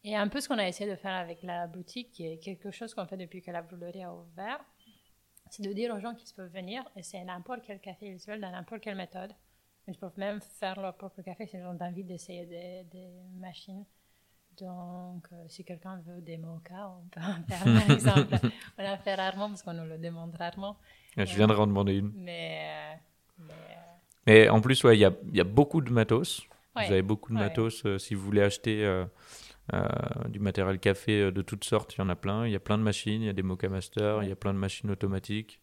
[0.04, 2.70] Et un peu ce qu'on a essayé de faire avec la boutique, qui est quelque
[2.70, 4.60] chose qu'on fait depuis que la brûlerie a ouvert,
[5.50, 8.40] c'est de dire aux gens qu'ils peuvent venir et c'est n'importe quel café ils veulent,
[8.40, 9.32] dans n'importe quelle méthode.
[9.88, 13.08] Ils peuvent même faire leur propre café s'ils ont envie d'essayer des, des
[13.38, 13.84] machines.
[14.58, 18.48] Donc, euh, si quelqu'un veut des mochas, on peut en faire par exemple.
[18.78, 20.76] On en fait rarement parce qu'on nous le demande rarement.
[21.16, 22.12] Je viendrai en demander une.
[22.16, 22.94] Mais, euh,
[23.38, 23.76] mais, euh,
[24.26, 26.42] Mais en plus, ouais, il y a, y a beaucoup de matos.
[26.74, 26.86] ouais.
[26.86, 27.44] Vous avez beaucoup de Ouais.
[27.44, 27.84] matos.
[27.98, 29.04] si vous voulez acheter
[30.28, 32.46] du matériel café euh, de toutes sortes, il y en a plein.
[32.46, 33.22] Il y a plein de machines.
[33.22, 35.60] Il y a des Mocha Master, il y a plein de machines automatiques.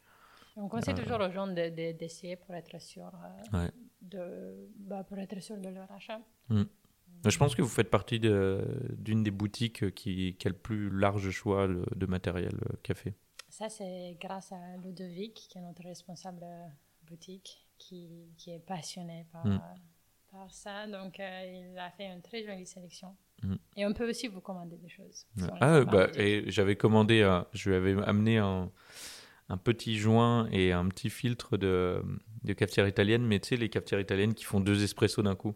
[0.56, 3.10] On conseille Euh, toujours aux gens de- de- d'essayer pour être sûr
[3.54, 3.72] euh, Ouais.
[4.02, 6.20] de bah, pour être sûr de leur achat.
[6.50, 8.64] Mais Je pense que vous faites partie de-
[8.98, 13.14] d'une des boutiques qui, qui a le plus large choix de, de matériel euh, café.
[13.50, 16.68] Ça, c'est grâce à Ludovic, qui est notre responsable euh,
[17.04, 19.52] boutique, qui, qui est passionné par, Mm.
[19.54, 19.58] euh,
[20.32, 20.86] par ça.
[20.88, 23.16] Donc, euh, il a fait une très jolie sélection.
[23.44, 23.56] Mm.
[23.78, 25.26] Et on peut aussi vous commander des choses.
[25.62, 28.72] Ah, bah, et j'avais commandé, un- je lui avais amené un,
[29.50, 32.02] un petit joint et un petit filtre de,
[32.44, 35.56] de cafetière italienne, mais tu sais, les cafetières italiennes qui font deux espressos d'un coup.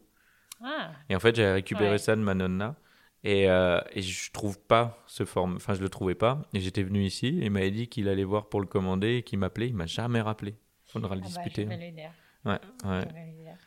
[0.64, 1.98] Ah, Et en fait, j'avais récupéré Ouais.
[1.98, 2.76] ça de ma nonna.
[3.24, 6.44] Et, euh, et je trouve pas ce forme, enfin je le trouvais pas.
[6.54, 9.24] Et j'étais venu ici et il m'avait dit qu'il allait voir pour le commander et
[9.24, 9.68] qu'il m'appelait.
[9.68, 10.56] Il m'a jamais rappelé.
[10.86, 11.64] Faudra le ah bah, discuter.
[11.64, 12.12] je vais lui dire.
[12.46, 12.52] ouais,
[12.86, 13.02] ouais.
[13.10, 13.58] Je vais lui dire.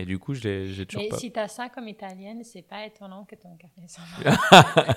[0.00, 1.18] Et du coup, je l'ai- j'ai toujours Mais pas.
[1.18, 4.04] si tu as ça comme italienne, c'est pas étonnant que ton café soit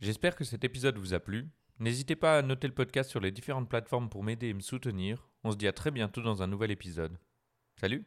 [0.00, 1.50] J'espère que cet épisode vous a plu.
[1.78, 5.28] N'hésitez pas à noter le podcast sur les différentes plateformes pour m'aider et me soutenir.
[5.42, 7.18] On se dit à très bientôt dans un nouvel épisode.
[7.80, 8.06] Salut